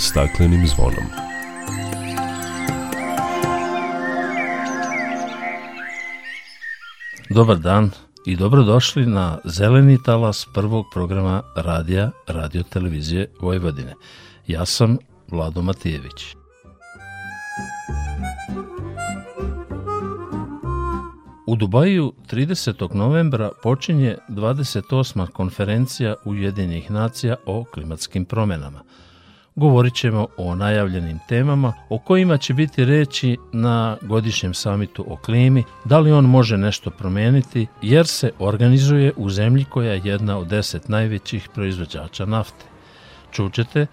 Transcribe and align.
staklenim 0.00 0.66
zvonom. 0.66 1.04
Dobar 7.30 7.58
dan 7.58 7.90
i 8.26 8.36
dobrodošli 8.36 9.06
na 9.06 9.38
Zeleni 9.44 10.02
talas 10.02 10.46
prvog 10.54 10.86
programa 10.92 11.42
radija 11.56 12.10
Radio 12.26 12.62
Televizije 12.62 13.26
Vojvodine. 13.40 13.94
Ja 14.46 14.66
sam 14.66 14.98
Vlado 15.28 15.62
Matijević. 15.62 16.36
U 21.46 21.56
Dubaju 21.56 22.12
30. 22.30 22.94
novembra 22.94 23.50
počinje 23.62 24.16
28. 24.28 25.26
konferencija 25.26 26.14
Ujedinjenih 26.24 26.90
nacija 26.90 27.36
o 27.46 27.64
klimatskim 27.64 28.24
promenama. 28.24 28.80
Govorit 29.60 29.94
ćemo 29.94 30.26
o 30.36 30.54
najavljenim 30.54 31.18
temama 31.28 31.72
o 31.88 31.98
kojima 31.98 32.36
će 32.36 32.54
biti 32.54 32.84
reći 32.84 33.36
na 33.52 33.96
godišnjem 34.02 34.54
samitu 34.54 35.04
o 35.08 35.16
klimi, 35.16 35.64
da 35.84 35.98
li 35.98 36.12
on 36.12 36.24
može 36.24 36.56
nešto 36.56 36.90
promeniti, 36.90 37.66
jer 37.82 38.06
se 38.06 38.32
organizuje 38.38 39.12
u 39.16 39.30
zemlji 39.30 39.64
koja 39.64 39.92
je 39.92 40.00
jedna 40.04 40.38
od 40.38 40.46
deset 40.46 40.88
najvećih 40.88 41.48
proizvođača 41.54 42.26
nafte. 42.26 42.64
Čućete 43.32 43.86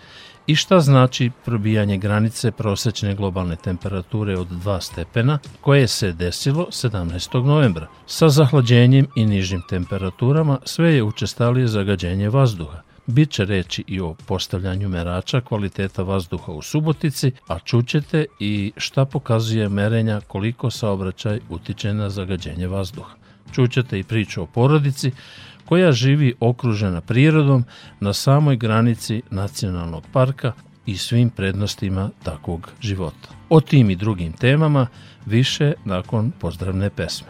i 0.48 0.56
šta 0.56 0.80
znači 0.80 1.32
probijanje 1.46 1.98
granice 1.98 2.52
prosečne 2.52 3.16
globalne 3.16 3.56
temperature 3.56 4.38
od 4.38 4.48
2 4.48 4.82
stepena, 4.82 5.40
koje 5.62 5.88
se 5.88 6.14
desilo 6.14 6.68
17. 6.72 7.44
novembra. 7.46 7.88
Sa 8.06 8.30
zahlađenjem 8.30 9.08
i 9.16 9.26
nižim 9.26 9.62
temperaturama 9.70 10.60
sve 10.66 10.96
je 10.96 11.04
učestalije 11.04 11.68
zagađenje 11.68 12.30
vazduha. 12.30 12.87
Biće 13.08 13.46
reći 13.46 13.84
i 13.88 14.00
o 14.00 14.14
postavljanju 14.14 14.90
merača 14.90 15.42
kvaliteta 15.42 16.04
vazduha 16.04 16.52
u 16.52 16.62
Subotici, 16.62 17.32
a 17.48 17.60
čućete 17.60 18.26
i 18.40 18.72
šta 18.78 19.06
pokazuje 19.06 19.70
merenja 19.70 20.22
koliko 20.28 20.72
saobraćaj 20.72 21.40
utiče 21.50 21.94
na 21.94 22.10
zagađenje 22.10 22.68
vazduha. 22.68 23.16
Čućete 23.52 24.00
i 24.00 24.04
priču 24.04 24.44
o 24.44 24.46
porodici 24.46 25.12
koja 25.66 25.92
živi 25.92 26.34
okružena 26.40 27.02
prirodom 27.02 27.64
na 28.00 28.14
samoj 28.14 28.56
granici 28.56 29.22
nacionalnog 29.30 30.04
parka 30.14 30.52
i 30.86 30.98
svim 30.98 31.30
prednostima 31.30 32.10
takvog 32.24 32.72
života. 32.82 33.30
O 33.50 33.62
tim 33.62 33.90
i 33.90 33.96
drugim 33.96 34.34
temama 34.34 34.88
više 35.26 35.74
nakon 35.86 36.32
pozdravne 36.40 36.90
pesme. 36.90 37.28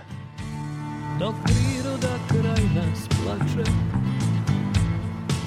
Dok 1.19 1.35
priroda 1.43 1.86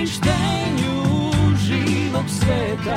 Uništenju 0.00 1.30
živog 1.56 2.24
sveta 2.28 2.96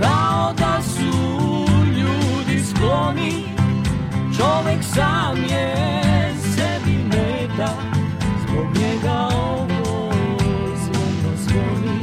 Kao 0.00 0.54
da 0.58 0.82
su 0.82 1.66
ljudi 1.96 2.64
skloni 2.64 3.44
Čovek 4.36 4.84
sam 4.94 5.36
je 5.36 5.74
sebi 6.54 6.98
meta 7.04 7.72
Zbog 8.42 8.66
njega 8.76 9.28
ovo 9.32 10.12
zvono 10.76 11.36
zvoni 11.36 12.00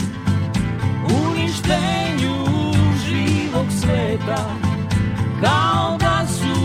Uništenju 1.28 2.36
živog 3.06 3.66
sveta 3.82 4.46
Kao 5.44 5.98
da 6.00 6.28
su 6.28 6.62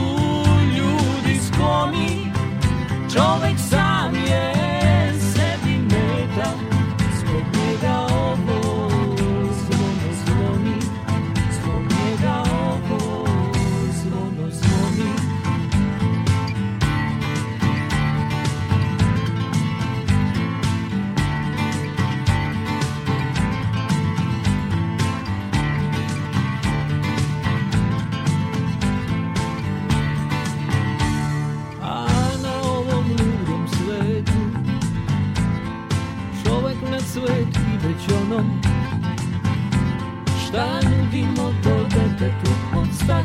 ljudi 0.76 1.41
skloni 1.47 2.32
Čovek 3.15 3.59
sam 3.71 3.90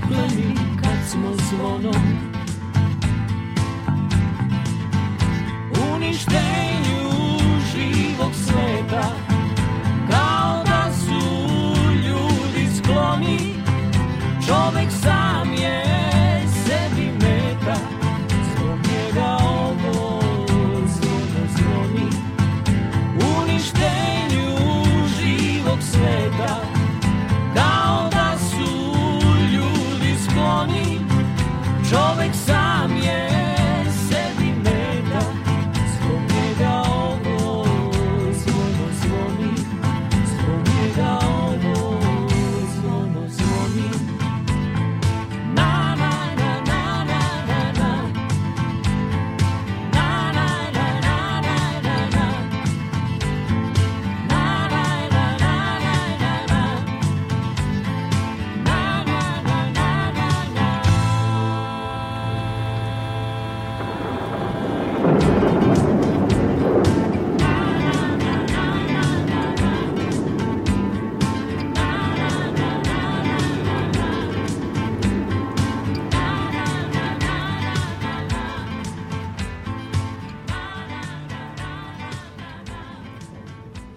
Pod 0.08 0.14
staklenim 0.14 0.58
kad 0.84 1.10
smo 1.10 1.34
zvonom. 1.50 2.04
Uništenju 5.96 7.10
živog 7.72 8.32
sveta 8.34 9.10
Kao 10.12 10.64
da 10.66 10.92
su 10.94 11.46
ljudi 11.96 12.76
skloni. 12.78 13.56
Čovek 14.48 14.92
sam 14.92 15.54
je 15.54 15.84
sebi 16.66 17.12
meta 17.12 17.76
Zbog 18.54 18.80
njega 18.80 19.38
ovo 19.42 20.22
zvono 20.88 21.48
zvoni 21.58 22.10
Uništenju 23.40 23.95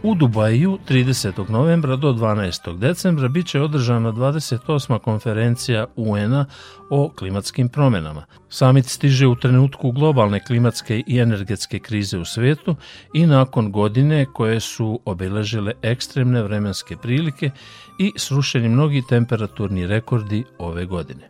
U 0.09 0.15
Dubaju 0.15 0.79
30. 0.89 1.51
novembra 1.51 1.97
do 1.97 2.13
12. 2.13 2.79
decembra 2.79 3.29
biće 3.29 3.61
održana 3.61 4.13
28. 4.13 4.99
konferencija 4.99 5.87
UN-a 5.97 6.45
o 6.91 7.11
klimatskim 7.19 7.69
promenama. 7.69 8.25
Samit 8.49 8.87
stiže 8.87 9.27
u 9.27 9.37
trenutku 9.37 9.93
globalne 9.93 10.41
klimatske 10.45 11.03
i 11.07 11.19
energetske 11.19 11.79
krize 11.79 12.19
u 12.19 12.25
svetu 12.25 12.77
i 13.15 13.27
nakon 13.27 13.73
godine 13.73 14.27
koje 14.33 14.61
su 14.61 15.01
obeležile 15.05 15.73
ekstremne 15.83 16.43
vremenske 16.43 16.97
prilike 16.97 17.51
i 17.99 18.13
srušeni 18.17 18.69
mnogi 18.69 19.03
temperaturni 19.09 19.87
rekordi 19.87 20.45
ove 20.59 20.85
godine. 20.87 21.29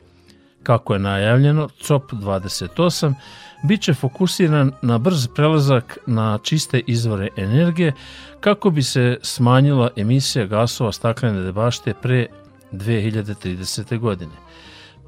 Kako 0.62 0.92
je 0.92 0.98
najavljeno, 0.98 1.68
COP28 1.68 3.14
bit 3.62 3.82
će 3.82 3.94
fokusiran 3.94 4.72
na 4.82 4.98
brz 4.98 5.26
prelazak 5.26 5.98
na 6.06 6.38
čiste 6.42 6.80
izvore 6.86 7.28
energije 7.36 7.92
kako 8.40 8.70
bi 8.70 8.82
se 8.82 9.18
smanjila 9.22 9.90
emisija 9.96 10.46
gasova 10.46 10.92
staklene 10.92 11.52
bašte 11.52 11.94
pre 11.94 12.26
2030. 12.72 13.98
godine. 13.98 14.32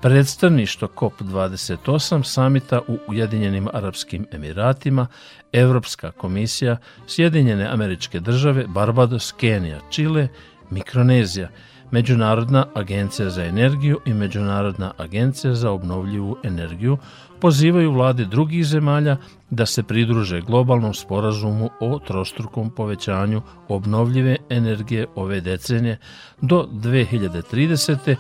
Predstavništvo 0.02 0.88
COP28 0.97 2.23
samita 2.23 2.81
u 2.88 2.99
Ujedinjenim 3.08 3.69
Arapskim 3.73 4.26
Emiratima, 4.32 5.06
Evropska 5.52 6.11
komisija, 6.11 6.76
Sjedinjene 7.06 7.67
američke 7.67 8.20
države, 8.20 8.67
Barbados, 8.69 9.32
Kenija, 9.32 9.81
Čile, 9.91 10.29
Mikronezija, 10.70 11.49
Međunarodna 11.90 12.66
agencija 12.75 13.31
za 13.31 13.44
energiju 13.44 13.98
i 14.06 14.14
Međunarodna 14.14 14.92
agencija 14.98 15.54
za 15.54 15.70
obnovljivu 15.70 16.37
energiju 16.44 16.98
pozivaju 17.40 17.92
vlade 17.92 18.25
drugih 18.25 18.66
zemalja 18.66 19.16
da 19.50 19.66
se 19.66 19.82
pridruže 19.82 20.40
globalnom 20.40 20.94
sporazumu 20.94 21.70
o 21.81 21.98
trostrukom 21.98 22.70
povećanju 22.70 23.42
obnovljive 23.69 24.37
energije 24.50 25.06
ove 25.14 25.40
decenije 25.40 25.98
do 26.40 26.69
2030 26.72 28.16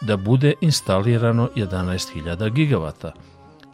da 0.00 0.16
bude 0.16 0.54
instalirano 0.60 1.48
11.000 1.56 2.52
gigavata. 2.52 3.12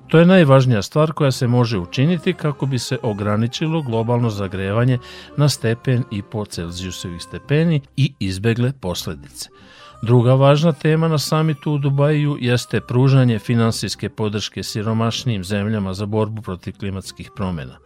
To 0.08 0.18
je 0.18 0.26
najvažnija 0.26 0.82
stvar 0.82 1.12
koja 1.12 1.30
se 1.30 1.46
može 1.46 1.78
učiniti 1.78 2.32
kako 2.32 2.66
bi 2.66 2.78
se 2.78 2.98
ograničilo 3.02 3.82
globalno 3.82 4.30
zagrevanje 4.30 4.98
na 5.36 5.48
stepen 5.48 6.04
i 6.10 6.22
po 6.22 6.44
Celzijusovih 6.44 7.22
stepeni 7.22 7.80
i 7.96 8.12
izbegle 8.18 8.72
posledice. 8.80 9.48
Druga 10.02 10.34
važna 10.34 10.72
tema 10.72 11.08
na 11.08 11.18
samitu 11.18 11.72
u 11.72 11.78
Dubaju 11.78 12.36
jeste 12.40 12.80
pružanje 12.80 13.38
finansijske 13.38 14.08
podrške 14.08 14.62
siromašnijim 14.62 15.44
zemljama 15.44 15.94
za 15.94 16.06
borbu 16.06 16.42
protiv 16.42 16.74
klimatskih 16.78 17.30
promjena. 17.36 17.78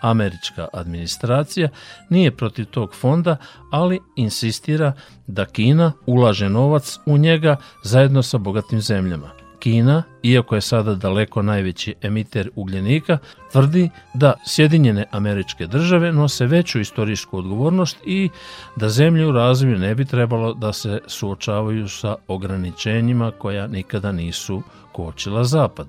Američka 0.00 0.68
administracija 0.72 1.68
nije 2.08 2.36
protiv 2.36 2.64
tog 2.64 2.94
fonda, 2.94 3.36
ali 3.70 4.00
insistira 4.16 4.92
da 5.26 5.44
Kina 5.44 5.92
ulaže 6.06 6.48
novac 6.48 6.98
u 7.06 7.18
njega 7.18 7.56
zajedno 7.84 8.22
sa 8.22 8.38
bogatim 8.38 8.80
zemljama. 8.80 9.39
Kina, 9.60 10.02
iako 10.22 10.54
je 10.54 10.60
sada 10.60 10.94
daleko 10.94 11.42
najveći 11.42 11.94
emiter 12.02 12.50
ugljenika, 12.56 13.18
tvrdi 13.52 13.90
da 14.14 14.34
Sjedinjene 14.46 15.04
američke 15.10 15.66
države 15.66 16.12
nose 16.12 16.46
veću 16.46 16.80
istorijsku 16.80 17.38
odgovornost 17.38 17.96
i 18.04 18.28
da 18.76 18.88
zemlje 18.88 19.26
u 19.26 19.32
razvoju 19.32 19.78
ne 19.78 19.94
bi 19.94 20.04
trebalo 20.04 20.54
da 20.54 20.72
se 20.72 21.00
suočavaju 21.06 21.88
sa 21.88 22.16
ograničenjima 22.28 23.30
koja 23.30 23.66
nikada 23.66 24.12
nisu 24.12 24.62
kočila 24.92 25.44
zapad. 25.44 25.86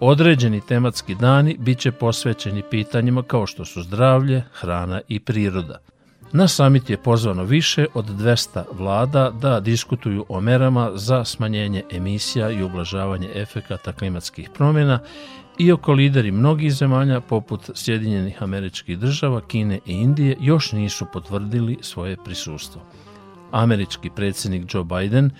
Određeni 0.00 0.60
tematski 0.60 1.14
dani 1.14 1.56
bit 1.58 1.78
će 1.78 1.92
posvećeni 1.92 2.62
pitanjima 2.70 3.22
kao 3.22 3.46
što 3.46 3.64
su 3.64 3.82
zdravlje, 3.82 4.42
hrana 4.52 5.00
i 5.08 5.20
priroda. 5.20 5.78
Na 6.32 6.48
samit 6.48 6.90
je 6.90 6.96
pozvano 6.96 7.44
više 7.44 7.86
od 7.94 8.04
200 8.04 8.62
vlada 8.72 9.30
da 9.30 9.60
diskutuju 9.60 10.26
o 10.28 10.40
merama 10.40 10.90
za 10.94 11.24
smanjenje 11.24 11.82
emisija 11.90 12.50
i 12.50 12.62
ublažavanje 12.62 13.28
efekata 13.34 13.92
klimatskih 13.92 14.50
promjena 14.54 15.00
iako 15.58 15.92
lideri 15.92 16.30
mnogih 16.30 16.72
zemalja 16.72 17.20
poput 17.20 17.70
Sjedinjenih 17.74 18.42
američkih 18.42 18.98
država, 18.98 19.40
Kine 19.40 19.80
i 19.86 19.92
Indije 19.92 20.36
još 20.40 20.72
nisu 20.72 21.06
potvrdili 21.12 21.78
svoje 21.80 22.16
prisustvo. 22.24 22.82
Američki 23.50 24.10
predsjednik 24.10 24.74
Joe 24.74 24.84
Biden 24.84 25.30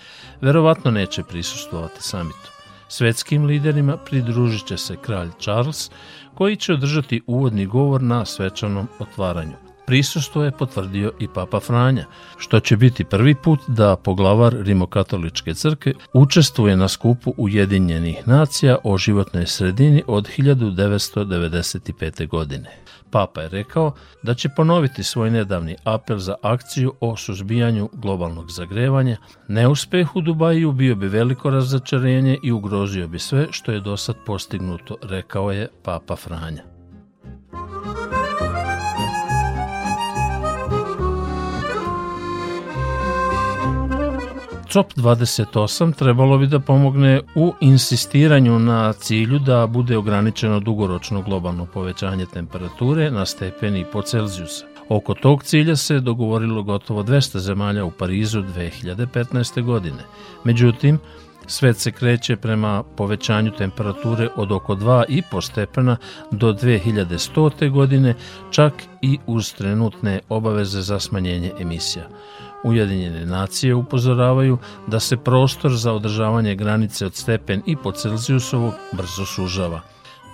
verovatno 0.40 0.90
neće 0.90 1.23
prisustovati 1.23 2.02
samitu. 2.02 2.50
Svetskim 2.88 3.44
liderima 3.44 3.96
pridružit 3.96 4.67
će 4.67 4.76
se 4.76 4.96
kralj 4.96 5.29
Charles, 5.40 5.90
koji 6.35 6.56
će 6.56 6.73
održati 6.73 7.23
uvodni 7.26 7.67
govor 7.67 8.02
na 8.02 8.25
svečanom 8.25 8.88
otvaranju. 8.99 9.67
Prisustvo 9.88 10.44
je 10.44 10.50
potvrdio 10.50 11.12
i 11.19 11.29
Papa 11.29 11.61
Franja, 11.61 12.05
što 12.37 12.61
će 12.61 12.76
biti 12.76 13.05
prvi 13.05 13.35
put 13.35 13.61
da 13.69 13.96
poglavar 13.96 14.55
Rimokatoličke 14.61 15.55
crkve 15.55 15.93
učestvuje 16.12 16.76
na 16.76 16.88
skupu 16.88 17.35
Ujedinjenih 17.37 18.29
nacija 18.29 18.76
o 18.85 18.99
životnoj 18.99 19.46
sredini 19.46 20.02
od 20.06 20.29
1995. 20.38 22.29
godine. 22.29 22.70
Papa 23.11 23.40
je 23.40 23.49
rekao 23.49 23.93
da 24.23 24.35
će 24.35 24.49
ponoviti 24.49 25.02
svoj 25.02 25.31
nedavni 25.31 25.76
apel 25.85 26.19
za 26.19 26.35
akciju 26.43 26.94
o 27.00 27.17
suzbijanju 27.17 27.90
globalnog 27.93 28.50
zagrevanja. 28.50 29.17
Neuspeh 29.49 30.17
u 30.17 30.20
Dubaju 30.20 30.73
bio 30.73 30.94
bi 30.94 31.08
veliko 31.08 31.50
razočarenje 31.50 32.38
i 32.43 32.52
ugrozio 32.52 33.08
bi 33.08 33.19
sve 33.19 33.46
što 33.50 33.73
je 33.73 33.81
do 33.81 33.96
sad 33.96 34.17
postignuto, 34.26 34.96
rekao 35.02 35.52
je 35.52 35.69
Papa 35.82 36.17
Franja. 36.17 36.77
COP28 44.72 45.94
trebalo 45.94 46.38
bi 46.38 46.46
da 46.46 46.60
pomogne 46.60 47.20
u 47.34 47.54
insistiranju 47.60 48.58
na 48.58 48.92
cilju 48.92 49.38
da 49.38 49.66
bude 49.66 49.96
ograničeno 49.96 50.60
dugoročno 50.60 51.22
globalno 51.22 51.66
povećanje 51.66 52.26
temperature 52.26 53.10
na 53.10 53.26
stepeni 53.26 53.84
po 53.92 54.02
Celzijusa. 54.02 54.64
Oko 54.88 55.14
tog 55.14 55.42
cilja 55.42 55.76
se 55.76 56.00
dogovorilo 56.00 56.62
gotovo 56.62 57.02
200 57.02 57.38
zemalja 57.38 57.84
u 57.84 57.90
Parizu 57.90 58.42
2015. 58.42 59.62
godine. 59.62 60.02
Međutim, 60.44 60.98
svet 61.46 61.76
se 61.76 61.92
kreće 61.92 62.36
prema 62.36 62.82
povećanju 62.96 63.50
temperature 63.58 64.28
od 64.36 64.52
oko 64.52 64.74
2,5 64.74 65.42
stepena 65.42 65.96
do 66.30 66.52
2100. 66.52 67.70
godine, 67.70 68.14
čak 68.50 68.72
i 69.02 69.18
uz 69.26 69.52
trenutne 69.52 70.20
obaveze 70.28 70.80
za 70.80 71.00
smanjenje 71.00 71.52
emisija. 71.60 72.08
Ujedinjene 72.64 73.26
nacije 73.26 73.75
upozoravaju 73.75 74.58
da 74.87 75.00
se 75.00 75.16
prostor 75.16 75.76
za 75.76 75.93
održavanje 75.93 76.55
granice 76.55 77.06
od 77.06 77.14
stepen 77.14 77.62
i 77.66 77.76
po 77.76 77.93
Celzijusovog 77.93 78.75
brzo 78.93 79.26
sužava. 79.26 79.81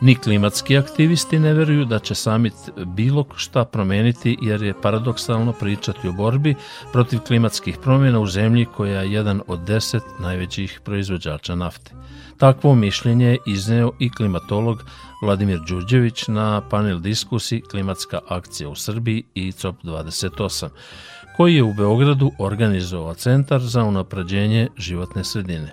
Ni 0.01 0.15
klimatski 0.15 0.79
aktivisti 0.79 1.39
ne 1.39 1.53
veruju 1.53 1.85
da 1.85 1.99
će 1.99 2.15
samit 2.15 2.55
bilo 2.87 3.25
šta 3.37 3.65
promeniti 3.65 4.39
jer 4.43 4.63
je 4.63 4.81
paradoksalno 4.83 5.53
pričati 5.53 6.09
o 6.09 6.13
borbi 6.13 6.55
protiv 6.93 7.19
klimatskih 7.19 7.79
promjena 7.83 8.21
u 8.21 8.27
zemlji 8.27 8.67
koja 8.77 9.01
je 9.01 9.13
jedan 9.13 9.41
od 9.47 9.61
deset 9.61 10.03
najvećih 10.19 10.81
proizvođača 10.85 11.55
nafte. 11.55 11.93
Takvo 12.39 12.75
mišljenje 12.75 13.27
je 13.27 13.39
izneo 13.47 13.93
i 13.99 14.11
klimatolog 14.11 14.85
Vladimir 15.23 15.61
Đurđević 15.69 16.29
na 16.29 16.61
panel 16.71 16.99
diskusi 16.99 17.63
Klimatska 17.71 18.21
akcija 18.29 18.69
u 18.69 18.75
Srbiji 18.75 19.25
i 19.35 19.53
COP28 19.53 20.69
koji 21.37 21.55
je 21.55 21.63
u 21.63 21.73
Beogradu 21.73 22.31
organizovao 22.39 23.15
Centar 23.15 23.61
za 23.61 23.85
unapređenje 23.85 24.69
životne 24.77 25.25
sredine. 25.25 25.73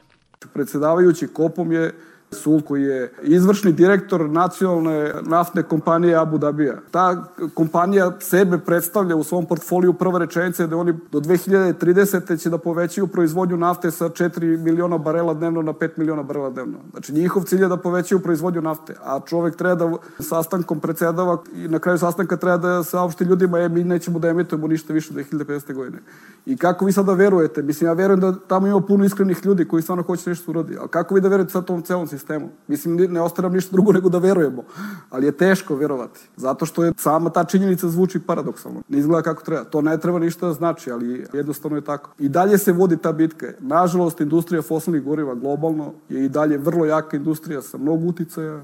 Predsedavajući 0.54 1.28
kopom 1.28 1.72
je 1.72 1.94
Sul 2.34 2.62
koji 2.62 2.84
je 2.84 3.14
izvršni 3.22 3.72
direktor 3.72 4.30
nacionalne 4.30 5.14
naftne 5.22 5.64
kompanije 5.64 6.16
Abu 6.16 6.38
Dhabija. 6.38 6.76
Ta 6.92 7.26
kompanija 7.54 8.12
sebe 8.20 8.58
predstavlja 8.58 9.16
u 9.16 9.24
svom 9.24 9.46
portfoliju 9.46 9.94
prva 9.94 10.20
rečenica 10.20 10.68
da 10.68 10.78
oni 10.78 10.94
do 11.12 11.20
2030. 11.20 12.42
će 12.42 12.50
da 12.50 12.58
povećaju 12.58 13.08
proizvodnju 13.08 13.58
nafte 13.58 13.92
sa 13.92 14.10
4 14.10 14.58
miliona 14.58 14.98
barela 14.98 15.34
dnevno 15.34 15.62
na 15.62 15.74
5 15.74 15.90
miliona 15.98 16.24
barela 16.24 16.50
dnevno. 16.50 16.78
Znači 16.92 17.14
njihov 17.14 17.44
cilj 17.44 17.62
je 17.62 17.68
da 17.68 17.78
povećaju 17.78 18.20
proizvodnju 18.20 18.62
nafte, 18.62 18.96
a 19.04 19.20
čovek 19.26 19.56
treba 19.56 19.76
da 19.76 19.98
sastankom 20.24 20.80
predsedava 20.80 21.38
i 21.56 21.68
na 21.68 21.80
kraju 21.80 21.98
sastanka 21.98 22.38
treba 22.38 22.58
da 22.58 22.84
saopšti 22.84 23.24
ljudima 23.24 23.60
je 23.60 23.70
mi 23.70 23.84
nećemo 23.84 24.20
da 24.20 24.28
emitujemo 24.28 24.68
ništa 24.68 24.94
više 24.94 25.14
2050. 25.14 25.74
godine. 25.74 25.98
I 26.46 26.58
kako 26.58 26.86
vi 26.86 26.92
sada 26.92 27.14
verujete? 27.14 27.62
Mislim, 27.62 27.88
ja 27.88 27.94
verujem 27.94 28.20
da 28.20 28.36
tamo 28.48 28.68
ima 28.68 28.82
puno 28.82 29.06
iskrenih 29.06 29.46
ljudi 29.46 29.68
koji 29.68 29.82
stvarno 29.82 30.04
hoće 30.04 30.30
nešto 30.30 30.52
uradi. 30.52 30.78
Ali 30.80 30.90
kako 30.90 31.16
vi 31.16 31.22
da 31.22 31.28
verujete 31.28 31.52
sa 31.52 31.62
tom 31.62 31.82
celom 31.82 32.08
sistemu? 32.08 32.21
Mislim, 32.68 32.96
ne 32.96 33.22
ostaje 33.22 33.44
nam 33.44 33.54
ništa 33.54 33.72
drugo 33.72 33.92
nego 33.92 34.10
da 34.10 34.18
verujemo. 34.18 34.64
Ali 35.10 35.26
je 35.26 35.32
teško 35.32 35.76
verovati. 35.76 36.20
Zato 36.36 36.66
što 36.66 36.84
je 36.84 36.94
sama 36.98 37.30
ta 37.30 37.44
činjenica 37.44 37.90
zvuči 37.90 38.20
paradoksalno. 38.20 38.82
Ne 38.90 38.98
izgleda 38.98 39.22
kako 39.22 39.44
treba. 39.44 39.64
To 39.64 39.82
ne 39.82 39.98
treba 39.98 40.20
ništa 40.20 40.48
da 40.48 40.54
znači, 40.54 40.92
ali 40.92 41.26
jednostavno 41.34 41.78
je 41.78 41.82
tako. 41.82 42.10
I 42.20 42.30
dalje 42.30 42.58
se 42.58 42.72
vodi 42.72 42.98
ta 42.98 43.12
bitka. 43.12 43.48
Nažalost, 43.60 44.22
industrija 44.22 44.62
fosilnih 44.62 45.04
goriva 45.04 45.36
globalno 45.36 45.94
je 46.10 46.26
i 46.26 46.30
dalje 46.30 46.58
vrlo 46.58 46.86
jaka 46.86 47.18
industrija 47.18 47.62
sa 47.62 47.78
mnogo 47.78 48.06
uticaja, 48.06 48.64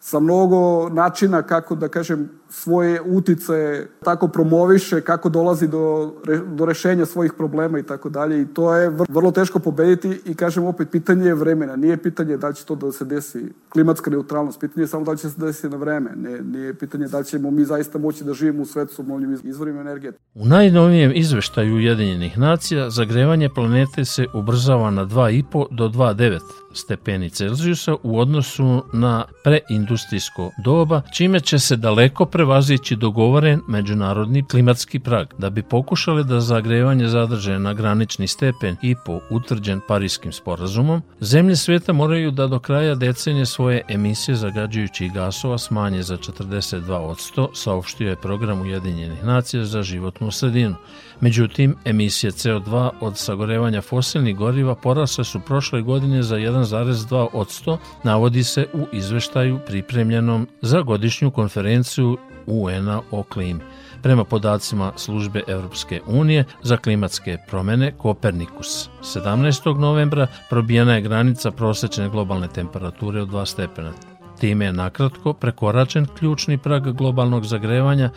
sa 0.00 0.20
mnogo 0.20 0.88
načina 0.88 1.42
kako 1.42 1.74
da 1.74 1.88
kažem 1.88 2.30
svoje 2.52 3.00
utice 3.00 3.86
tako 4.04 4.28
promoviše, 4.28 5.00
kako 5.00 5.28
dolazi 5.28 5.68
do, 5.68 6.14
do 6.46 6.66
rešenja 6.66 7.06
svojih 7.06 7.32
problema 7.32 7.78
i 7.78 7.82
tako 7.82 8.08
dalje. 8.08 8.42
I 8.42 8.46
to 8.46 8.74
je 8.74 8.90
vrlo 9.08 9.30
teško 9.30 9.58
pobediti 9.58 10.20
i 10.24 10.34
kažem 10.34 10.64
opet, 10.64 10.88
pitanje 10.90 11.26
je 11.26 11.34
vremena. 11.34 11.76
Nije 11.76 11.96
pitanje 11.96 12.36
da 12.36 12.52
će 12.52 12.64
to 12.64 12.74
da 12.74 12.92
se 12.92 13.04
desi 13.04 13.52
klimatska 13.68 14.10
neutralnost, 14.10 14.60
pitanje 14.60 14.84
je 14.84 14.88
samo 14.88 15.04
da 15.04 15.16
će 15.16 15.30
se 15.30 15.40
desiti 15.40 15.68
na 15.68 15.76
vreme. 15.76 16.10
Ne, 16.16 16.40
nije 16.40 16.74
pitanje 16.74 17.08
da 17.08 17.22
ćemo 17.22 17.50
mi 17.50 17.64
zaista 17.64 17.98
moći 17.98 18.24
da 18.24 18.34
živimo 18.34 18.62
u 18.62 18.66
svetu 18.66 18.94
s 18.94 18.98
obnovljivim 18.98 19.38
izvorima 19.44 19.80
energije. 19.80 20.12
U 20.34 20.46
najnovijem 20.46 21.12
izveštaju 21.14 21.74
Ujedinjenih 21.74 22.38
nacija 22.38 22.90
zagrevanje 22.90 23.48
planete 23.54 24.04
se 24.04 24.26
ubrzava 24.34 24.90
na 24.90 25.06
2,5 25.06 25.66
do 25.70 25.88
2,9 25.88 26.40
stepeni 26.74 27.30
Celzijusa 27.30 27.94
u 28.02 28.18
odnosu 28.18 28.82
na 28.92 29.24
preindustrijsko 29.44 30.50
doba, 30.64 31.02
čime 31.14 31.40
će 31.40 31.58
se 31.58 31.76
daleko 31.76 32.26
prevazići 32.42 32.96
dogovoren 32.96 33.60
međunarodni 33.68 34.44
klimatski 34.44 34.98
prag. 34.98 35.26
Da 35.38 35.50
bi 35.50 35.62
pokušali 35.62 36.24
da 36.24 36.40
zagrevanje 36.40 37.08
zadrže 37.08 37.58
na 37.58 37.74
granični 37.74 38.26
stepen 38.26 38.76
i 38.82 38.94
po 39.06 39.20
utvrđen 39.30 39.80
Parijskim 39.88 40.32
sporazumom, 40.32 41.02
zemlje 41.20 41.56
sveta 41.56 41.92
moraju 41.92 42.30
da 42.30 42.46
do 42.46 42.58
kraja 42.58 42.94
decenije 42.94 43.46
svoje 43.46 43.82
emisije 43.88 44.34
zagađujućih 44.34 45.12
gasova 45.12 45.58
smanje 45.58 46.02
za 46.02 46.16
42%, 46.16 47.48
saopštio 47.54 48.08
je 48.08 48.16
program 48.16 48.60
Ujedinjenih 48.60 49.24
nacija 49.24 49.64
za 49.64 49.82
životnu 49.82 50.30
sredinu. 50.30 50.74
Međutim, 51.20 51.76
emisije 51.84 52.30
CO2 52.30 52.90
od 53.00 53.18
sagorevanja 53.18 53.80
fosilnih 53.80 54.36
goriva 54.36 54.74
porasle 54.74 55.24
su 55.24 55.40
prošle 55.40 55.82
godine 55.82 56.22
za 56.22 56.36
1,2 56.36 57.26
od 57.32 57.78
navodi 58.04 58.44
se 58.44 58.66
u 58.72 58.86
izveštaju 58.92 59.58
pripremljenom 59.66 60.48
za 60.62 60.80
godišnju 60.80 61.30
konferenciju 61.30 62.18
UN-a 62.46 63.00
o 63.10 63.22
klimi. 63.22 63.60
Prema 64.02 64.24
podacima 64.24 64.92
službe 64.96 65.42
Evropske 65.48 66.00
unije 66.06 66.44
za 66.62 66.76
klimatske 66.76 67.38
promene 67.48 67.92
Kopernikus, 67.98 68.88
17. 69.02 69.78
novembra 69.78 70.26
probijena 70.50 70.94
je 70.94 71.00
granica 71.00 71.50
prosečne 71.50 72.08
globalne 72.08 72.48
temperature 72.48 73.22
od 73.22 73.28
2 73.28 73.46
stepena. 73.46 73.92
Time 74.40 74.64
je 74.64 74.72
nakratko 74.72 75.32
prekoračen 75.32 76.06
ključni 76.18 76.58
prag 76.58 76.92
globalnog 76.92 77.44
zagrevanja 77.44 78.10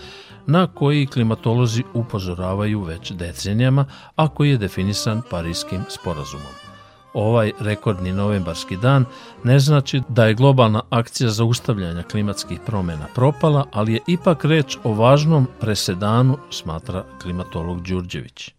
na 0.48 0.68
koji 0.68 1.08
klimatolozi 1.08 1.84
upozoravaju 1.94 2.82
već 2.82 3.12
decenijama, 3.12 3.86
a 4.16 4.28
koji 4.28 4.50
je 4.50 4.58
definisan 4.58 5.22
Parijskim 5.30 5.82
sporazumom. 5.90 6.65
Ovaj 7.16 7.52
rekordni 7.60 8.14
novembarski 8.14 8.78
dan 8.78 9.06
ne 9.44 9.60
znači 9.60 10.02
da 10.10 10.26
je 10.26 10.34
globalna 10.34 10.82
akcija 10.90 11.30
zaustavljanja 11.30 12.04
klimatskih 12.04 12.60
promena 12.66 13.06
propala, 13.16 13.66
ali 13.72 13.94
je 13.94 14.00
ipak 14.08 14.46
reč 14.46 14.78
o 14.84 14.94
važnom 14.94 15.48
presedanu, 15.60 16.38
smatra 16.52 17.04
klimatolog 17.22 17.82
Đurđević. 17.82 18.52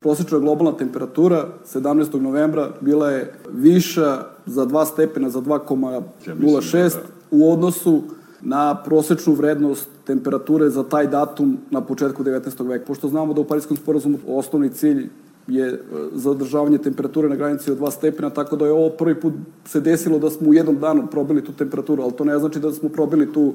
Prosječna 0.00 0.38
globalna 0.38 0.76
temperatura 0.76 1.48
17. 1.74 2.20
novembra 2.20 2.68
bila 2.80 3.10
je 3.10 3.34
viša 3.52 4.24
za 4.46 4.66
2 4.66 4.84
stepena, 4.92 5.30
za 5.30 5.40
2,06 5.40 6.96
u 7.30 7.52
odnosu 7.52 8.02
na 8.40 8.82
prosečnu 8.82 9.34
vrednost 9.34 9.88
temperature 10.06 10.70
za 10.70 10.82
taj 10.82 11.06
datum 11.06 11.58
na 11.70 11.80
početku 11.80 12.24
19. 12.24 12.68
veka. 12.68 12.84
Pošto 12.86 13.08
znamo 13.08 13.34
da 13.34 13.40
u 13.40 13.44
Parijskom 13.44 13.76
sporazumu 13.76 14.18
osnovni 14.28 14.70
cilj 14.70 15.08
je 15.50 15.68
e, 15.68 15.78
zadržavanje 16.12 16.78
temperature 16.78 17.28
na 17.28 17.36
granici 17.36 17.70
od 17.70 17.78
2 17.78 17.90
stepena, 17.90 18.30
tako 18.30 18.56
da 18.56 18.66
je 18.66 18.72
ovo 18.72 18.90
prvi 18.90 19.14
put 19.20 19.34
se 19.64 19.80
desilo 19.80 20.18
da 20.18 20.30
smo 20.30 20.48
u 20.48 20.54
jednom 20.54 20.78
danu 20.78 21.06
probili 21.10 21.44
tu 21.44 21.52
temperaturu, 21.52 22.02
ali 22.02 22.12
to 22.12 22.24
ne 22.24 22.38
znači 22.38 22.60
da 22.60 22.72
smo 22.72 22.88
probili 22.88 23.32
tu 23.32 23.52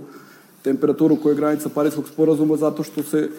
temperaturu 0.62 1.16
koja 1.16 1.32
je 1.32 1.38
granica 1.38 1.70
Parijskog 1.70 2.08
sporazuma 2.08 2.56
zato 2.56 2.84
što 2.84 3.04
se 3.04 3.30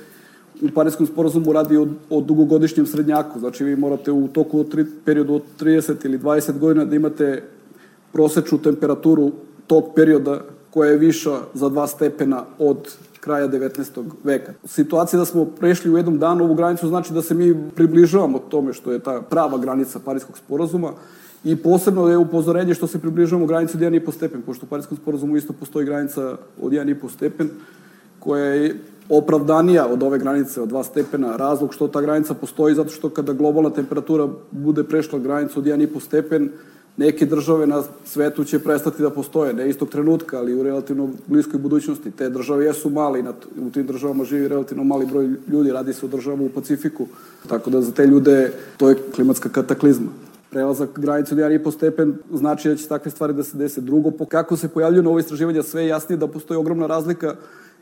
u 0.62 0.68
Parijskom 0.74 1.06
sporazumu 1.06 1.52
radi 1.52 1.76
o, 1.76 1.86
o 2.10 2.20
dugogodišnjem 2.20 2.86
srednjaku. 2.86 3.38
Znači 3.40 3.64
vi 3.64 3.76
morate 3.76 4.12
u 4.12 4.28
toku 4.28 4.60
od 4.60 4.70
tri, 4.70 4.86
periodu 5.04 5.34
od 5.34 5.42
30 5.60 6.04
ili 6.04 6.18
20 6.18 6.58
godina 6.58 6.84
da 6.84 6.96
imate 6.96 7.42
prosečnu 8.12 8.58
temperaturu 8.58 9.32
tog 9.66 9.84
perioda 9.94 10.40
koja 10.70 10.90
je 10.90 10.98
viša 10.98 11.38
za 11.54 11.66
2 11.66 11.86
stepena 11.86 12.44
od 12.58 12.96
kraja 13.26 13.48
19. 13.48 14.04
veka. 14.24 14.52
Situacija 14.64 15.18
da 15.18 15.24
smo 15.24 15.44
prešli 15.44 15.90
u 15.90 15.96
jednom 15.96 16.18
danu 16.18 16.44
ovu 16.44 16.54
granicu 16.54 16.88
znači 16.88 17.12
da 17.12 17.22
se 17.22 17.34
mi 17.34 17.54
približavamo 17.74 18.38
tome 18.38 18.72
što 18.72 18.92
je 18.92 18.98
ta 18.98 19.22
prava 19.30 19.58
granica 19.58 19.98
Parijskog 20.04 20.38
sporazuma 20.38 20.92
i 21.44 21.56
posebno 21.56 22.08
je 22.08 22.18
upozorenje 22.18 22.74
što 22.74 22.86
se 22.86 22.98
približavamo 22.98 23.46
granici 23.46 23.76
od 23.76 23.82
1,5 23.82 24.14
stepen, 24.14 24.42
pošto 24.42 24.66
u 24.66 24.68
Parijskom 24.68 24.96
sporazumu 24.96 25.36
isto 25.36 25.52
postoji 25.52 25.86
granica 25.86 26.36
od 26.62 26.72
1,5 26.72 27.10
stepen 27.10 27.50
koja 28.20 28.44
je 28.44 28.76
opravdanija 29.08 29.86
od 29.86 30.02
ove 30.02 30.18
granice 30.18 30.62
od 30.62 30.70
2 30.70 30.84
stepena. 30.84 31.36
Razlog 31.36 31.74
što 31.74 31.88
ta 31.88 32.00
granica 32.00 32.34
postoji 32.34 32.74
zato 32.74 32.90
što 32.90 33.10
kada 33.10 33.32
globalna 33.32 33.70
temperatura 33.70 34.28
bude 34.50 34.84
prešla 34.84 35.18
granicu 35.18 35.58
od 35.58 35.66
1,5 35.66 36.00
stepen, 36.00 36.50
neke 36.96 37.26
države 37.26 37.66
na 37.66 37.82
svetu 38.04 38.44
će 38.44 38.58
prestati 38.58 39.02
da 39.02 39.10
postoje, 39.10 39.54
ne 39.54 39.68
istog 39.68 39.88
trenutka, 39.88 40.38
ali 40.38 40.54
u 40.54 40.62
relativno 40.62 41.08
bliskoj 41.26 41.60
budućnosti. 41.60 42.10
Te 42.10 42.28
države 42.28 42.64
jesu 42.64 42.90
mali, 42.90 43.22
na, 43.22 43.32
u 43.66 43.70
tim 43.70 43.86
državama 43.86 44.24
živi 44.24 44.48
relativno 44.48 44.84
mali 44.84 45.06
broj 45.06 45.30
ljudi, 45.48 45.72
radi 45.72 45.92
se 45.92 46.06
o 46.06 46.08
državama 46.08 46.42
u 46.42 46.48
Pacifiku, 46.48 47.06
tako 47.48 47.70
da 47.70 47.82
za 47.82 47.92
te 47.92 48.06
ljude 48.06 48.52
to 48.76 48.88
je 48.88 48.98
klimatska 49.14 49.48
kataklizma. 49.48 50.08
Prelazak 50.50 50.98
granice 50.98 51.34
od 51.34 51.40
1,5 51.40 51.72
stepen 51.72 52.14
znači 52.32 52.68
da 52.68 52.76
će 52.76 52.88
takve 52.88 53.10
stvari 53.10 53.32
da 53.32 53.42
se 53.42 53.56
dese. 53.56 53.80
Drugo, 53.80 54.12
kako 54.28 54.56
se 54.56 54.68
pojavljuju 54.68 55.02
novo 55.02 55.18
istraživanja, 55.18 55.62
sve 55.62 55.82
je 55.82 55.88
jasnije 55.88 56.18
da 56.18 56.26
postoji 56.26 56.58
ogromna 56.58 56.86
razlika 56.86 57.34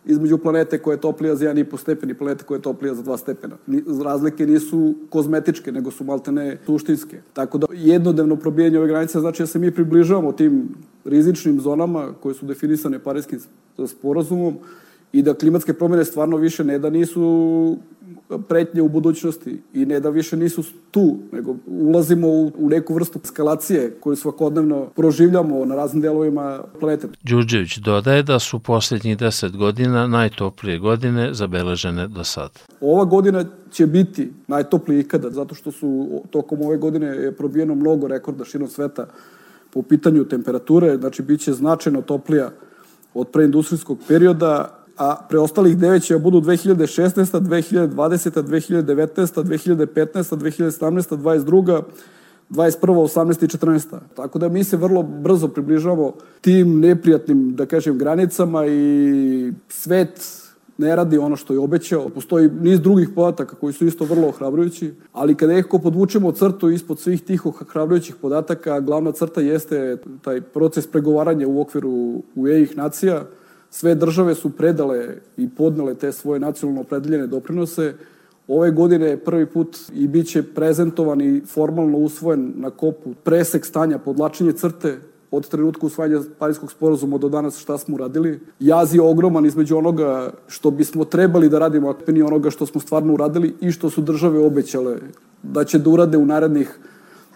između 0.07 0.39
planete 0.39 0.79
koja 0.79 0.95
je 0.95 1.01
toplija 1.01 1.37
za 1.37 1.47
1,5 1.47 1.79
stepen 1.79 2.11
i 2.11 2.15
planete 2.15 2.45
koja 2.45 2.57
je 2.57 2.63
toplija 2.63 2.95
za 2.95 3.03
2 3.03 3.19
stepena. 3.19 3.57
Razlike 4.05 4.47
nisu 4.47 4.95
kozmetičke, 5.11 5.73
nego 5.73 5.91
su 5.91 6.05
maltene 6.05 6.59
suštinske. 6.67 7.21
Tako 7.33 7.59
da 7.59 7.67
jednodnevno 7.73 8.37
probijanje 8.37 8.79
ove 8.79 8.89
granice 8.89 9.21
znači 9.21 9.43
da 9.43 9.47
se 9.47 9.59
mi 9.59 9.71
približavamo 9.71 10.33
tim 10.33 10.69
rizičnim 11.05 11.61
zonama 11.61 12.13
koje 12.21 12.35
su 12.35 12.47
definisane 12.47 12.99
Parijskim 12.99 13.41
sporazumom 13.87 14.55
i 15.13 15.23
da 15.23 15.35
klimatske 15.35 15.73
promene 15.73 16.05
stvarno 16.05 16.37
više 16.37 16.65
ne 16.65 16.79
da 16.79 16.91
nisu 16.91 17.77
pretnje 18.49 18.83
u 18.83 18.89
budućnosti 18.89 19.63
i 19.75 19.87
ne 19.87 20.01
da 20.01 20.11
više 20.11 20.37
nisu 20.37 20.65
tu, 20.91 21.19
nego 21.33 21.57
ulazimo 21.67 22.29
u, 22.29 22.53
u 22.59 22.69
neku 22.69 22.95
vrstu 22.95 23.21
eskalacije 23.25 23.91
koju 24.01 24.17
svakodnevno 24.17 24.87
proživljamo 24.97 25.65
na 25.65 25.75
raznim 25.75 26.03
delovima 26.03 26.61
planete. 26.81 27.09
Đurđević 27.23 27.77
dodaje 27.77 28.23
da 28.23 28.39
su 28.39 28.59
poslednjih 28.59 29.19
deset 29.19 29.57
godina 29.57 30.07
najtoplije 30.07 30.79
godine 30.79 31.35
zabeležene 31.35 32.09
do 32.09 32.25
sada. 32.25 32.61
Ova 32.81 33.05
godina 33.05 33.45
će 33.71 33.87
biti 33.87 34.33
najtoplije 34.47 35.01
ikada, 35.01 35.31
zato 35.31 35.55
što 35.55 35.73
su 35.73 36.21
tokom 36.31 36.63
ove 36.63 36.77
godine 36.77 37.07
je 37.07 37.33
probijeno 37.33 37.75
mnogo 37.75 38.09
rekorda 38.09 38.45
širom 38.45 38.69
sveta 38.69 39.07
po 39.73 39.83
pitanju 39.83 40.25
temperature, 40.25 40.97
znači 40.97 41.23
bit 41.23 41.41
će 41.41 41.53
značajno 41.53 42.03
toplija 42.03 42.51
od 43.15 43.29
preindustrijskog 43.29 43.99
perioda, 44.09 44.84
a 44.97 45.27
preostalih 45.29 45.79
devet 45.79 46.03
će 46.03 46.15
da 46.15 46.19
budu 46.19 46.41
2016, 46.41 47.41
2020, 47.41 48.43
2019, 48.43 49.43
2015, 49.43 50.37
2017, 50.37 51.17
22, 51.17 51.83
21, 52.51 52.79
18 52.81 53.45
i 53.45 53.49
14. 53.49 53.97
Tako 54.17 54.39
da 54.39 54.49
mi 54.49 54.65
se 54.65 54.77
vrlo 54.77 55.03
brzo 55.03 55.49
približavamo 55.49 56.13
tim 56.41 56.81
neprijatnim, 56.81 57.57
da 57.57 57.67
kažem, 57.67 57.99
granicama 57.99 58.67
i 58.67 59.53
svet 59.69 60.41
ne 60.79 60.97
radi 60.97 61.19
ono 61.19 61.37
što 61.37 61.53
je 61.53 61.59
obećao. 61.59 62.09
Postoji 62.09 62.51
niz 62.61 62.81
drugih 62.81 63.09
podataka 63.15 63.57
koji 63.57 63.73
su 63.73 63.87
isto 63.87 64.05
vrlo 64.05 64.29
ohrabrujući, 64.29 64.93
ali 65.13 65.35
kada 65.35 65.53
nekako 65.53 65.79
podvučemo 65.79 66.33
crtu 66.33 66.71
ispod 66.71 66.99
svih 66.99 67.23
tih 67.23 67.47
ohrabrujućih 67.47 68.17
podataka, 68.17 68.81
glavna 68.81 69.13
crta 69.13 69.41
jeste 69.41 69.97
taj 70.23 70.41
proces 70.41 70.87
pregovaranja 70.87 71.49
u 71.49 71.61
okviru 71.61 72.23
UEI 72.35 72.69
nacija, 72.75 73.25
Sve 73.77 73.95
države 73.95 74.35
su 74.35 74.51
predale 74.51 75.17
i 75.37 75.49
podnele 75.49 75.95
te 75.95 76.13
svoje 76.13 76.41
nacionalno 76.41 76.81
opredeljene 76.81 77.27
doprinose. 77.27 77.95
Ove 78.49 78.71
godine 78.71 79.07
je 79.07 79.17
prvi 79.17 79.47
put 79.47 79.79
i 79.95 80.07
bit 80.09 80.27
će 80.27 80.43
prezentovan 80.43 81.21
i 81.21 81.41
formalno 81.47 81.99
usvojen 81.99 82.53
na 82.57 82.71
kopu 82.71 83.15
presek 83.25 83.67
stanja, 83.67 83.99
podlačenje 83.99 84.53
crte 84.53 84.99
od 85.31 85.49
trenutka 85.49 85.87
usvajanja 85.87 86.21
Parijskog 86.39 86.73
sporozuma 86.73 87.19
do 87.19 87.29
danas 87.29 87.59
šta 87.59 87.79
smo 87.79 87.95
uradili. 87.95 88.41
Jaz 88.61 88.95
je 88.95 89.03
ogroman 89.03 89.47
između 89.47 89.77
onoga 89.77 90.31
što 90.47 90.71
bismo 90.71 91.05
trebali 91.05 91.49
da 91.49 91.59
radimo, 91.59 91.91
a 91.91 92.13
ni 92.13 92.23
onoga 92.23 92.51
što 92.51 92.67
smo 92.67 92.81
stvarno 92.81 93.15
uradili 93.15 93.55
i 93.61 93.73
što 93.73 93.91
su 93.91 94.03
države 94.03 94.39
obećale 94.39 94.99
da 95.43 95.65
će 95.65 95.79
da 95.79 95.91
urade 95.91 96.19
u 96.19 96.27
narednih 96.27 96.79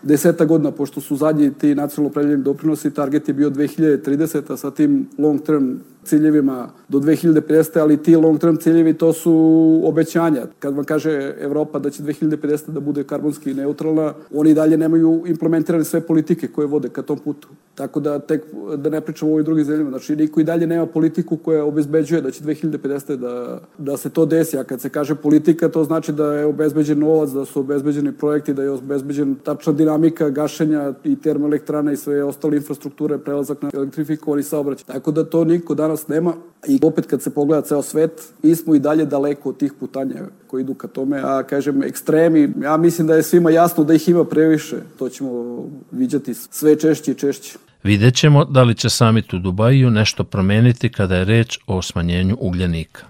deseta 0.02 0.44
godina, 0.44 0.70
pošto 0.70 1.00
su 1.00 1.16
zadnji 1.16 1.52
ti 1.54 1.74
nacionalno 1.74 2.10
opredeljeni 2.10 2.42
doprinosi, 2.42 2.90
target 2.90 3.28
je 3.28 3.34
bio 3.34 3.50
2030, 3.50 4.52
a 4.52 4.56
sa 4.56 4.70
tim 4.70 5.08
long 5.18 5.42
term 5.42 5.74
ciljevima 6.08 6.68
do 6.88 6.98
2050. 6.98 7.80
ali 7.80 8.02
ti 8.02 8.16
long 8.16 8.40
term 8.40 8.56
ciljevi 8.56 8.94
to 8.94 9.12
su 9.12 9.80
obećanja. 9.84 10.42
Kad 10.58 10.74
vam 10.74 10.84
kaže 10.84 11.34
Evropa 11.40 11.78
da 11.78 11.90
će 11.90 12.02
2050. 12.02 12.70
da 12.70 12.80
bude 12.80 13.04
karbonski 13.04 13.54
neutralna, 13.54 14.14
oni 14.34 14.54
dalje 14.54 14.76
nemaju 14.76 15.22
implementirane 15.26 15.84
sve 15.84 16.00
politike 16.00 16.48
koje 16.48 16.66
vode 16.66 16.88
ka 16.88 17.02
tom 17.02 17.18
putu. 17.18 17.48
Tako 17.74 18.00
da 18.00 18.18
tek 18.18 18.42
da 18.76 18.90
ne 18.90 19.00
pričamo 19.00 19.30
o 19.30 19.34
ovim 19.34 19.44
drugim 19.44 19.64
zemljama. 19.64 19.90
Znači, 19.90 20.16
niko 20.16 20.40
i 20.40 20.44
dalje 20.44 20.66
nema 20.66 20.86
politiku 20.86 21.36
koja 21.36 21.64
obezbeđuje 21.64 22.20
da 22.20 22.30
će 22.30 22.44
2050. 22.44 23.16
da, 23.16 23.60
da 23.78 23.96
se 23.96 24.10
to 24.10 24.26
desi. 24.26 24.58
A 24.58 24.64
kad 24.64 24.80
se 24.80 24.88
kaže 24.88 25.14
politika, 25.14 25.68
to 25.68 25.84
znači 25.84 26.12
da 26.12 26.34
je 26.34 26.46
obezbeđen 26.46 26.98
novac, 26.98 27.30
da 27.30 27.44
su 27.44 27.60
obezbeđeni 27.60 28.12
projekti, 28.12 28.54
da 28.54 28.62
je 28.62 28.70
obezbeđen 28.70 29.34
tačna 29.34 29.72
dinamika 29.72 30.30
gašenja 30.30 30.92
i 31.04 31.16
termoelektrana 31.16 31.92
i 31.92 31.96
sve 31.96 32.24
ostale 32.24 32.56
infrastrukture, 32.56 33.18
prelazak 33.18 33.62
na 33.62 33.70
elektrifikovani 33.74 34.42
saobraćaj. 34.42 34.86
Tako 34.86 35.10
da 35.10 35.24
to 35.24 35.44
niko 35.44 35.74
danas 35.74 35.97
nema. 36.08 36.34
I 36.68 36.78
opet 36.82 37.06
kad 37.06 37.22
se 37.22 37.34
pogleda 37.34 37.62
ceo 37.62 37.82
svet, 37.82 38.22
mi 38.42 38.56
smo 38.56 38.74
i 38.74 38.78
dalje 38.78 39.04
daleko 39.04 39.48
od 39.48 39.58
tih 39.58 39.72
putanja 39.80 40.22
koji 40.46 40.62
idu 40.62 40.74
ka 40.74 40.88
tome, 40.88 41.20
a 41.24 41.42
kažem 41.42 41.82
ekstremi, 41.82 42.52
ja 42.62 42.76
mislim 42.76 43.06
da 43.06 43.14
je 43.14 43.22
svima 43.22 43.50
jasno 43.50 43.84
da 43.84 43.94
ih 43.94 44.08
ima 44.08 44.24
previše, 44.24 44.76
to 44.98 45.08
ćemo 45.08 45.64
viđati 45.92 46.34
sve 46.34 46.76
češće 46.76 47.10
i 47.10 47.14
češće. 47.14 47.58
Vidjet 47.82 48.14
ćemo 48.14 48.44
da 48.44 48.62
li 48.62 48.74
će 48.74 48.90
samit 48.90 49.32
u 49.32 49.38
Dubaju 49.38 49.90
nešto 49.90 50.24
promeniti 50.24 50.92
kada 50.92 51.16
je 51.16 51.24
reč 51.24 51.58
o 51.66 51.82
smanjenju 51.82 52.36
ugljenika. 52.40 53.02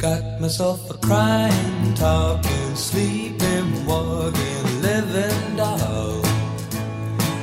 Got 0.00 0.40
myself 0.40 0.80
a 0.90 0.96
crying, 1.06 1.94
talking, 1.94 2.74
sleeping, 2.74 3.86
walking. 3.86 4.59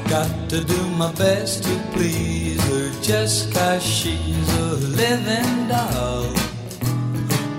Got 0.09 0.49
to 0.51 0.63
do 0.63 0.87
my 0.91 1.11
best 1.13 1.63
to 1.63 1.75
please 1.91 2.63
her 2.69 3.01
just 3.01 3.53
cause 3.53 3.83
she's 3.83 4.55
a 4.55 4.75
living 4.95 5.67
doll. 5.67 6.31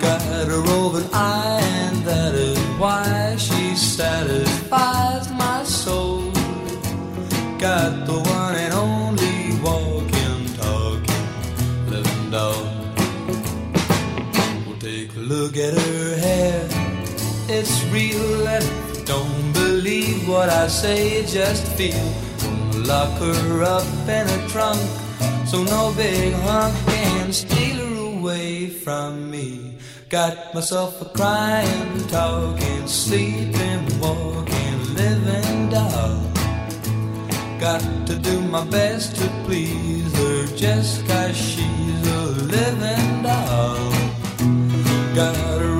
Got 0.00 0.49
a 0.49 0.59
roving 0.67 1.11
eye 1.12 1.61
and 1.61 1.97
that 2.07 2.35
is 2.35 2.59
why 2.81 3.37
she 3.37 3.76
satisfies 3.76 5.31
my 5.33 5.62
soul. 5.64 6.33
got 7.59 8.07
the 8.07 8.19
one 8.19 8.55
and 8.55 8.73
only 8.73 9.61
walking, 9.62 10.47
talking, 10.57 11.90
living 11.90 12.31
doll. 12.31 12.64
Well, 14.67 14.78
take 14.81 15.14
a 15.17 15.21
look 15.21 15.59
at 15.59 15.75
her 15.75 16.17
hair, 16.17 16.67
it's 17.50 17.85
real, 17.93 18.49
and 18.49 19.07
don't 19.07 19.52
believe 19.52 20.26
what 20.26 20.49
I 20.49 20.69
say, 20.69 21.26
just 21.26 21.67
feel. 21.76 22.28
Lock 22.75 23.19
her 23.21 23.63
up 23.63 24.09
in 24.09 24.27
a 24.29 24.49
trunk, 24.49 24.81
so 25.47 25.63
no 25.65 25.93
big 25.97 26.35
hunk 26.35 26.75
can 26.87 27.33
steal 27.33 27.77
her 27.77 28.19
away 28.19 28.69
from 28.69 29.31
me. 29.31 29.77
Got 30.09 30.55
myself 30.55 31.03
a 31.03 31.05
crying, 31.07 32.07
talking, 32.09 32.87
sleeping, 32.87 33.85
walking, 34.01 34.95
living 34.95 35.69
doll. 35.69 36.23
Got 37.61 37.83
to 38.07 38.17
do 38.17 38.41
my 38.41 38.65
best 38.65 39.17
to 39.17 39.29
please 39.45 40.11
her 40.17 40.57
just 40.57 41.07
cause 41.07 41.37
she's 41.37 42.07
a 42.09 42.23
living 42.55 43.23
doll. 43.23 43.91
Got 45.15 45.37
a 45.61 45.78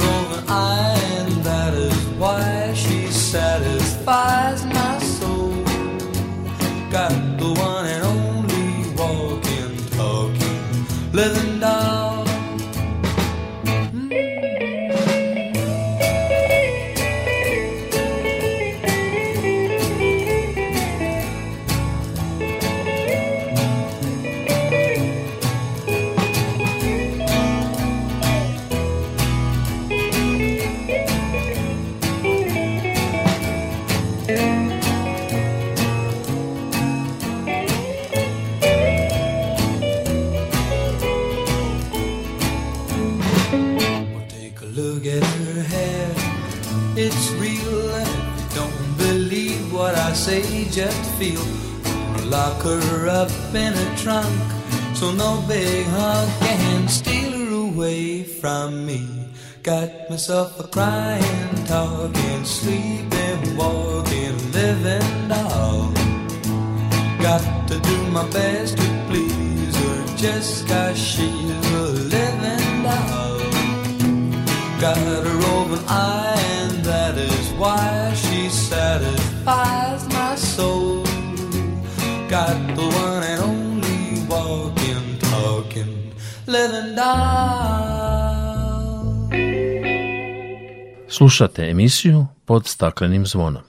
feel. 51.18 51.42
Lock 52.30 52.62
her 52.62 53.08
up 53.08 53.30
in 53.52 53.72
a 53.75 53.96
trunk 53.96 54.37
so 54.94 55.10
no 55.10 55.42
big 55.48 55.84
hug 55.87 56.28
can 56.40 56.87
steal 56.87 57.32
her 57.32 57.52
away 57.69 58.23
from 58.23 58.86
me. 58.86 59.28
Got 59.64 60.10
myself 60.10 60.60
a 60.60 60.69
crying, 60.69 61.64
talking, 61.66 62.45
sleeping, 62.45 63.56
walking, 63.56 64.36
living 64.52 65.28
doll. 65.28 65.93
Got 67.21 67.69
to 67.69 67.80
do 67.80 67.97
my 68.12 68.26
best 68.30 68.78
to 68.78 68.88
please 69.08 69.76
her 69.76 70.16
just 70.16 70.69
cause 70.69 70.97
she's 70.97 71.73
a 71.75 71.86
living 72.14 72.82
doll. 72.84 73.38
Got 74.80 74.99
her 74.99 75.38
open 75.56 75.84
eye, 75.88 76.36
and 76.60 76.84
that 76.84 77.19
is 77.19 77.49
why 77.54 78.14
she 78.14 78.49
satisfies 78.49 80.08
my 80.08 80.36
soul. 80.36 80.98
Got 82.28 82.76
the 82.76 82.82
one 82.82 83.23
and 83.25 83.43
only 83.43 84.21
walking, 84.28 85.19
talking, 85.19 86.12
living 86.47 86.95
doll. 86.97 88.19
Slušate 91.08 91.71
emisiju 91.71 92.26
pod 92.45 92.67
staklenim 92.67 93.26
zvonom. 93.26 93.62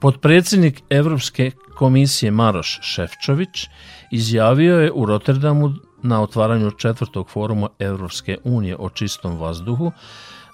Podpredsjednik 0.00 0.82
Evropske 0.90 1.50
komisije 1.76 2.30
Maroš 2.30 2.78
Šefčović 2.82 3.68
izjavio 4.10 4.80
je 4.80 4.92
u 4.92 5.06
Rotterdamu 5.06 5.72
na 6.02 6.22
otvaranju 6.22 6.70
četvrtog 6.70 7.30
foruma 7.30 7.68
Evropske 7.78 8.38
unije 8.44 8.76
o 8.76 8.88
čistom 8.88 9.38
vazduhu 9.38 9.92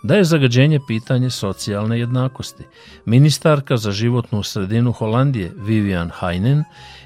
da 0.02 0.16
je 0.16 0.24
zagađenje 0.24 0.80
pitanje 0.88 1.30
socijalne 1.30 1.98
jednakosti. 1.98 2.64
Ministarka 3.04 3.76
za 3.76 3.90
životnu 3.90 4.42
sredinu 4.42 4.92
Holandije 4.92 5.52
Vivian 5.56 6.10
Heinen 6.20 6.64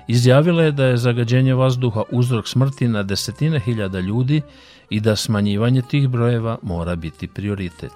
izjavila 0.08 0.62
je 0.62 0.72
da 0.72 0.84
je 0.84 0.96
zagađenje 0.96 1.54
vazduha 1.54 2.02
uzrok 2.10 2.48
smrti 2.48 2.88
na 2.88 3.02
desetine 3.02 3.60
hiljada 3.60 4.00
ljudi 4.00 4.42
i 4.90 5.00
da 5.00 5.16
smanjivanje 5.16 5.82
tih 5.82 6.08
brojeva 6.08 6.58
mora 6.62 6.96
biti 6.96 7.28
prioritet. 7.28 7.92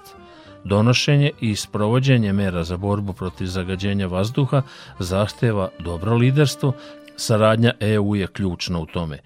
Donošenje 0.64 1.30
i 1.40 1.57
sprovođenje 1.57 2.33
mera 2.33 2.64
za 2.64 2.76
borbu 2.76 3.12
protiv 3.12 3.46
zagađenja 3.46 4.07
vazduha 4.07 4.62
zahteva 4.98 5.68
dobro 5.78 6.14
liderstvo, 6.16 6.72
saradnja 7.16 7.72
EU 7.80 8.16
je 8.16 8.26
ključna 8.26 8.78
u 8.78 8.87
tome 8.87 9.18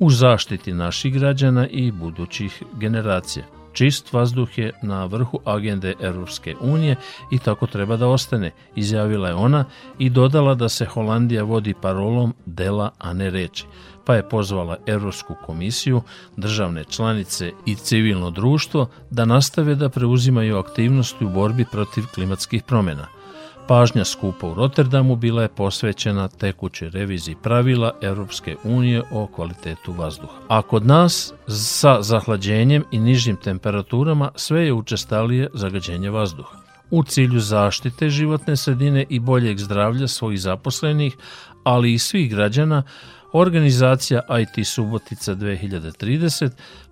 u 0.00 0.10
zaštiti 0.10 0.72
naših 0.72 1.14
građana 1.14 1.68
i 1.68 1.92
budućih 1.92 2.62
generacija. 2.78 3.59
Čist 3.72 4.12
vazduh 4.12 4.58
je 4.58 4.72
na 4.82 5.04
vrhu 5.04 5.40
agende 5.44 5.94
Europske 6.00 6.54
unije 6.60 6.96
i 7.30 7.38
tako 7.38 7.66
treba 7.66 7.96
da 7.96 8.08
ostane, 8.08 8.50
izjavila 8.76 9.28
je 9.28 9.34
ona 9.34 9.64
i 9.98 10.10
dodala 10.10 10.54
da 10.54 10.68
se 10.68 10.84
Holandija 10.84 11.42
vodi 11.42 11.74
parolom 11.82 12.34
dela, 12.46 12.90
a 12.98 13.12
ne 13.12 13.30
reči, 13.30 13.64
pa 14.04 14.14
je 14.14 14.28
pozvala 14.28 14.76
Europsku 14.86 15.34
komisiju, 15.46 16.02
državne 16.36 16.84
članice 16.84 17.52
i 17.66 17.74
civilno 17.74 18.30
društvo 18.30 18.88
da 19.10 19.24
nastave 19.24 19.74
da 19.74 19.88
preuzimaju 19.88 20.58
aktivnosti 20.58 21.24
u 21.24 21.28
borbi 21.28 21.64
protiv 21.72 22.04
klimatskih 22.14 22.62
promjena– 22.62 23.06
Pažnja 23.70 24.04
skupa 24.04 24.46
u 24.46 24.54
Rotterdamu 24.54 25.16
bila 25.16 25.42
je 25.42 25.48
posvećena 25.48 26.28
tekućoj 26.28 26.90
reviziji 26.90 27.36
pravila 27.42 27.92
Europske 28.02 28.56
unije 28.64 29.02
o 29.12 29.26
kvalitetu 29.26 29.92
vazduha. 29.92 30.32
A 30.48 30.62
kod 30.62 30.86
nas, 30.86 31.32
sa 31.48 32.02
zahlađenjem 32.02 32.84
i 32.90 32.98
nižim 32.98 33.36
temperaturama, 33.36 34.30
sve 34.34 34.64
je 34.66 34.72
učestalije 34.72 35.48
zagađenje 35.54 36.10
vazduha. 36.10 36.58
U 36.90 37.04
cilju 37.04 37.40
zaštite 37.40 38.08
životne 38.08 38.56
sredine 38.56 39.04
i 39.08 39.18
boljeg 39.18 39.58
zdravlja 39.58 40.08
svojih 40.08 40.40
zaposlenih, 40.40 41.16
ali 41.64 41.92
i 41.92 41.98
svih 41.98 42.30
građana, 42.30 42.82
Organizacija 43.32 44.20
IT 44.40 44.66
Subotica 44.66 45.34
2030 45.34 46.50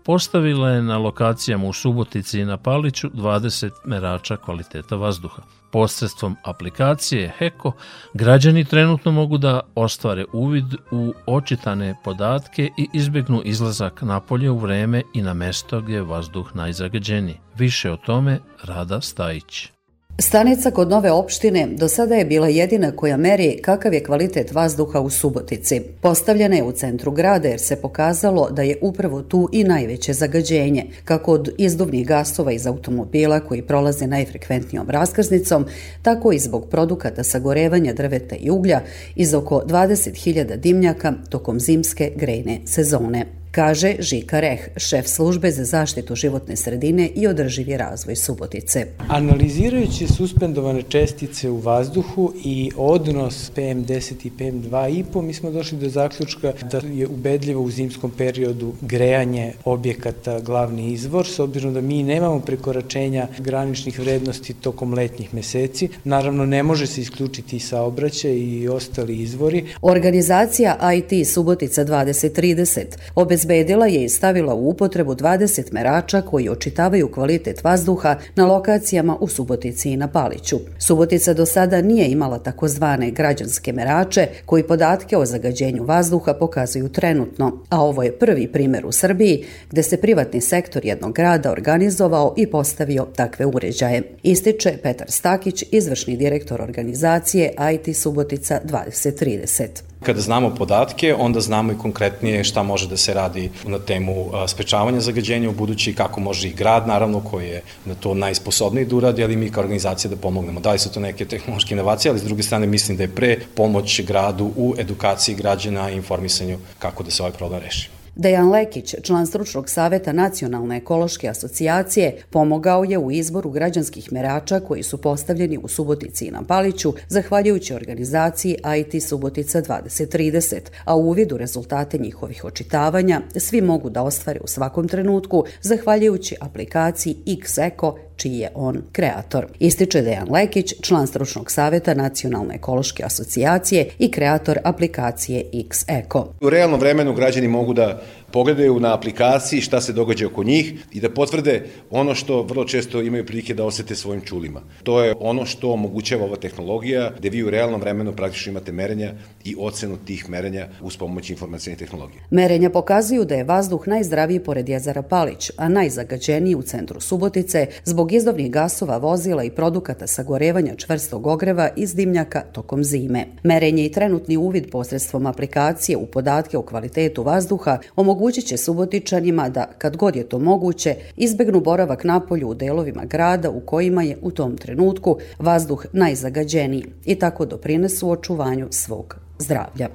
postavila 0.09 0.71
je 0.71 0.83
na 0.83 0.99
lokacijama 0.99 1.67
u 1.67 1.73
Subotici 1.73 2.41
i 2.41 2.45
na 2.45 2.57
Paliću 2.57 3.11
20 3.11 3.71
merača 3.85 4.37
kvaliteta 4.37 4.97
vazduha. 4.97 5.43
Posredstvom 5.73 6.37
aplikacije 6.45 7.33
HECO 7.39 7.73
građani 8.15 8.65
trenutno 8.65 9.13
mogu 9.13 9.39
da 9.39 9.61
ostvare 9.75 10.25
uvid 10.33 10.65
u 10.91 11.15
očitane 11.27 11.95
podatke 12.05 12.71
i 12.77 12.89
izbegnu 12.93 13.43
izlazak 13.45 14.03
napolje 14.03 14.51
u 14.51 14.59
vreme 14.59 15.03
i 15.15 15.23
na 15.23 15.35
mesto 15.35 15.81
gdje 15.81 15.95
je 15.95 16.03
vazduh 16.03 16.57
najzagađeniji. 16.57 17.41
Više 17.59 17.93
o 17.93 17.97
tome 17.97 18.41
Rada 18.65 19.01
Stajić. 19.01 19.78
Stanica 20.21 20.71
kod 20.71 20.89
nove 20.89 21.11
opštine 21.11 21.69
do 21.73 21.89
sada 21.89 22.15
je 22.15 22.25
bila 22.25 22.49
jedina 22.49 22.93
koja 22.93 23.17
meri 23.17 23.59
kakav 23.63 23.95
je 23.95 24.05
kvalitet 24.05 24.53
vazduha 24.53 25.01
u 25.01 25.11
Subotici. 25.11 25.81
Postavljena 26.01 26.57
je 26.57 26.63
u 26.63 26.73
centru 26.73 27.13
grada 27.13 27.49
jer 27.49 27.61
se 27.61 27.77
pokazalo 27.77 28.51
da 28.51 28.63
je 28.63 28.79
upravo 28.81 29.23
tu 29.23 29.49
i 29.53 29.65
najveće 29.65 30.13
zagađenje, 30.13 30.87
kako 31.05 31.33
od 31.33 31.55
izduvnih 31.59 32.07
gasova 32.07 32.53
iz 32.53 32.67
automobila 32.67 33.41
koji 33.41 33.63
prolaze 33.63 34.07
najfrekventnijom 34.07 34.91
raskrsnicom, 34.91 35.67
tako 36.03 36.33
i 36.33 36.39
zbog 36.39 36.69
produkata 36.71 37.25
sagorevanja 37.25 37.93
drveta 37.93 38.37
i 38.37 38.51
uglja 38.51 38.81
iz 39.17 39.35
oko 39.35 39.63
20.000 39.67 40.57
dimnjaka 40.57 41.13
tokom 41.31 41.61
zimske 41.61 42.13
grejne 42.17 42.61
sezone 42.65 43.38
kaže 43.51 43.97
Žika 43.99 44.41
Reh, 44.41 44.69
šef 44.77 45.07
službe 45.07 45.51
za 45.51 45.65
zaštitu 45.65 46.15
životne 46.15 46.57
sredine 46.57 47.09
i 47.15 47.27
održivi 47.27 47.77
razvoj 47.77 48.17
Subotice. 48.17 48.87
Analizirajući 49.09 50.07
suspendovane 50.07 50.83
čestice 50.83 51.51
u 51.51 51.57
vazduhu 51.57 52.33
i 52.45 52.71
odnos 52.77 53.51
PM10 53.57 54.27
i 54.27 54.31
PM2,5, 54.31 55.23
mi 55.23 55.35
smo 55.35 55.51
došli 55.51 55.79
do 55.79 55.89
zaključka 55.89 56.53
da 56.71 56.81
je 56.93 57.07
ubedljivo 57.07 57.63
u 57.63 57.71
zimskom 57.71 58.11
periodu 58.11 58.73
grejanje 58.81 59.53
objekata 59.65 60.41
glavni 60.41 60.93
izvor, 60.93 61.27
s 61.27 61.39
obzirom 61.39 61.75
da 61.75 61.81
mi 61.81 62.03
nemamo 62.03 62.41
prekoračenja 62.41 63.27
graničnih 63.39 63.99
vrednosti 63.99 64.55
tokom 64.55 64.95
letnjih 64.95 65.35
meseci. 65.35 65.89
Naravno, 66.05 66.47
ne 66.47 66.63
može 66.63 66.87
se 66.87 67.01
isključiti 67.01 67.57
i 67.57 67.61
saobraćaj 67.61 68.33
i 68.33 68.69
ostali 68.69 69.17
izvori. 69.23 69.65
Organizacija 69.83 70.93
IT 70.95 71.29
Subotica 71.29 71.85
2030 71.85 72.85
obezbedila 73.15 73.38
obezbedila 73.39 73.87
je 73.87 74.05
i 74.05 74.09
stavila 74.09 74.55
u 74.55 74.69
upotrebu 74.69 75.15
20 75.15 75.73
merača 75.73 76.21
koji 76.23 76.49
očitavaju 76.49 77.13
kvalitet 77.13 77.65
vazduha 77.65 78.17
na 78.35 78.47
lokacijama 78.47 79.17
u 79.21 79.29
Subotici 79.29 79.91
i 79.91 79.97
na 79.97 80.09
Paliću. 80.09 80.59
Subotica 80.79 81.35
do 81.35 81.47
sada 81.47 81.83
nije 81.83 82.09
imala 82.09 82.39
takozvane 82.39 83.11
građanske 83.11 83.73
merače 83.73 84.27
koji 84.47 84.63
podatke 84.63 85.17
o 85.17 85.27
zagađenju 85.27 85.85
vazduha 85.85 86.35
pokazuju 86.35 86.89
trenutno, 86.89 87.65
a 87.69 87.83
ovo 87.83 88.03
je 88.03 88.19
prvi 88.19 88.49
primer 88.53 88.87
u 88.87 88.93
Srbiji 88.93 89.45
gde 89.71 89.83
se 89.83 89.97
privatni 89.97 90.41
sektor 90.41 90.85
jednog 90.85 91.15
grada 91.15 91.53
organizovao 91.53 92.35
i 92.37 92.47
postavio 92.47 93.07
takve 93.17 93.47
uređaje. 93.47 94.03
Ističe 94.23 94.77
Petar 94.83 95.11
Stakić, 95.11 95.65
izvršni 95.71 96.17
direktor 96.17 96.63
organizacije 96.63 97.55
IT 97.75 97.97
Subotica 97.97 98.61
2030. 98.65 99.88
Kada 100.03 100.21
znamo 100.21 100.55
podatke, 100.55 101.15
onda 101.15 101.41
znamo 101.41 101.73
i 101.73 101.79
konkretnije 101.79 102.45
šta 102.45 102.63
može 102.63 102.89
da 102.89 102.97
se 102.97 103.15
radi 103.15 103.51
na 103.65 103.79
temu 103.79 104.31
sprečavanja 104.47 105.01
zagađenja 105.01 105.51
u 105.51 105.53
budući, 105.53 105.95
kako 105.95 106.21
može 106.21 106.49
i 106.49 106.53
grad, 106.53 106.87
naravno, 106.89 107.21
koji 107.21 107.49
je 107.49 107.63
na 107.85 107.95
to 107.95 108.15
najsposobniji 108.15 108.85
da 108.85 108.97
uradi, 108.97 109.25
ali 109.25 109.37
mi 109.37 109.51
kao 109.51 109.63
organizacija 109.63 110.11
da 110.11 110.17
pomognemo. 110.17 110.61
Da 110.61 110.73
li 110.73 110.79
su 110.79 110.93
to 110.93 111.01
neke 111.01 111.25
tehnološke 111.25 111.75
inovacije, 111.75 112.11
ali 112.11 112.19
s 112.19 112.25
druge 112.25 112.43
strane 112.43 112.67
mislim 112.67 112.97
da 112.97 113.03
je 113.03 113.15
pre 113.15 113.39
pomoć 113.55 114.01
gradu 114.07 114.53
u 114.57 114.75
edukaciji 114.79 115.35
građana 115.35 115.91
i 115.91 115.97
informisanju 115.97 116.59
kako 116.79 117.03
da 117.03 117.11
se 117.11 117.23
ovaj 117.23 117.33
problem 117.33 117.61
reši. 117.61 117.98
Dejan 118.19 118.51
Lekić, 118.51 118.95
član 119.03 119.27
stručnog 119.27 119.69
saveta 119.69 120.13
Nacionalne 120.13 120.77
ekološke 120.77 121.29
asocijacije, 121.29 122.23
pomogao 122.31 122.85
je 122.85 122.99
u 122.99 123.11
izboru 123.11 123.51
građanskih 123.51 124.13
merača 124.13 124.61
koji 124.61 124.83
su 124.83 124.99
postavljeni 124.99 125.59
u 125.63 125.69
Subotici 125.69 126.25
i 126.25 126.31
na 126.31 126.43
Paliću, 126.43 126.95
zahvaljujući 127.09 127.75
organizaciji 127.75 128.57
IT 128.79 129.03
Subotica 129.03 129.63
2030, 129.63 130.61
a 130.85 130.97
u 130.97 131.09
uvidu 131.09 131.37
rezultate 131.37 131.99
njihovih 131.99 132.45
očitavanja 132.45 133.21
svi 133.37 133.61
mogu 133.61 133.91
da 133.91 134.03
ostvare 134.03 134.41
u 134.45 134.47
svakom 134.47 134.89
trenutku, 134.89 135.45
zahvaljujući 135.63 136.37
aplikaciji 136.41 137.17
X-Eco 137.27 138.08
čiji 138.19 138.39
je 138.39 138.51
on 138.55 138.83
kreator. 138.93 139.47
Ističe 139.59 140.03
Dejan 140.03 140.33
Lekić, 140.33 140.75
član 140.81 141.07
stručnog 141.07 141.51
saveta 141.51 141.95
Nacionalne 141.95 142.55
ekološke 142.55 143.05
asocijacije 143.05 143.89
i 143.99 144.11
kreator 144.11 144.59
aplikacije 144.65 145.45
X-Eco. 145.53 146.25
U 146.41 146.51
realnom 146.51 146.81
vremenu 146.81 147.15
građani 147.15 147.49
mogu 147.49 147.73
da 147.75 148.03
pogledaju 148.31 148.81
na 148.81 148.95
aplikaciji 148.95 149.61
šta 149.61 149.81
se 149.81 149.93
događa 149.93 150.27
oko 150.27 150.45
njih 150.45 150.87
i 150.93 151.01
da 151.01 151.11
potvrde 151.11 151.67
ono 151.91 152.15
što 152.15 152.43
vrlo 152.43 152.65
često 152.65 153.03
imaju 153.03 153.27
prilike 153.27 153.55
da 153.55 153.65
osete 153.65 153.95
svojim 153.95 154.21
čulima. 154.21 154.61
To 154.83 155.03
je 155.03 155.15
ono 155.21 155.47
što 155.47 155.73
omogućava 155.73 156.25
ova 156.25 156.37
tehnologija, 156.37 157.11
gde 157.19 157.31
vi 157.31 157.43
u 157.43 157.51
realnom 157.51 157.81
vremenu 157.81 158.13
praktično 158.13 158.51
imate 158.51 158.73
merenja 158.73 159.13
i 159.45 159.57
ocenu 159.59 159.97
tih 159.97 160.31
merenja 160.31 160.69
uz 160.83 160.97
pomoć 160.97 161.31
informacijne 161.31 161.77
tehnologije. 161.77 162.21
Merenja 162.31 162.71
pokazuju 162.71 163.25
da 163.25 163.35
je 163.35 163.45
vazduh 163.45 163.89
najzdraviji 163.89 164.41
pored 164.41 164.69
jezera 164.69 165.03
Palić, 165.03 165.51
a 165.57 165.69
najzagađeniji 165.69 166.55
u 166.55 166.63
centru 166.63 167.01
Subotice 167.01 167.67
zbog 167.85 168.13
izdovnih 168.13 168.51
gasova, 168.51 168.97
vozila 168.97 169.45
i 169.45 169.51
produkata 169.51 170.07
sagorevanja 170.07 170.75
čvrstog 170.77 171.27
ogreva 171.27 171.69
iz 171.77 171.95
dimnjaka 171.95 172.41
tokom 172.41 172.85
zime. 172.85 173.27
Merenje 173.43 173.85
i 173.85 173.93
trenutni 173.93 174.37
uvid 174.37 174.71
posredstvom 174.71 175.27
aplikacije 175.27 175.97
u 175.97 176.07
podatke 176.07 176.59
o 176.59 176.63
kvalitetu 176.63 177.23
vazduha 177.23 177.79
omogućuju 177.97 178.18
omogućit 178.19 178.47
će 178.47 178.57
subotičanima 178.57 179.49
da, 179.49 179.65
kad 179.79 179.97
god 179.97 180.17
je 180.17 180.29
to 180.29 180.39
moguće, 180.39 180.95
izbegnu 181.17 181.61
boravak 181.61 182.05
napolju 182.05 182.49
u 182.49 182.55
delovima 182.55 183.05
grada 183.05 183.51
u 183.51 183.61
kojima 183.61 184.03
je 184.03 184.19
u 184.23 184.31
tom 184.31 184.57
trenutku 184.57 185.19
vazduh 185.39 185.87
najzagađeniji 185.93 186.85
i 187.05 187.15
tako 187.15 187.47
doprinesu 187.47 188.11
očuvanju 188.11 188.69
svog 188.71 189.17
zdravlja. 189.39 189.89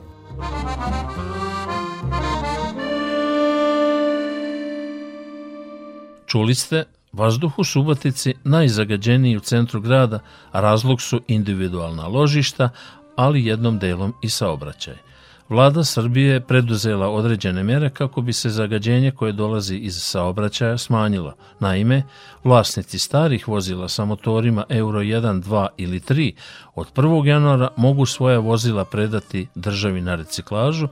Čuli 6.26 6.56
ste 6.56 6.84
Vazduh 7.14 7.60
u 7.60 7.64
Subotici 7.64 8.34
najzagađeniji 8.44 9.38
u 9.38 9.40
centru 9.40 9.82
grada, 9.82 10.20
a 10.52 10.62
razlog 10.62 11.02
su 11.02 11.22
individualna 11.28 12.08
ložišta, 12.08 12.70
ali 13.16 13.46
jednom 13.46 13.80
delom 13.80 14.14
i 14.22 14.30
saobraćaj. 14.30 15.13
Vlada 15.54 15.84
Srbije 15.84 16.34
je 16.34 16.42
preduzela 16.42 17.10
određene 17.10 17.64
mere 17.64 17.90
kako 17.90 18.22
bi 18.22 18.34
se 18.34 18.50
zagađenje 18.50 19.12
koje 19.12 19.32
dolazi 19.32 19.76
iz 19.76 20.02
saobraćaja 20.02 20.78
smanjilo. 20.78 21.34
Naime, 21.60 22.04
vlasnici 22.44 23.00
starih 23.00 23.48
vozila 23.48 23.90
sa 23.90 24.06
motorima 24.06 24.64
Euro 24.70 25.00
1, 25.00 25.44
2 25.44 25.68
ili 25.78 26.00
3 26.00 26.34
od 26.76 26.94
1. 26.96 27.26
januara 27.26 27.70
mogu 27.78 28.06
svoja 28.06 28.40
vozila 28.40 28.86
predati 28.86 29.48
državi 29.56 30.02
na 30.02 30.16
reciklažu, 30.16 30.88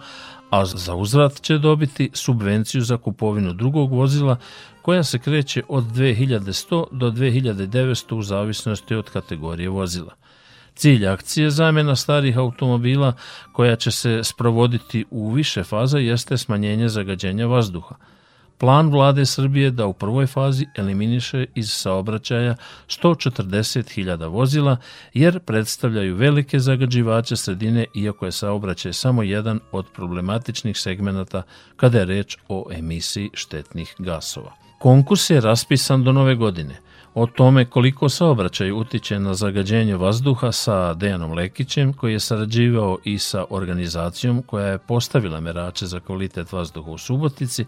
a 0.49 0.65
za 0.65 0.95
uzvrat 0.95 1.41
će 1.41 1.57
dobiti 1.57 2.09
subvenciju 2.13 2.81
za 2.81 2.97
kupovinu 2.97 3.53
drugog 3.53 3.91
vozila 3.91 4.37
koja 4.81 5.03
se 5.03 5.19
kreće 5.19 5.63
od 5.69 5.83
2100 5.83 6.85
do 6.91 7.11
2900 7.11 8.15
u 8.15 8.21
zavisnosti 8.21 8.95
od 8.95 9.09
kategorije 9.09 9.69
vozila. 9.69 10.13
Cilj 10.81 11.07
akcije 11.07 11.49
zamjena 11.49 11.95
starih 11.95 12.37
automobila 12.37 13.13
koja 13.51 13.75
će 13.75 13.91
se 13.91 14.23
sprovoditi 14.23 15.05
u 15.11 15.31
više 15.31 15.63
faza 15.63 15.97
jeste 15.97 16.37
smanjenje 16.37 16.89
zagađenja 16.89 17.45
vazduha. 17.45 17.95
Plan 18.57 18.89
vlade 18.89 19.25
Srbije 19.25 19.71
da 19.71 19.85
u 19.85 19.93
prvoj 19.93 20.27
fazi 20.27 20.65
eliminiše 20.77 21.45
iz 21.55 21.71
saobraćaja 21.71 22.55
140.000 22.87 24.27
vozila 24.27 24.77
jer 25.13 25.39
predstavljaju 25.39 26.15
velike 26.15 26.59
zagađivače 26.59 27.35
sredine 27.35 27.85
iako 27.95 28.25
je 28.25 28.31
saobraćaj 28.31 28.93
samo 28.93 29.23
jedan 29.23 29.59
od 29.71 29.85
problematičnih 29.95 30.77
segmenata 30.77 31.43
kada 31.75 31.99
je 31.99 32.05
reč 32.05 32.37
o 32.49 32.65
emisiji 32.71 33.29
štetnih 33.33 33.95
gasova. 33.97 34.51
Konkurs 34.79 35.29
je 35.29 35.41
raspisan 35.41 36.03
do 36.03 36.11
nove 36.11 36.35
godine– 36.35 36.79
o 37.13 37.25
tome 37.25 37.65
koliko 37.65 38.09
saobraćaj 38.09 38.71
utiče 38.71 39.19
na 39.19 39.33
zagađenje 39.33 39.95
vazduha 39.95 40.51
sa 40.51 40.93
Dejanom 40.93 41.33
Lekićem, 41.33 41.93
koji 41.93 42.13
je 42.13 42.19
sarađivao 42.19 42.97
i 43.03 43.19
sa 43.19 43.45
organizacijom 43.49 44.43
koja 44.43 44.67
je 44.67 44.77
postavila 44.77 45.39
merače 45.39 45.85
za 45.85 45.99
kvalitet 45.99 46.51
vazduha 46.51 46.91
u 46.91 46.97
Subotici 46.97 47.65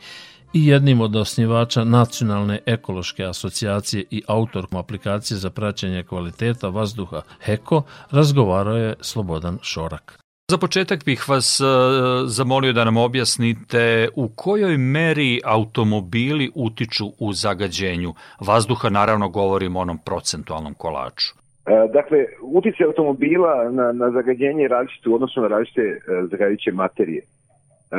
i 0.54 0.68
jednim 0.68 1.02
od 1.02 1.16
osnivača 1.16 1.84
Nacionalne 1.84 2.60
ekološke 2.66 3.24
asocijacije 3.24 4.06
i 4.12 4.24
autorkom 4.28 4.80
aplikacije 4.80 5.38
za 5.38 5.50
praćenje 5.50 6.04
kvaliteta 6.04 6.70
vazduha 6.70 7.22
HEKO, 7.40 7.84
razgovarao 8.12 8.78
je 8.78 8.96
Slobodan 9.02 9.58
Šorak. 9.62 10.23
Za 10.54 10.58
početak 10.58 11.06
bih 11.06 11.30
vas 11.30 11.62
uh, 11.62 11.68
zamolio 12.26 12.74
da 12.74 12.84
nam 12.84 12.98
objasnite 12.98 14.08
u 14.16 14.28
kojoj 14.36 14.78
meri 14.78 15.42
automobili 15.46 16.52
utiču 16.56 17.06
u 17.20 17.34
zagađenju 17.34 18.14
vazduha, 18.48 18.90
naravno 18.90 19.30
govorimo 19.30 19.80
o 19.80 19.82
onom 19.82 19.98
procentualnom 20.06 20.74
kolaču. 20.74 21.34
E, 21.66 21.88
dakle, 21.94 22.26
utjecaj 22.42 22.86
automobila 22.86 23.72
na, 23.72 23.92
na 23.92 24.12
zagađenje 24.12 24.62
je 24.62 24.68
različit 24.68 25.08
u 25.08 25.16
odnosu 25.16 25.42
na 25.42 25.48
različite 25.48 26.00
zagađujuće 26.32 26.72
materije. 26.72 27.22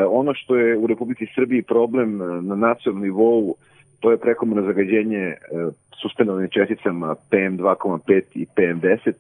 Ono 0.09 0.35
što 0.35 0.57
je 0.57 0.79
u 0.79 0.87
Republici 0.87 1.27
Srbiji 1.35 1.62
problem 1.62 2.17
na 2.49 2.55
nacionalnom 2.55 3.03
nivou, 3.03 3.55
to 4.01 4.11
je 4.11 4.17
prekomerno 4.17 4.62
zagađenje 4.62 5.35
suspendovanim 6.03 6.51
česticama 6.51 7.14
PM2,5 7.31 8.23
i 8.35 8.47
PM10. 8.57 9.12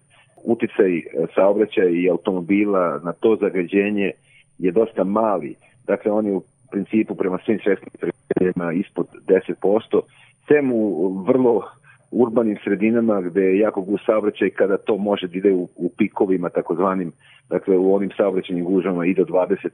Uticaj 0.44 1.02
saobraćaja 1.34 1.88
i 1.88 2.10
automobila 2.10 3.00
na 3.04 3.12
to 3.12 3.36
zagađenje 3.40 4.10
je 4.58 4.72
dosta 4.72 5.04
mali. 5.04 5.54
Dakle, 5.86 6.12
on 6.12 6.26
je 6.26 6.32
u 6.32 6.42
principu 6.70 7.14
prema 7.14 7.38
svim 7.44 7.58
svetskim 7.62 7.90
kriterijima 8.00 8.72
ispod 8.72 9.06
10%, 9.26 10.00
sem 10.48 10.72
u 10.72 11.08
vrlo 11.26 11.62
urbanim 12.10 12.56
sredinama 12.64 13.20
gde 13.20 13.40
je 13.42 13.58
jako 13.58 13.80
gus 13.80 14.00
saobraćaj 14.06 14.50
kada 14.50 14.76
to 14.76 14.96
može 14.96 15.26
da 15.26 15.38
ide 15.38 15.52
u, 15.52 15.68
u 15.76 15.90
pikovima 15.98 16.48
takozvanim, 16.48 17.12
dakle 17.50 17.76
u 17.76 17.94
onim 17.94 18.10
saobraćajnim 18.16 18.64
gužama 18.64 19.06
i 19.06 19.14
do 19.14 19.24
20%. 19.24 19.68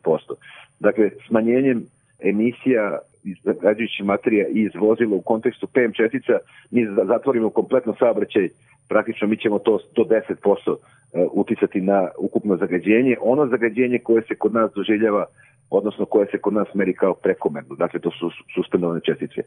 Dakle, 0.80 1.11
smanjenjem 1.26 1.87
emisija 2.20 2.98
zagađujućih 3.44 4.04
materija 4.04 4.46
iz 4.48 4.70
vozila 4.74 5.16
u 5.16 5.22
kontekstu 5.22 5.66
PM 5.66 5.92
čestica, 5.92 6.38
mi 6.70 6.87
zatvorimo 7.06 7.50
kompletno 7.50 7.94
saobraćaj, 7.98 8.48
praktično 8.88 9.28
mi 9.28 9.37
ćemo 9.37 9.59
to 9.59 9.78
110% 9.96 10.76
e, 11.12 11.26
uticati 11.33 11.80
na 11.80 12.09
ukupno 12.18 12.56
zagađenje. 12.56 13.16
Ono 13.20 13.46
zagađenje 13.46 13.98
koje 13.98 14.22
se 14.22 14.35
kod 14.35 14.54
nas 14.54 14.70
doživljava 14.74 15.24
odnosno 15.70 16.04
koje 16.04 16.26
se 16.26 16.38
kod 16.38 16.54
nas 16.54 16.68
meri 16.74 16.94
kao 16.94 17.14
prekomerno, 17.14 17.74
dakle 17.74 18.00
to 18.00 18.11
su 18.11 18.30
suspendovane 18.54 19.00
čestice. 19.00 19.42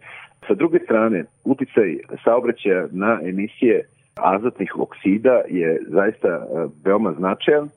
Sa 0.47 0.53
druge 0.53 0.79
strane, 0.79 1.25
uticaj 1.43 1.97
saobraćaja 2.23 2.88
na 2.91 3.19
emisije 3.23 3.86
azotnih 4.15 4.79
oksida 4.79 5.41
je 5.49 5.79
zaista 5.88 6.27
e, 6.27 6.67
veoma 6.86 7.13
značajan 7.13 7.69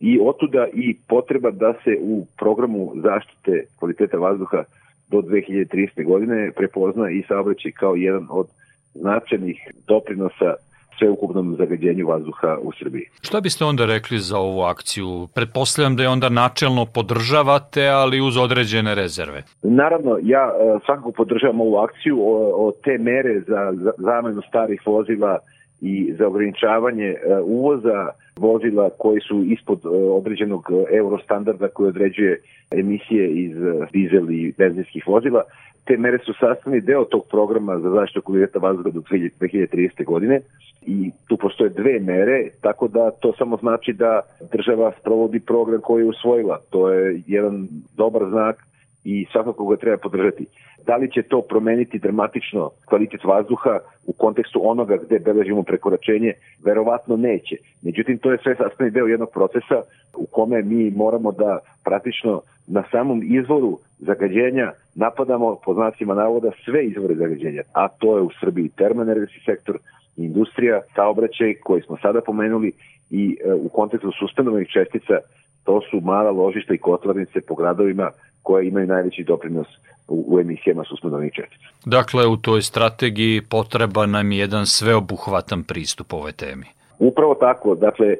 i 0.00 0.18
otuda 0.22 0.66
i 0.72 0.96
potreba 1.08 1.50
da 1.50 1.74
se 1.84 1.98
u 2.00 2.26
programu 2.38 2.92
zaštite 3.02 3.64
kvaliteta 3.78 4.16
vazduha 4.16 4.64
do 5.12 5.18
2030. 5.18 6.04
godine 6.04 6.50
prepozna 6.56 7.10
i 7.10 7.22
saobraćaj 7.28 7.72
kao 7.72 7.94
jedan 7.94 8.26
od 8.30 8.46
značajnih 8.94 9.58
doprinosa 9.88 10.54
sveukupnom 10.98 11.56
zagađenju 11.58 12.06
vazduha 12.06 12.58
u 12.62 12.72
Srbiji. 12.78 13.06
Šta 13.22 13.40
biste 13.40 13.64
onda 13.64 13.86
rekli 13.86 14.18
za 14.18 14.38
ovu 14.38 14.62
akciju? 14.62 15.28
Pretpostavljam 15.34 15.96
da 15.96 16.02
je 16.02 16.08
onda 16.08 16.28
načelno 16.28 16.86
podržavate, 16.86 17.88
ali 17.88 18.20
uz 18.20 18.36
određene 18.36 18.94
rezerve. 18.94 19.42
Naravno, 19.62 20.18
ja 20.22 20.44
e, 20.44 20.78
svakako 20.84 21.12
podržavam 21.12 21.60
ovu 21.60 21.76
akciju 21.76 22.16
o, 22.20 22.66
o 22.66 22.72
te 22.84 22.98
mere 22.98 23.40
za, 23.40 23.72
za 23.72 23.92
zamenu 23.98 24.42
starih 24.48 24.82
vozila 24.86 25.38
i 25.82 26.14
za 26.18 26.26
ograničavanje 26.26 27.06
e, 27.06 27.18
uvoza 27.44 28.08
vozila 28.36 28.90
koji 28.98 29.20
su 29.20 29.42
ispod 29.42 29.80
e, 29.84 29.88
određenog 29.88 30.70
eurostandarda 30.90 31.68
koji 31.68 31.88
određuje 31.88 32.40
emisije 32.70 33.30
iz 33.30 33.56
dizel 33.92 34.30
i 34.30 34.54
benzinskih 34.58 35.06
vozila. 35.06 35.42
Te 35.84 35.96
mere 35.96 36.18
su 36.18 36.32
sastavni 36.40 36.80
deo 36.80 37.04
tog 37.04 37.22
programa 37.30 37.78
za 37.78 37.90
zaštitu 37.90 38.22
kvaliteta 38.22 38.58
vazduha 38.58 38.90
do 38.90 39.00
2030. 39.00 40.04
godine 40.04 40.40
i 40.86 41.10
tu 41.28 41.36
postoje 41.36 41.70
dve 41.70 41.98
mere, 42.00 42.48
tako 42.60 42.88
da 42.88 43.10
to 43.10 43.32
samo 43.38 43.56
znači 43.56 43.92
da 43.92 44.20
država 44.52 44.92
sprovodi 45.00 45.40
program 45.40 45.80
koji 45.80 46.02
je 46.02 46.08
usvojila. 46.08 46.58
To 46.70 46.90
je 46.92 47.22
jedan 47.26 47.68
dobar 47.96 48.22
znak 48.30 48.66
i 49.04 49.26
svakako 49.32 49.66
ga 49.66 49.76
treba 49.76 49.96
podržati. 49.96 50.46
Da 50.86 50.96
li 50.96 51.10
će 51.10 51.22
to 51.22 51.42
promeniti 51.42 51.98
dramatično 51.98 52.70
kvalitet 52.84 53.24
vazduha 53.24 53.78
u 54.06 54.12
kontekstu 54.12 54.60
onoga 54.70 54.96
gde 54.96 55.18
beležimo 55.18 55.62
prekoračenje? 55.62 56.32
Verovatno 56.64 57.16
neće. 57.16 57.56
Međutim, 57.82 58.18
to 58.18 58.32
je 58.32 58.38
sve 58.42 58.54
sastavni 58.56 58.90
deo 58.90 59.06
jednog 59.06 59.30
procesa 59.32 59.82
u 60.16 60.26
kome 60.26 60.62
mi 60.62 60.90
moramo 60.90 61.32
da 61.32 61.58
praktično 61.84 62.40
na 62.66 62.84
samom 62.90 63.22
izvoru 63.24 63.78
zagađenja 63.98 64.72
napadamo 64.94 65.56
po 65.64 65.74
znacima 65.74 66.14
navoda 66.14 66.50
sve 66.64 66.86
izvore 66.86 67.14
zagađenja, 67.14 67.62
a 67.72 67.88
to 67.88 68.16
je 68.16 68.22
u 68.22 68.30
Srbiji 68.40 68.68
termoenergetski 68.68 69.40
sektor, 69.44 69.78
industrija, 70.16 70.80
saobraćaj 70.94 71.54
koji 71.54 71.82
smo 71.82 71.96
sada 72.02 72.20
pomenuli 72.20 72.72
i 73.10 73.38
e, 73.44 73.54
u 73.54 73.68
kontekstu 73.68 74.10
suspendovanih 74.18 74.68
čestica 74.68 75.18
to 75.64 75.80
su 75.90 76.00
mala 76.00 76.30
ložišta 76.30 76.74
i 76.74 76.78
kotlarnice 76.78 77.40
po 77.40 77.54
gradovima 77.54 78.10
koje 78.42 78.68
imaju 78.68 78.86
najveći 78.86 79.24
doprinos 79.24 79.66
u, 80.08 80.24
u 80.28 80.40
emisijama 80.40 80.84
suspendovanih 80.84 81.32
čestica. 81.32 81.64
Dakle, 81.84 82.26
u 82.26 82.36
toj 82.36 82.62
strategiji 82.62 83.42
potreba 83.50 84.06
nam 84.06 84.32
je 84.32 84.38
jedan 84.38 84.66
sveobuhvatan 84.66 85.64
pristup 85.64 86.12
ove 86.12 86.32
temi. 86.32 86.64
Upravo 86.98 87.34
tako, 87.34 87.74
dakle, 87.74 88.16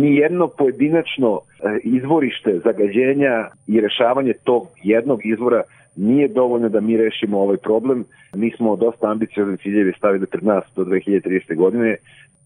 nijedno 0.00 0.48
pojedinačno 0.48 1.40
e, 1.40 1.78
izvorište 1.84 2.60
zagađenja 2.64 3.48
i 3.66 3.80
rešavanje 3.80 4.32
tog 4.44 4.66
jednog 4.82 5.26
izvora 5.26 5.62
nije 5.96 6.28
dovoljno 6.28 6.68
da 6.68 6.80
mi 6.80 6.96
rešimo 6.96 7.40
ovaj 7.40 7.56
problem. 7.56 8.04
Mi 8.34 8.50
smo 8.56 8.76
dosta 8.76 9.10
ambiciozne 9.10 9.56
ciljeve 9.56 9.92
stavili 9.98 10.26
pred 10.26 10.44
nas 10.44 10.64
do 10.76 10.84
2030. 10.84 11.56
godine. 11.56 11.96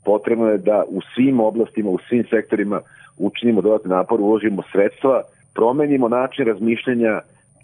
Potrebno 0.05 0.49
je 0.49 0.59
da 0.59 0.85
u 0.89 1.01
svim 1.15 1.41
oblastima, 1.41 1.91
u 1.91 1.99
svim 2.09 2.25
sektorima 2.31 2.81
učinimo 3.19 3.61
dodatni 3.61 3.91
napor, 3.91 4.21
uložimo 4.21 4.63
sredstva, 4.73 5.23
promenimo 5.55 6.09
način 6.09 6.47
razmišljanja, 6.47 7.21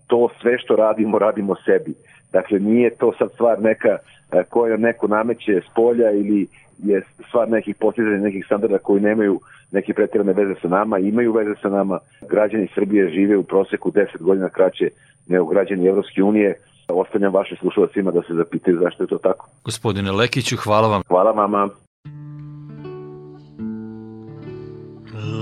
to 0.07 0.29
sve 0.41 0.59
što 0.59 0.77
radimo, 0.77 1.19
radimo 1.19 1.55
sebi. 1.65 1.95
Dakle, 2.33 2.59
nije 2.59 2.91
to 2.91 3.13
sad 3.19 3.29
stvar 3.35 3.63
neka 3.63 3.89
e, 4.33 4.45
koja 4.49 4.77
neko 4.77 5.07
nameće 5.07 5.61
s 5.71 5.75
polja 5.75 6.11
ili 6.11 6.47
je 6.79 7.03
stvar 7.29 7.51
nekih 7.51 7.77
postizanja 7.77 8.17
nekih 8.17 8.45
standarda 8.47 8.79
koji 8.79 9.01
nemaju 9.01 9.41
neke 9.71 9.95
pretirane 9.95 10.33
veze 10.33 10.55
sa 10.63 10.69
nama, 10.69 10.99
imaju 10.99 11.33
veze 11.33 11.55
sa 11.63 11.69
nama. 11.69 11.99
Građani 12.29 12.69
Srbije 12.75 13.11
žive 13.11 13.37
u 13.37 13.43
proseku 13.43 13.91
10 13.91 14.07
godina 14.21 14.49
kraće 14.49 14.91
nego 15.27 15.47
građani 15.47 15.87
Evropske 15.87 16.23
unije. 16.23 16.61
Ostavljam 16.89 17.33
vaše 17.33 17.57
slušalacima 17.57 18.11
da 18.11 18.23
se 18.23 18.35
zapitaju 18.35 18.79
zašto 18.83 19.03
je 19.03 19.07
to 19.07 19.19
tako. 19.19 19.49
Gospodine 19.65 20.13
Lekiću, 20.13 20.57
hvala 20.57 20.89
vam. 20.89 21.03
Hvala 21.09 21.31
vama. 21.31 21.69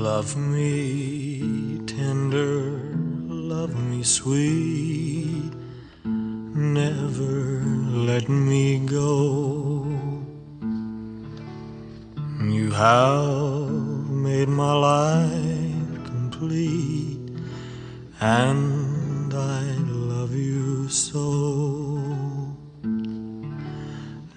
Love 0.04 0.34
me 0.36 1.35
tender, 2.06 2.60
love 3.26 3.74
me 3.90 4.00
sweet, 4.04 5.52
never 6.04 7.34
let 8.10 8.28
me 8.28 8.78
go. 8.78 9.84
You 12.56 12.70
have 12.70 14.08
made 14.26 14.48
my 14.48 14.72
life 14.72 16.04
complete, 16.04 17.18
and 18.20 19.34
I 19.34 19.62
love 20.12 20.32
you 20.32 20.88
so. 20.88 21.26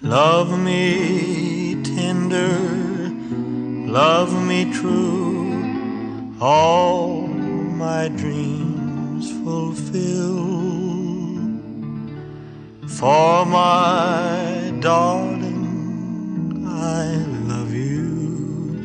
Love 0.02 0.58
me 0.58 1.80
tender, 1.84 2.58
love 4.00 4.32
me 4.48 4.60
true, 4.72 5.54
all 6.40 7.29
my 7.80 8.08
dreams 8.08 9.32
fulfill. 9.42 10.44
For 12.98 13.46
my 13.46 14.70
darling, 14.80 16.62
I 16.66 17.06
love 17.50 17.72
you, 17.72 18.84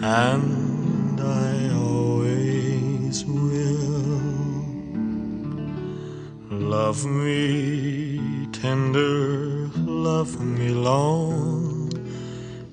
and 0.00 1.18
I 1.18 1.70
always 1.88 3.24
will. 3.24 4.10
Love 6.50 7.06
me 7.06 8.46
tender, 8.52 9.70
love 10.08 10.32
me 10.40 10.68
long, 10.68 11.90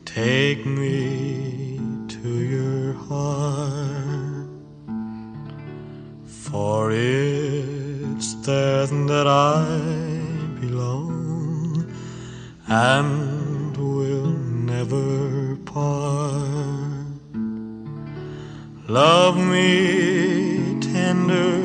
take 0.03 0.65
me 0.65 1.79
to 2.10 2.29
your 2.55 2.93
heart, 3.07 4.07
for 6.58 6.91
it's 6.91 8.30
there 8.48 8.88
that 9.12 9.28
I 9.28 9.63
belong 10.60 11.86
and 12.67 13.78
will 13.78 14.34
never 14.74 15.56
part. 15.74 17.22
Love 19.00 19.38
me 19.54 20.80
tender, 20.93 21.60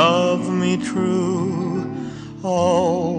love 0.00 0.42
me 0.62 0.72
true, 0.90 1.84
all 2.42 3.18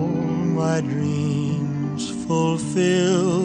my 0.61 0.77
dreams 0.81 2.03
fulfill. 2.25 3.37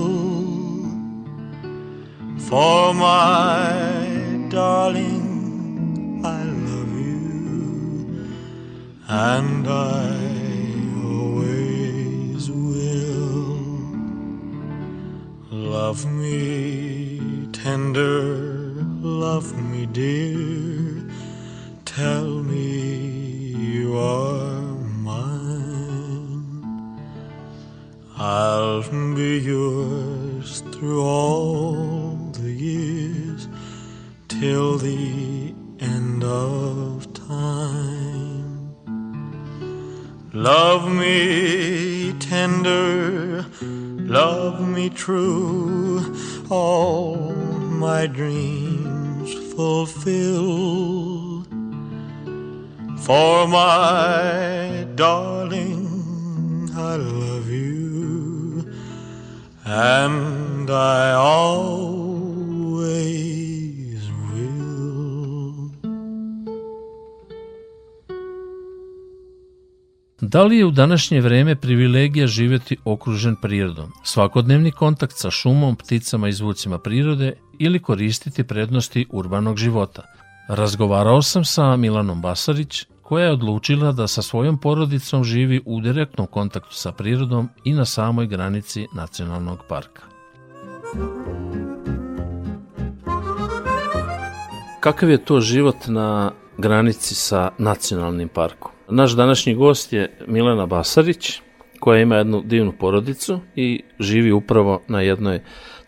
For 2.49 2.95
my 2.95 4.47
darling, 4.49 5.22
and 9.37 9.67
I 9.67 10.13
always 11.11 12.51
will. 12.51 13.61
Love 15.51 16.05
me 16.21 17.49
tender 17.53 18.63
love 19.03 19.49
me, 19.71 19.87
dear. 19.87 21.09
tell 21.85 22.29
me 22.53 22.69
you 23.73 23.97
are 23.99 24.63
mine. 25.11 26.53
I'll 28.17 28.83
be 29.15 29.39
yours 29.39 30.61
through 30.73 31.03
all 31.03 32.17
the 32.33 32.53
years 32.53 33.49
till 34.29 34.79
the 34.79 35.12
me 44.63 44.89
true, 44.91 46.15
all 46.51 47.35
my 47.87 48.07
dreams 48.07 49.35
fulfill. 49.55 51.45
For 52.99 53.49
my 53.49 54.87
darling, 54.95 56.71
I 56.75 56.97
love 56.97 57.49
you, 57.51 58.73
and 59.65 60.71
I 60.71 61.13
always 61.13 61.92
Da 70.25 70.43
li 70.43 70.57
je 70.57 70.67
u 70.67 70.71
današnje 70.71 71.21
vreme 71.21 71.57
privilegija 71.57 72.27
živjeti 72.27 72.77
okružen 72.85 73.37
prirodom, 73.37 73.93
svakodnevni 74.03 74.71
kontakt 74.71 75.13
sa 75.17 75.31
šumom, 75.31 75.77
pticama 75.77 76.29
i 76.29 76.33
zvucima 76.33 76.79
prirode 76.79 77.33
ili 77.59 77.79
koristiti 77.79 78.45
prednosti 78.45 79.07
urbanog 79.11 79.57
života? 79.57 80.03
Razgovarao 80.49 81.23
sam 81.23 81.45
sa 81.45 81.77
Milanom 81.77 82.21
Basarić, 82.21 82.85
koja 83.03 83.25
je 83.25 83.33
odlučila 83.33 83.93
da 83.93 84.07
sa 84.09 84.23
svojom 84.23 84.59
porodicom 84.59 85.25
živi 85.25 85.61
u 85.67 85.81
direktnom 85.81 86.27
kontaktu 86.27 86.75
sa 86.75 86.93
prirodom 86.93 87.49
i 87.65 87.73
na 87.73 87.85
samoj 87.85 88.27
granici 88.27 88.87
nacionalnog 88.95 89.59
parka. 89.69 90.03
Kakav 94.81 95.11
je 95.11 95.25
to 95.25 95.41
život 95.41 95.77
na 95.87 96.33
granici 96.59 97.15
sa 97.15 97.51
nacionalnim 97.59 98.29
parkom? 98.29 98.72
Naš 98.95 99.13
današnji 99.13 99.55
gost 99.55 99.93
je 99.93 100.11
Milena 100.27 100.67
Basarić, 100.67 101.41
koja 101.81 102.01
ima 102.01 102.17
jednu 102.17 102.43
divnu 102.45 102.73
porodicu 102.73 103.41
i 103.57 103.83
živi 104.01 104.33
upravo 104.33 104.83
na 104.89 105.01
jednoj 105.01 105.41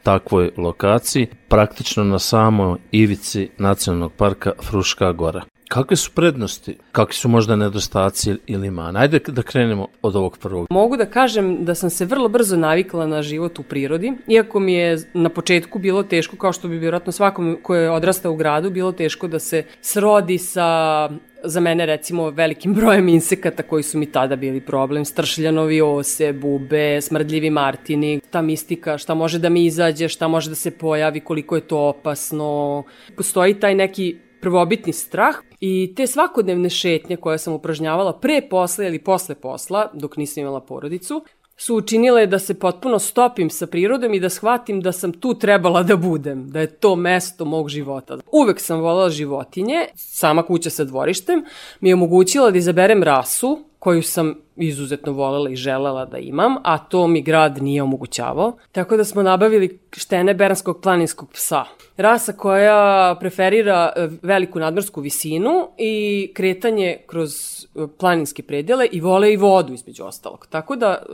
takvoj 0.02 0.50
lokaciji, 0.56 1.26
praktično 1.48 2.04
na 2.04 2.18
samoj 2.18 2.78
ivici 2.92 3.48
nacionalnog 3.58 4.12
parka 4.12 4.52
Fruška 4.62 5.12
gora. 5.12 5.42
Kakve 5.68 5.96
su 5.96 6.10
prednosti? 6.14 6.76
Kakvi 6.92 7.14
su 7.14 7.28
možda 7.28 7.56
nedostaci 7.56 8.34
ili 8.46 8.70
mane? 8.70 9.00
Ajde 9.00 9.20
da 9.26 9.42
krenemo 9.42 9.88
od 10.02 10.16
ovog 10.16 10.38
prvog. 10.38 10.66
Mogu 10.70 10.96
da 10.96 11.06
kažem 11.06 11.64
da 11.64 11.74
sam 11.74 11.90
se 11.90 12.04
vrlo 12.04 12.28
brzo 12.28 12.56
navikla 12.56 13.06
na 13.06 13.22
život 13.22 13.58
u 13.58 13.62
prirodi, 13.62 14.12
iako 14.28 14.60
mi 14.60 14.74
je 14.74 15.10
na 15.14 15.28
početku 15.28 15.78
bilo 15.78 16.02
teško, 16.02 16.36
kao 16.36 16.52
što 16.52 16.68
bi 16.68 16.78
vjerojatno 16.78 17.12
svakom 17.12 17.58
ko 17.62 17.74
je 17.74 17.90
odrastao 17.90 18.32
u 18.32 18.36
gradu, 18.36 18.70
bilo 18.70 18.92
teško 18.92 19.28
da 19.28 19.38
se 19.38 19.64
srodi 19.80 20.38
sa 20.38 21.08
za 21.44 21.60
mene 21.60 21.86
recimo 21.86 22.30
velikim 22.30 22.74
brojem 22.74 23.08
insekata 23.08 23.62
koji 23.62 23.82
su 23.82 23.98
mi 23.98 24.12
tada 24.12 24.36
bili 24.36 24.60
problem, 24.60 25.04
stršljanovi 25.04 25.80
ose, 25.80 26.32
bube, 26.32 27.00
smrdljivi 27.00 27.50
martini, 27.50 28.20
ta 28.30 28.42
mistika, 28.42 28.98
šta 28.98 29.14
može 29.14 29.38
da 29.38 29.48
mi 29.48 29.64
izađe, 29.64 30.08
šta 30.08 30.28
može 30.28 30.48
da 30.48 30.54
se 30.54 30.70
pojavi, 30.70 31.20
koliko 31.20 31.56
je 31.56 31.68
to 31.68 31.78
opasno. 31.78 32.82
Postoji 33.16 33.60
taj 33.60 33.74
neki 33.74 34.16
prvobitni 34.40 34.92
strah 34.92 35.34
i 35.60 35.92
te 35.96 36.06
svakodnevne 36.06 36.70
šetnje 36.70 37.16
koje 37.16 37.38
sam 37.38 37.54
upražnjavala 37.54 38.12
pre 38.20 38.42
posla 38.50 38.84
ili 38.84 38.98
posle 38.98 39.34
posla, 39.34 39.90
dok 39.94 40.16
nisam 40.16 40.40
imala 40.40 40.60
porodicu, 40.60 41.24
su 41.56 41.76
učinile 41.76 42.26
da 42.26 42.38
se 42.38 42.54
potpuno 42.54 42.98
stopim 42.98 43.50
sa 43.50 43.66
prirodom 43.66 44.14
i 44.14 44.20
da 44.20 44.28
shvatim 44.28 44.80
da 44.80 44.92
sam 44.92 45.12
tu 45.12 45.38
trebala 45.38 45.82
da 45.82 45.96
budem, 45.96 46.50
da 46.50 46.60
je 46.60 46.66
to 46.66 46.96
mesto 46.96 47.44
mog 47.44 47.68
života. 47.68 48.18
Uvek 48.32 48.60
sam 48.60 48.80
volala 48.80 49.10
životinje, 49.10 49.86
sama 49.94 50.42
kuća 50.42 50.70
sa 50.70 50.84
dvorištem 50.84 51.44
mi 51.80 51.88
je 51.88 51.94
omogućila 51.94 52.50
da 52.50 52.58
izaberem 52.58 53.02
rasu 53.02 53.64
koju 53.78 54.02
sam 54.02 54.43
izuzetno 54.56 55.12
volela 55.12 55.50
i 55.50 55.56
želela 55.56 56.04
da 56.04 56.18
imam, 56.18 56.56
a 56.62 56.78
to 56.78 57.06
mi 57.06 57.22
grad 57.22 57.62
nije 57.62 57.82
omogućavao. 57.82 58.56
Tako 58.72 58.96
da 58.96 59.04
smo 59.04 59.22
nabavili 59.22 59.78
štene 59.92 60.34
beranskog 60.34 60.80
planinskog 60.80 61.32
psa. 61.32 61.64
Rasa 61.96 62.32
koja 62.32 63.16
preferira 63.20 63.92
e, 63.96 64.08
veliku 64.22 64.58
nadmorsku 64.58 65.00
visinu 65.00 65.68
i 65.78 66.30
kretanje 66.34 66.96
kroz 67.06 67.32
e, 67.34 67.86
planinske 67.98 68.42
predele 68.42 68.86
i 68.92 69.00
vole 69.00 69.32
i 69.32 69.36
vodu 69.36 69.72
između 69.72 70.04
ostalog. 70.04 70.46
Tako 70.50 70.76
da 70.76 70.86
e, 70.88 71.04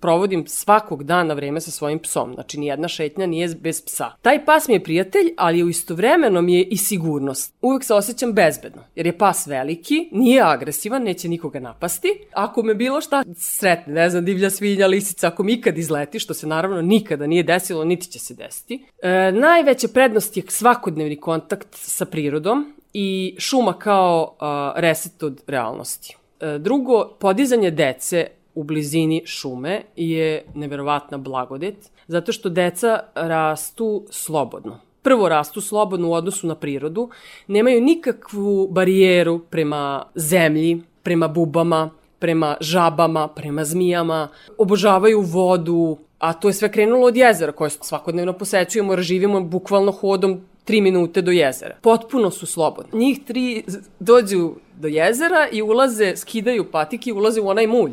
provodim 0.00 0.46
svakog 0.46 1.04
dana 1.04 1.34
vreme 1.34 1.60
sa 1.60 1.70
svojim 1.70 1.98
psom. 1.98 2.34
Znači, 2.34 2.60
nijedna 2.60 2.88
šetnja 2.88 3.26
nije 3.26 3.48
bez 3.60 3.84
psa. 3.84 4.10
Taj 4.22 4.44
pas 4.44 4.68
mi 4.68 4.74
je 4.74 4.84
prijatelj, 4.84 5.34
ali 5.36 5.62
u 5.62 5.68
istovremeno 5.68 6.42
mi 6.42 6.54
je 6.54 6.64
i 6.64 6.76
sigurnost. 6.76 7.54
Uvek 7.62 7.84
se 7.84 7.94
osjećam 7.94 8.32
bezbedno, 8.32 8.82
jer 8.94 9.06
je 9.06 9.18
pas 9.18 9.46
veliki, 9.46 10.08
nije 10.12 10.42
agresivan, 10.42 11.02
neće 11.02 11.28
nikoga 11.28 11.60
napasti. 11.60 12.08
Ako 12.32 12.62
me 12.62 12.73
bilo 12.74 13.00
šta 13.00 13.22
sretne, 13.36 13.92
ne 13.92 14.10
znam, 14.10 14.24
divlja 14.24 14.50
svinja, 14.50 14.86
lisica, 14.86 15.26
ako 15.26 15.42
mi 15.42 15.52
ikad 15.52 15.78
izleti, 15.78 16.18
što 16.18 16.34
se 16.34 16.46
naravno 16.46 16.82
nikada 16.82 17.26
nije 17.26 17.42
desilo, 17.42 17.84
niti 17.84 18.10
će 18.10 18.18
se 18.18 18.34
desiti. 18.34 18.86
E, 19.02 19.32
najveća 19.32 19.88
prednost 19.88 20.36
je 20.36 20.42
svakodnevni 20.48 21.16
kontakt 21.16 21.68
sa 21.70 22.04
prirodom 22.04 22.74
i 22.92 23.36
šuma 23.38 23.78
kao 23.78 24.36
a, 24.40 24.72
reset 24.76 25.22
od 25.22 25.42
realnosti. 25.46 26.16
E, 26.40 26.58
drugo, 26.58 27.16
podizanje 27.20 27.70
dece 27.70 28.26
u 28.54 28.64
blizini 28.64 29.22
šume 29.26 29.82
je 29.96 30.44
neverovatna 30.54 31.18
blagodet, 31.18 31.90
zato 32.06 32.32
što 32.32 32.48
deca 32.48 33.00
rastu 33.14 34.06
slobodno. 34.10 34.80
Prvo 35.02 35.28
rastu 35.28 35.60
slobodno 35.60 36.08
u 36.08 36.12
odnosu 36.12 36.46
na 36.46 36.54
prirodu, 36.54 37.10
nemaju 37.46 37.80
nikakvu 37.80 38.68
barijeru 38.70 39.38
prema 39.38 40.04
zemlji, 40.14 40.82
prema 41.02 41.28
bubama, 41.28 41.90
prema 42.24 42.56
žabama, 42.60 43.28
prema 43.28 43.64
zmijama, 43.64 44.28
obožavaju 44.58 45.20
vodu, 45.20 45.98
a 46.18 46.32
to 46.32 46.48
je 46.48 46.54
sve 46.54 46.70
krenulo 46.72 47.06
od 47.06 47.16
jezera 47.16 47.52
koje 47.52 47.70
svakodnevno 47.70 48.32
posećujemo 48.32 48.92
jer 48.92 49.00
živimo 49.00 49.40
bukvalno 49.40 49.92
hodom 49.92 50.40
tri 50.64 50.80
minute 50.80 51.22
do 51.22 51.30
jezera. 51.30 51.76
Potpuno 51.82 52.30
su 52.30 52.46
slobodni. 52.46 52.98
Njih 52.98 53.18
tri 53.26 53.64
dođu 54.00 54.54
do 54.80 54.88
jezera 54.88 55.48
i 55.52 55.62
ulaze, 55.62 56.16
skidaju 56.16 56.70
patike 56.70 57.10
i 57.10 57.12
ulaze 57.12 57.40
u 57.40 57.48
onaj 57.48 57.66
mulj. 57.66 57.92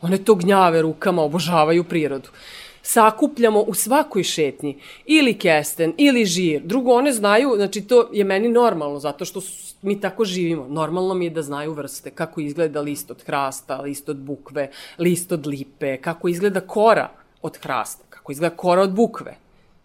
One 0.00 0.18
to 0.18 0.34
gnjave 0.34 0.82
rukama, 0.82 1.22
obožavaju 1.22 1.84
prirodu 1.84 2.28
sakupljamo 2.88 3.60
u 3.60 3.74
svakoj 3.74 4.22
šetnji 4.22 4.78
ili 5.06 5.34
kesten 5.38 5.92
ili 5.96 6.24
žir. 6.24 6.62
Drugo, 6.64 6.92
one 6.92 7.12
znaju, 7.12 7.52
znači 7.56 7.80
to 7.80 8.08
je 8.12 8.24
meni 8.24 8.48
normalno 8.48 8.98
zato 8.98 9.24
što 9.24 9.40
mi 9.82 10.00
tako 10.00 10.24
živimo. 10.24 10.66
Normalno 10.68 11.14
mi 11.14 11.24
je 11.24 11.30
da 11.30 11.42
znaju 11.42 11.72
vrste, 11.72 12.10
kako 12.10 12.40
izgleda 12.40 12.80
list 12.80 13.10
od 13.10 13.22
hrasta, 13.22 13.80
list 13.80 14.08
od 14.08 14.16
bukve, 14.16 14.70
list 14.98 15.32
od 15.32 15.46
lipe, 15.46 15.96
kako 15.96 16.28
izgleda 16.28 16.60
kora 16.60 17.10
od 17.42 17.58
hrasta, 17.58 18.04
kako 18.10 18.32
izgleda 18.32 18.56
kora 18.56 18.82
od 18.82 18.94
bukve. 18.94 19.36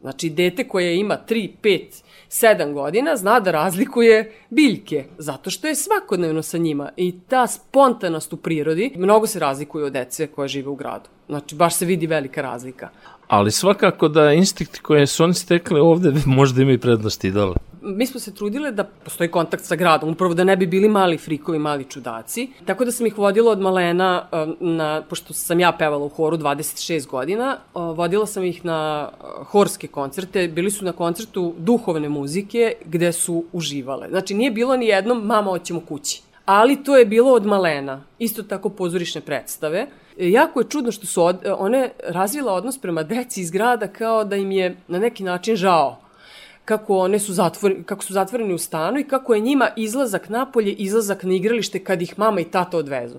Znači, 0.02 0.30
dete 0.30 0.68
koje 0.68 0.98
ima 1.00 1.18
3, 1.28 1.50
5, 1.64 2.04
7 2.34 2.74
godina 2.74 3.16
zna 3.16 3.40
da 3.40 3.52
razlikuje 3.52 4.32
biljke, 4.50 5.06
zato 5.18 5.50
što 5.50 5.68
je 5.68 5.76
svakodnevno 5.76 6.42
sa 6.42 6.58
njima. 6.58 6.90
I 6.98 7.20
ta 7.30 7.48
spontanost 7.48 8.34
u 8.34 8.38
prirodi 8.38 8.92
mnogo 8.96 9.28
se 9.28 9.40
razlikuje 9.40 9.86
od 9.86 9.94
dece 9.94 10.28
koje 10.28 10.48
žive 10.48 10.70
u 10.70 10.76
gradu. 10.76 11.10
Znači, 11.28 11.56
baš 11.56 11.76
se 11.76 11.86
vidi 11.86 12.08
velika 12.08 12.42
razlika. 12.42 12.90
Ali 13.28 13.52
svakako 13.52 14.08
da 14.08 14.34
instinkti 14.34 14.80
koje 14.80 15.08
su 15.08 15.24
oni 15.24 15.34
stekli 15.34 15.80
ovde 15.80 16.14
možda 16.26 16.62
imaju 16.62 16.80
prednosti 16.80 17.32
dole 17.32 17.56
mi 17.84 18.06
smo 18.08 18.20
se 18.20 18.34
trudile 18.34 18.72
da 18.72 18.84
postoji 18.84 19.32
kontakt 19.32 19.66
sa 19.66 19.76
gradom, 19.76 20.10
upravo 20.10 20.34
da 20.34 20.44
ne 20.44 20.58
bi 20.58 20.68
bili 20.68 20.90
mali 20.90 21.18
frikovi, 21.18 21.60
mali 21.60 21.84
čudaci. 21.84 22.48
Tako 22.66 22.86
da 22.86 22.92
sam 22.92 23.06
ih 23.06 23.18
vodila 23.18 23.52
od 23.52 23.60
malena, 23.60 24.28
um, 24.32 24.56
na, 24.60 25.02
pošto 25.10 25.34
sam 25.34 25.60
ja 25.60 25.72
pevala 25.72 26.06
u 26.06 26.10
horu 26.10 26.38
26 26.38 27.08
godina, 27.08 27.58
uh, 27.74 27.98
vodila 27.98 28.26
sam 28.26 28.44
ih 28.44 28.66
na 28.66 29.10
uh, 29.12 29.48
horske 29.48 29.88
koncerte, 29.88 30.48
bili 30.48 30.72
su 30.72 30.86
na 30.86 30.92
koncertu 30.92 31.54
duhovne 31.58 32.10
muzike 32.10 32.74
gde 32.86 33.12
su 33.12 33.44
uživale. 33.52 34.10
Znači 34.10 34.34
nije 34.34 34.52
bilo 34.52 34.78
ni 34.78 34.86
jednom 34.86 35.26
mama 35.26 35.52
hoćemo 35.52 35.80
kući. 35.80 36.22
Ali 36.46 36.84
to 36.84 36.98
je 36.98 37.06
bilo 37.06 37.32
od 37.32 37.46
malena. 37.46 38.02
Isto 38.20 38.44
tako 38.44 38.70
pozorišne 38.70 39.22
predstave. 39.22 39.88
E, 40.18 40.32
jako 40.32 40.60
je 40.60 40.70
čudno 40.70 40.92
što 40.92 41.08
su 41.08 41.24
od, 41.24 41.38
one 41.58 41.90
razvila 42.08 42.54
odnos 42.54 42.78
prema 42.78 43.04
deci 43.04 43.42
iz 43.42 43.52
grada 43.52 43.88
kao 43.88 44.24
da 44.24 44.36
im 44.36 44.52
je 44.52 44.78
na 44.88 45.00
neki 45.00 45.24
način 45.24 45.56
žao 45.56 46.00
kako 46.66 46.98
one 46.98 47.20
su 47.20 47.34
zatvoreni, 47.34 47.84
kako 47.84 48.04
su 48.04 48.14
zatvoreni 48.14 48.54
u 48.54 48.58
stanu 48.58 49.00
i 49.00 49.04
kako 49.04 49.34
je 49.34 49.42
njima 49.42 49.70
izlazak 49.76 50.30
napolje, 50.30 50.72
izlazak 50.72 51.24
na 51.24 51.34
igralište 51.34 51.84
kad 51.84 52.02
ih 52.02 52.20
mama 52.20 52.42
i 52.42 52.46
tata 52.46 52.78
odvezu. 52.78 53.18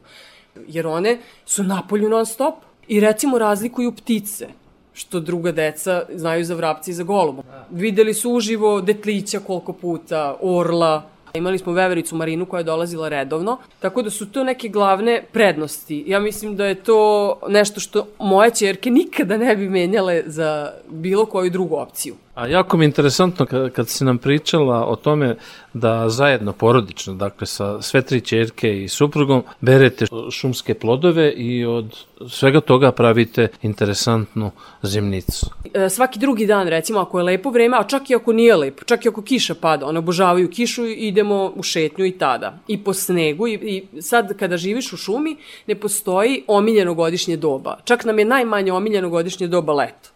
Jer 0.69 0.87
one 0.87 1.19
su 1.47 1.63
napolju 1.63 2.09
non 2.09 2.27
stop 2.27 2.55
i 2.89 3.01
recimo 3.01 3.39
razlikuju 3.39 3.93
ptice 3.93 4.49
što 4.93 5.21
druga 5.21 5.53
deca 5.53 6.03
znaju 6.15 6.45
za 6.45 6.55
vrapci 6.55 6.91
i 6.91 6.95
za 6.95 7.03
golubu. 7.03 7.43
Videli 7.71 8.15
su 8.15 8.31
uživo 8.31 8.81
detlića 8.81 9.41
koliko 9.41 9.73
puta, 9.73 10.37
orla, 10.41 11.03
Imali 11.35 11.59
smo 11.59 11.73
vevericu 11.73 12.17
Marinu 12.17 12.47
koja 12.47 12.59
je 12.59 12.65
dolazila 12.65 13.09
redovno, 13.09 13.59
tako 13.81 14.03
da 14.03 14.11
su 14.11 14.27
to 14.33 14.45
neke 14.45 14.69
glavne 14.69 15.23
prednosti. 15.33 16.05
Ja 16.07 16.21
mislim 16.21 16.57
da 16.57 16.67
je 16.67 16.75
to 16.75 17.39
nešto 17.49 17.81
što 17.81 18.07
moje 18.19 18.51
čerke 18.51 18.91
nikada 18.91 19.37
ne 19.37 19.57
bi 19.57 19.69
menjale 19.69 20.23
za 20.27 20.73
bilo 20.89 21.27
koju 21.27 21.51
drugu 21.51 21.77
opciju. 21.77 22.15
A 22.35 22.47
jako 22.47 22.77
mi 22.77 22.85
je 22.85 22.87
interesantno 22.87 23.47
kad, 23.47 23.73
kad 23.73 23.89
si 23.89 24.05
nam 24.05 24.19
pričala 24.19 24.87
o 24.87 24.97
tome 24.97 25.37
da 25.73 26.09
zajedno 26.09 26.53
porodično, 26.53 27.15
dakle 27.15 27.47
sa 27.47 27.83
sve 27.83 28.03
tri 28.03 28.21
čerke 28.21 28.83
i 28.83 28.89
suprugom, 28.89 29.43
berete 29.61 30.07
šumske 30.31 30.75
plodove 30.75 31.33
i 31.33 31.65
od 31.65 31.97
svega 32.29 32.61
toga 32.61 32.93
pravite 32.93 33.49
interesantnu 33.63 34.51
zimnicu. 34.83 35.47
E, 35.75 35.89
svaki 35.89 36.19
drugi 36.19 36.47
dan, 36.47 36.69
recimo, 36.69 37.01
ako 37.01 37.19
je 37.19 37.25
lepo 37.25 37.51
vreme, 37.51 37.77
a 37.81 37.85
čak 37.85 38.11
i 38.11 38.15
ako 38.15 38.33
nije 38.33 38.57
lepo, 38.57 38.85
čak 38.85 39.05
i 39.05 39.09
ako 39.09 39.23
kiša 39.23 39.55
pada, 39.55 39.87
one 39.87 39.99
obožavaju 39.99 40.51
kišu 40.51 40.87
i 40.87 40.93
idemo 40.93 41.53
u 41.57 41.63
šetnju 41.63 42.05
i 42.05 42.19
tada. 42.19 42.59
I 42.69 42.85
po 42.85 42.93
snegu, 42.93 43.47
i, 43.49 43.55
i 43.55 44.03
sad 44.03 44.37
kada 44.39 44.57
živiš 44.57 44.93
u 44.93 44.97
šumi, 44.97 45.37
ne 45.67 45.75
postoji 45.75 46.45
omiljeno 46.47 46.95
godišnje 46.95 47.37
doba. 47.37 47.79
Čak 47.85 48.05
nam 48.05 48.19
je 48.19 48.25
najmanje 48.25 48.73
omiljeno 48.73 49.09
godišnje 49.09 49.47
doba 49.47 49.73
leto. 49.73 50.11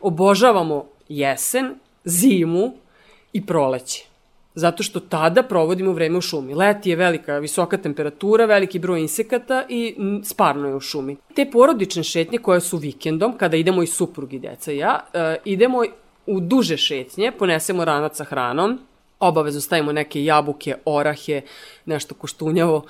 Obožavamo 0.00 0.93
jesen, 1.08 1.74
zimu 2.04 2.72
i 3.32 3.46
proleće. 3.46 4.04
Zato 4.54 4.82
što 4.82 5.00
tada 5.00 5.42
provodimo 5.42 5.92
vreme 5.92 6.18
u 6.18 6.20
šumi. 6.20 6.54
Leti 6.54 6.90
je 6.90 6.96
velika, 6.96 7.38
visoka 7.38 7.76
temperatura, 7.76 8.46
veliki 8.46 8.78
broj 8.78 9.00
insekata 9.00 9.64
i 9.68 9.96
sparno 10.24 10.68
je 10.68 10.74
u 10.74 10.80
šumi. 10.80 11.16
Te 11.34 11.50
porodične 11.50 12.02
šetnje 12.02 12.38
koje 12.38 12.60
su 12.60 12.76
vikendom, 12.76 13.38
kada 13.38 13.56
idemo 13.56 13.82
i 13.82 13.86
suprug 13.86 14.32
i 14.32 14.38
deca 14.38 14.72
i 14.72 14.76
ja, 14.76 15.00
uh, 15.14 15.20
idemo 15.44 15.82
u 16.26 16.40
duže 16.40 16.76
šetnje, 16.76 17.32
ponesemo 17.38 17.84
ranac 17.84 18.16
sa 18.16 18.24
hranom, 18.24 18.78
obavezno 19.20 19.60
stavimo 19.60 19.92
neke 19.92 20.24
jabuke, 20.24 20.74
orahe, 20.84 21.40
nešto 21.84 22.14
koštunjavo 22.14 22.84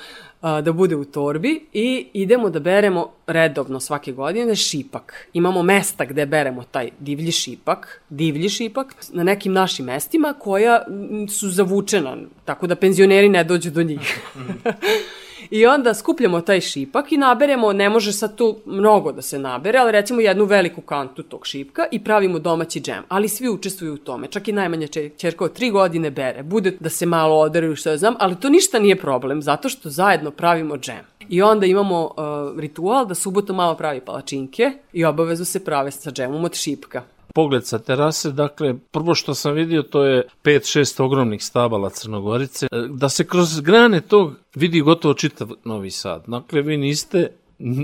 da 0.63 0.73
bude 0.73 0.97
u 0.97 1.05
torbi 1.05 1.67
i 1.73 2.07
idemo 2.13 2.51
da 2.51 2.61
beremo 2.61 3.13
redovno 3.27 3.81
svake 3.81 4.13
godine 4.13 4.57
šipak. 4.57 5.29
Imamo 5.33 5.63
mesta 5.63 6.05
gde 6.05 6.27
beremo 6.27 6.63
taj 6.71 6.91
divlji 7.01 7.33
šipak, 7.33 8.01
divlji 8.09 8.49
šipak 8.49 8.95
na 9.13 9.23
nekim 9.23 9.53
našim 9.53 9.87
mestima 9.87 10.35
koja 10.39 10.85
su 11.29 11.51
zavučena, 11.51 12.17
tako 12.45 12.67
da 12.67 12.77
penzioneri 12.77 13.29
ne 13.29 13.45
dođu 13.45 13.71
do 13.71 13.83
njih. 13.83 14.21
I 15.55 15.67
onda 15.67 15.95
skupljamo 15.95 16.41
taj 16.41 16.61
šipak 16.61 17.13
i 17.13 17.17
naberemo, 17.17 17.73
ne 17.73 17.89
može 17.91 18.13
sad 18.13 18.37
tu 18.37 18.57
mnogo 18.67 19.13
da 19.13 19.23
se 19.23 19.39
nabere, 19.39 19.79
ali 19.79 19.93
recimo 19.93 20.21
jednu 20.21 20.45
veliku 20.45 20.81
kantu 20.81 21.23
tog 21.23 21.47
šipka 21.47 21.87
i 21.93 22.05
pravimo 22.05 22.39
domaći 22.39 22.81
džem. 22.81 23.03
Ali 23.09 23.29
svi 23.29 23.49
učestvuju 23.49 23.95
u 23.95 23.99
tome. 23.99 24.27
Čak 24.27 24.49
i 24.49 24.53
najmanja 24.53 24.87
čerka 25.17 25.45
od 25.45 25.53
tri 25.53 25.71
godine 25.71 26.11
bere. 26.11 26.43
Bude 26.43 26.77
da 26.81 26.91
se 26.91 27.07
malo 27.07 27.39
odaraju 27.39 27.77
što 27.77 27.91
ja 27.91 27.97
znam, 27.97 28.15
ali 28.19 28.41
to 28.41 28.49
ništa 28.51 28.79
nije 28.79 28.97
problem, 28.97 29.43
zato 29.43 29.69
što 29.69 29.91
zajedno 29.91 30.31
pravimo 30.31 30.77
džem. 30.77 31.05
I 31.29 31.43
onda 31.43 31.67
imamo 31.67 32.05
uh, 32.05 32.61
ritual 32.61 33.07
da 33.07 33.15
subota 33.15 33.53
malo 33.53 33.75
pravi 33.75 34.01
palačinke 34.01 34.73
i 34.93 35.05
obavezu 35.05 35.45
se 35.45 35.65
prave 35.65 35.91
sa 35.91 36.11
džemom 36.11 36.45
od 36.45 36.55
šipka 36.55 37.03
pogled 37.35 37.67
sa 37.67 37.79
terase, 37.79 38.33
dakle, 38.33 38.75
prvo 38.91 39.15
što 39.15 39.35
sam 39.35 39.55
vidio 39.55 39.83
to 39.83 40.05
je 40.05 40.23
5-6 40.45 41.03
ogromnih 41.03 41.45
stabala 41.45 41.91
Crnogorice, 41.91 42.67
e, 42.67 42.69
da 42.89 43.09
se 43.09 43.27
kroz 43.27 43.61
grane 43.61 44.01
tog 44.01 44.33
vidi 44.55 44.81
gotovo 44.81 45.15
čitav 45.15 45.49
Novi 45.65 45.91
Sad. 45.91 46.25
Dakle, 46.27 46.63
vi 46.63 46.77
niste 46.77 47.31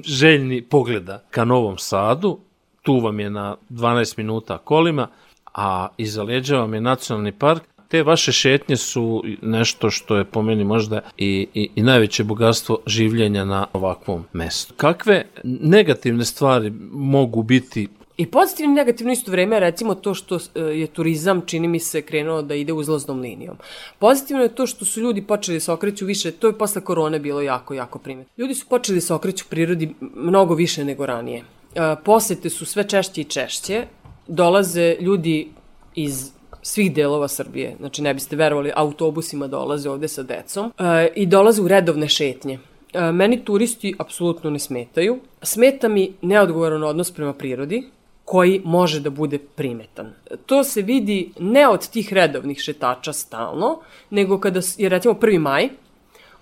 željni 0.04 0.62
pogleda 0.62 1.22
ka 1.30 1.44
Novom 1.44 1.78
Sadu, 1.78 2.38
tu 2.82 3.00
vam 3.00 3.20
je 3.20 3.30
na 3.30 3.56
12 3.70 4.18
minuta 4.18 4.58
kolima, 4.58 5.08
a 5.54 5.88
iza 5.96 6.22
leđa 6.22 6.56
vam 6.56 6.74
je 6.74 6.80
nacionalni 6.80 7.32
park, 7.32 7.62
te 7.88 8.02
vaše 8.02 8.32
šetnje 8.32 8.76
su 8.76 9.22
nešto 9.42 9.90
što 9.90 10.16
je 10.16 10.24
po 10.24 10.42
meni 10.42 10.64
možda 10.64 11.00
i, 11.18 11.46
i, 11.54 11.70
i 11.74 11.82
najveće 11.82 12.24
bogatstvo 12.24 12.78
življenja 12.86 13.44
na 13.44 13.66
ovakvom 13.72 14.24
mestu. 14.32 14.74
Kakve 14.76 15.26
negativne 15.44 16.24
stvari 16.24 16.72
mogu 16.92 17.42
biti 17.42 17.88
I 18.20 18.26
pozitivno 18.26 18.72
i 18.72 18.74
negativno 18.74 19.12
isto 19.12 19.30
vreme 19.30 19.60
recimo 19.60 19.94
to 19.94 20.14
što 20.14 20.36
e, 20.36 20.60
je 20.60 20.86
turizam, 20.86 21.40
čini 21.46 21.68
mi 21.68 21.78
se, 21.80 22.02
krenuo 22.02 22.42
da 22.42 22.54
ide 22.54 22.72
uzlaznom 22.72 23.20
linijom. 23.20 23.56
Pozitivno 23.98 24.42
je 24.42 24.54
to 24.54 24.66
što 24.66 24.84
su 24.84 25.00
ljudi 25.00 25.22
počeli 25.22 25.56
da 25.56 25.60
se 25.60 25.72
okreću 25.72 26.06
više, 26.06 26.30
to 26.30 26.46
je 26.46 26.58
posle 26.58 26.84
korone 26.84 27.18
bilo 27.18 27.40
jako, 27.40 27.74
jako 27.74 27.98
primjer. 27.98 28.26
Ljudi 28.36 28.54
su 28.54 28.66
počeli 28.68 28.96
da 28.96 29.00
se 29.00 29.14
okreću 29.14 29.44
prirodi 29.48 29.94
mnogo 30.00 30.54
više 30.54 30.84
nego 30.84 31.06
ranije. 31.06 31.44
E, 31.74 31.96
posete 32.04 32.50
su 32.50 32.66
sve 32.66 32.88
češće 32.88 33.20
i 33.20 33.24
češće, 33.24 33.86
dolaze 34.26 34.96
ljudi 35.00 35.48
iz 35.94 36.30
svih 36.62 36.94
delova 36.94 37.28
Srbije, 37.28 37.76
znači 37.78 38.02
ne 38.02 38.14
biste 38.14 38.36
verovali, 38.36 38.72
autobusima 38.76 39.46
dolaze 39.46 39.90
ovde 39.90 40.08
sa 40.08 40.22
decom 40.22 40.72
e, 40.78 41.08
i 41.16 41.26
dolaze 41.26 41.62
u 41.62 41.68
redovne 41.68 42.08
šetnje. 42.08 42.58
Meni 43.12 43.44
turisti 43.44 43.94
apsolutno 43.98 44.50
ne 44.50 44.58
smetaju. 44.58 45.18
Smeta 45.42 45.88
mi 45.88 46.12
neodgovoran 46.22 46.82
odnos 46.82 47.10
prema 47.10 47.32
prirodi, 47.32 47.84
koji 48.30 48.60
može 48.64 49.00
da 49.00 49.10
bude 49.10 49.38
primetan. 49.38 50.12
To 50.46 50.64
se 50.64 50.82
vidi 50.82 51.32
ne 51.38 51.68
od 51.68 51.88
tih 51.88 52.12
redovnih 52.12 52.58
šetača 52.58 53.12
stalno, 53.12 53.80
nego 54.10 54.38
kada 54.40 54.60
je 54.76 54.88
recimo 54.88 55.14
1. 55.14 55.38
maj, 55.38 55.68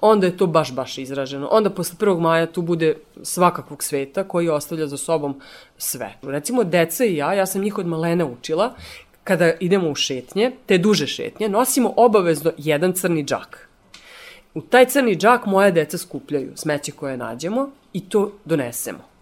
onda 0.00 0.26
je 0.26 0.36
to 0.36 0.46
baš, 0.46 0.72
baš 0.74 0.98
izraženo. 0.98 1.48
Onda 1.50 1.70
posle 1.70 1.96
1. 2.00 2.20
maja 2.20 2.46
tu 2.46 2.62
bude 2.62 2.94
svakakvog 3.22 3.82
sveta 3.82 4.24
koji 4.28 4.48
ostavlja 4.48 4.86
za 4.86 4.96
sobom 4.96 5.40
sve. 5.78 6.12
Recimo, 6.22 6.64
deca 6.64 7.04
i 7.04 7.16
ja, 7.16 7.32
ja 7.34 7.46
sam 7.46 7.62
njih 7.62 7.78
od 7.78 7.86
malena 7.86 8.26
učila, 8.26 8.74
kada 9.24 9.52
idemo 9.60 9.90
u 9.90 9.94
šetnje, 9.94 10.52
te 10.66 10.78
duže 10.78 11.06
šetnje, 11.06 11.48
nosimo 11.48 11.94
obavezno 11.96 12.52
jedan 12.58 12.92
crni 12.92 13.24
džak. 13.24 13.68
U 14.54 14.60
taj 14.60 14.86
crni 14.86 15.16
džak 15.16 15.46
moje 15.46 15.72
deca 15.72 15.98
skupljaju 15.98 16.52
smeće 16.54 16.92
koje 16.92 17.16
nađemo 17.16 17.70
i 17.92 18.08
to 18.08 18.32
donesemo 18.44 19.17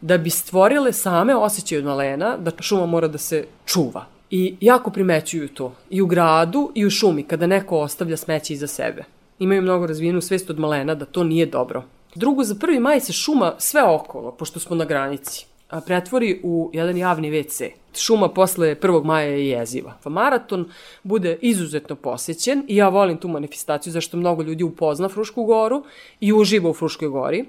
da 0.00 0.18
bi 0.18 0.30
stvorile 0.30 0.92
same 0.92 1.36
osjećaj 1.36 1.78
od 1.78 1.84
malena 1.84 2.36
da 2.36 2.50
šuma 2.60 2.86
mora 2.86 3.08
da 3.08 3.18
se 3.18 3.44
čuva. 3.66 4.06
I 4.30 4.54
jako 4.60 4.90
primećuju 4.90 5.48
to. 5.48 5.72
I 5.90 6.02
u 6.02 6.06
gradu 6.06 6.72
i 6.74 6.86
u 6.86 6.90
šumi 6.90 7.22
kada 7.22 7.46
neko 7.46 7.78
ostavlja 7.78 8.16
smeće 8.16 8.52
iza 8.54 8.66
sebe. 8.66 9.04
Imaju 9.38 9.62
mnogo 9.62 9.86
razvijenu 9.86 10.20
svest 10.20 10.50
od 10.50 10.58
malena 10.58 10.94
da 10.94 11.04
to 11.04 11.24
nije 11.24 11.46
dobro. 11.46 11.82
Drugo, 12.14 12.44
za 12.44 12.54
prvi 12.54 12.78
maj 12.78 13.00
se 13.00 13.12
šuma 13.12 13.54
sve 13.58 13.82
okolo, 13.82 14.32
pošto 14.32 14.60
smo 14.60 14.76
na 14.76 14.84
granici, 14.84 15.46
a 15.70 15.80
pretvori 15.80 16.40
u 16.42 16.70
jedan 16.72 16.96
javni 16.96 17.30
WC. 17.30 17.70
Šuma 17.94 18.28
posle 18.28 18.74
1. 18.74 19.04
maja 19.04 19.26
je 19.26 19.48
jeziva. 19.48 19.94
Maraton 20.04 20.68
bude 21.02 21.38
izuzetno 21.40 21.96
posećen 21.96 22.64
i 22.68 22.76
ja 22.76 22.88
volim 22.88 23.16
tu 23.16 23.28
manifestaciju 23.28 23.92
zašto 23.92 24.16
mnogo 24.16 24.42
ljudi 24.42 24.64
upozna 24.64 25.08
Frušku 25.08 25.44
goru 25.44 25.84
i 26.20 26.32
uživa 26.32 26.70
u 26.70 26.74
Fruškoj 26.74 27.08
gori. 27.08 27.44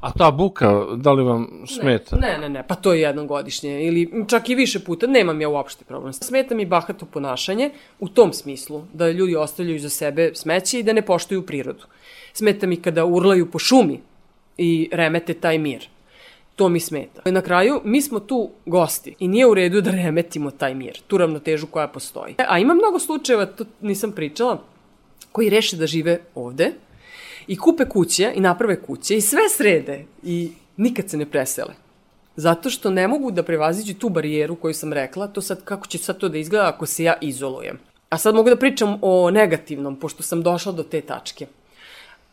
A 0.00 0.12
ta 0.12 0.30
buka, 0.30 0.86
da 0.96 1.12
li 1.12 1.22
vam 1.22 1.46
smeta? 1.66 2.16
Ne, 2.16 2.38
ne, 2.38 2.48
ne, 2.48 2.62
pa 2.68 2.74
to 2.74 2.92
je 2.92 3.00
jednom 3.00 3.26
godišnje 3.26 3.84
ili 3.86 4.24
čak 4.28 4.48
i 4.48 4.54
više 4.54 4.80
puta, 4.84 5.06
nemam 5.06 5.40
ja 5.40 5.48
uopšte 5.48 5.84
problem. 5.84 6.12
Smeta 6.12 6.54
mi 6.54 6.66
bahato 6.66 7.06
ponašanje 7.06 7.70
u 7.98 8.08
tom 8.08 8.32
smislu, 8.32 8.84
da 8.92 9.10
ljudi 9.10 9.36
ostavljaju 9.36 9.80
za 9.80 9.88
sebe 9.88 10.30
smeće 10.34 10.80
i 10.80 10.82
da 10.82 10.92
ne 10.92 11.02
poštuju 11.02 11.46
prirodu. 11.46 11.84
Smeta 12.32 12.66
mi 12.66 12.76
kada 12.76 13.04
urlaju 13.04 13.50
po 13.50 13.58
šumi 13.58 14.00
i 14.58 14.88
remete 14.92 15.34
taj 15.34 15.58
mir. 15.58 15.88
To 16.56 16.68
mi 16.68 16.80
smeta. 16.80 17.30
Na 17.30 17.40
kraju, 17.42 17.80
mi 17.84 18.02
smo 18.02 18.20
tu 18.20 18.50
gosti 18.66 19.14
i 19.18 19.28
nije 19.28 19.46
u 19.46 19.54
redu 19.54 19.80
da 19.80 19.90
remetimo 19.90 20.50
taj 20.50 20.74
mir, 20.74 21.00
tu 21.06 21.18
ravnotežu 21.18 21.66
koja 21.66 21.88
postoji. 21.88 22.34
A 22.48 22.58
ima 22.58 22.74
mnogo 22.74 22.98
slučajeva, 22.98 23.46
to 23.46 23.64
nisam 23.80 24.12
pričala, 24.12 24.62
koji 25.32 25.50
reše 25.50 25.76
da 25.76 25.86
žive 25.86 26.20
ovde, 26.34 26.72
i 27.50 27.56
kupe 27.56 27.84
kuće 27.84 28.32
i 28.34 28.40
naprave 28.40 28.82
kuće 28.82 29.16
i 29.16 29.20
sve 29.20 29.48
srede 29.48 30.04
i 30.22 30.52
nikad 30.76 31.10
se 31.10 31.16
ne 31.16 31.26
presele. 31.26 31.74
Zato 32.36 32.70
što 32.70 32.90
ne 32.90 33.08
mogu 33.08 33.30
da 33.30 33.42
prevaziđu 33.42 33.94
tu 33.94 34.08
barijeru 34.08 34.54
koju 34.54 34.74
sam 34.74 34.92
rekla, 34.92 35.26
to 35.28 35.42
sad 35.42 35.64
kako 35.64 35.86
će 35.86 35.98
sad 35.98 36.18
to 36.18 36.28
da 36.28 36.38
izgleda 36.38 36.68
ako 36.68 36.86
se 36.86 37.04
ja 37.04 37.14
izolujem. 37.20 37.78
A 38.08 38.18
sad 38.18 38.34
mogu 38.34 38.50
da 38.50 38.56
pričam 38.56 38.98
o 39.02 39.30
negativnom, 39.30 39.96
pošto 39.96 40.22
sam 40.22 40.42
došla 40.42 40.72
do 40.72 40.82
te 40.82 41.00
tačke. 41.00 41.46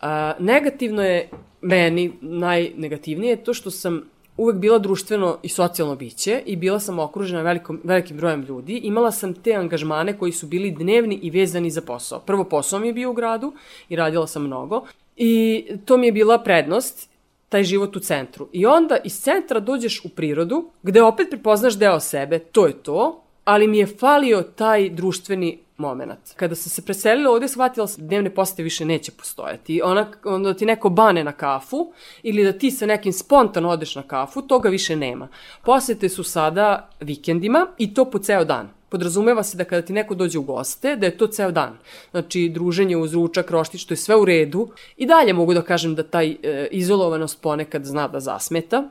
A, 0.02 0.34
negativno 0.40 1.04
je 1.04 1.30
meni, 1.62 2.12
najnegativnije, 2.22 3.44
to 3.44 3.54
što 3.54 3.72
sam 3.72 4.04
uvek 4.38 4.56
bila 4.56 4.80
društveno 4.80 5.38
i 5.44 5.50
socijalno 5.50 5.96
biće 5.96 6.42
i 6.46 6.56
bila 6.56 6.80
sam 6.80 7.00
okružena 7.00 7.42
velikom, 7.42 7.82
velikim 7.84 8.18
brojem 8.18 8.42
ljudi. 8.42 8.78
Imala 8.84 9.12
sam 9.12 9.34
te 9.34 9.54
angažmane 9.54 10.18
koji 10.18 10.32
su 10.32 10.48
bili 10.48 10.72
dnevni 10.72 11.20
i 11.22 11.30
vezani 11.30 11.72
za 11.72 11.82
posao. 11.82 12.20
Prvo 12.20 12.44
posao 12.44 12.80
mi 12.80 12.88
je 12.88 12.94
bio 12.94 13.10
u 13.10 13.14
gradu 13.14 13.54
i 13.90 13.96
radila 13.96 14.28
sam 14.28 14.44
mnogo 14.44 14.86
i 15.18 15.66
to 15.86 15.98
mi 15.98 16.06
je 16.06 16.12
bila 16.12 16.44
prednost 16.44 17.10
taj 17.50 17.64
život 17.64 17.96
u 17.96 18.00
centru. 18.00 18.48
I 18.52 18.66
onda 18.66 18.98
iz 19.04 19.22
centra 19.22 19.60
dođeš 19.60 20.06
u 20.06 20.10
prirodu, 20.10 20.70
gde 20.84 21.02
opet 21.02 21.28
prepoznaš 21.30 21.78
deo 21.78 22.00
sebe, 22.00 22.40
to 22.40 22.68
je 22.68 22.74
to, 22.84 23.24
ali 23.46 23.68
mi 23.68 23.78
je 23.78 23.88
falio 23.88 24.42
taj 24.42 24.90
društveni 24.90 25.60
moment. 25.78 26.20
Kada 26.36 26.56
sam 26.56 26.70
se 26.70 26.86
preselila 26.86 27.32
ovde, 27.32 27.48
shvatila 27.48 27.88
sam 27.88 28.04
da 28.04 28.08
dnevne 28.08 28.30
posete 28.36 28.64
više 28.64 28.86
neće 28.86 29.12
postojati. 29.12 29.82
Ona, 29.82 30.12
onda 30.24 30.54
ti 30.54 30.66
neko 30.66 30.90
bane 30.90 31.24
na 31.24 31.32
kafu 31.32 31.94
ili 32.24 32.44
da 32.44 32.52
ti 32.52 32.72
sa 32.72 32.86
nekim 32.86 33.14
spontano 33.14 33.70
odeš 33.70 33.96
na 33.96 34.04
kafu, 34.04 34.42
toga 34.42 34.70
više 34.70 34.96
nema. 34.96 35.28
Posete 35.64 36.10
su 36.10 36.24
sada 36.24 36.90
vikendima 37.00 37.68
i 37.78 37.94
to 37.94 38.06
po 38.06 38.20
ceo 38.20 38.44
dan. 38.44 38.77
Podrazumeva 38.90 39.44
se 39.44 39.58
da 39.58 39.64
kada 39.64 39.82
ti 39.82 39.94
neko 39.94 40.16
dođe 40.16 40.40
u 40.40 40.42
goste, 40.42 40.96
da 40.96 41.06
je 41.06 41.18
to 41.18 41.28
ceo 41.28 41.52
dan. 41.52 41.78
Znači, 42.12 42.50
druženje 42.50 42.98
uz 42.98 43.14
ručak, 43.14 43.52
roštić, 43.52 43.86
to 43.86 43.94
je 43.94 43.98
sve 43.98 44.16
u 44.16 44.26
redu. 44.26 44.70
I 44.98 45.06
dalje 45.06 45.34
mogu 45.34 45.54
da 45.54 45.62
kažem 45.62 45.96
da 45.96 46.04
taj 46.04 46.38
e, 46.44 46.68
izolovanost 46.72 47.42
ponekad 47.42 47.86
zna 47.86 48.08
da 48.08 48.20
zasmeta, 48.20 48.90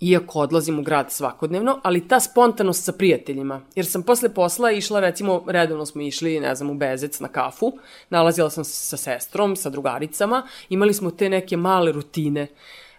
iako 0.00 0.40
odlazim 0.40 0.78
u 0.78 0.82
grad 0.82 1.12
svakodnevno, 1.12 1.80
ali 1.82 2.08
ta 2.08 2.20
spontanost 2.20 2.84
sa 2.84 2.92
prijateljima, 2.92 3.60
jer 3.74 3.86
sam 3.86 4.02
posle 4.02 4.28
posla 4.28 4.70
išla, 4.70 5.00
recimo, 5.00 5.44
redovno 5.46 5.86
smo 5.86 6.02
išli, 6.02 6.40
ne 6.40 6.54
znam, 6.54 6.70
u 6.70 6.74
Bezec 6.74 7.20
na 7.20 7.28
kafu, 7.28 7.72
nalazila 8.10 8.50
sam 8.50 8.64
se 8.64 8.86
sa 8.86 8.96
sestrom, 8.96 9.56
sa 9.56 9.70
drugaricama, 9.70 10.46
imali 10.68 10.94
smo 10.94 11.10
te 11.10 11.28
neke 11.28 11.56
male 11.56 11.92
rutine 11.92 12.46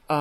uh, 0.09 0.15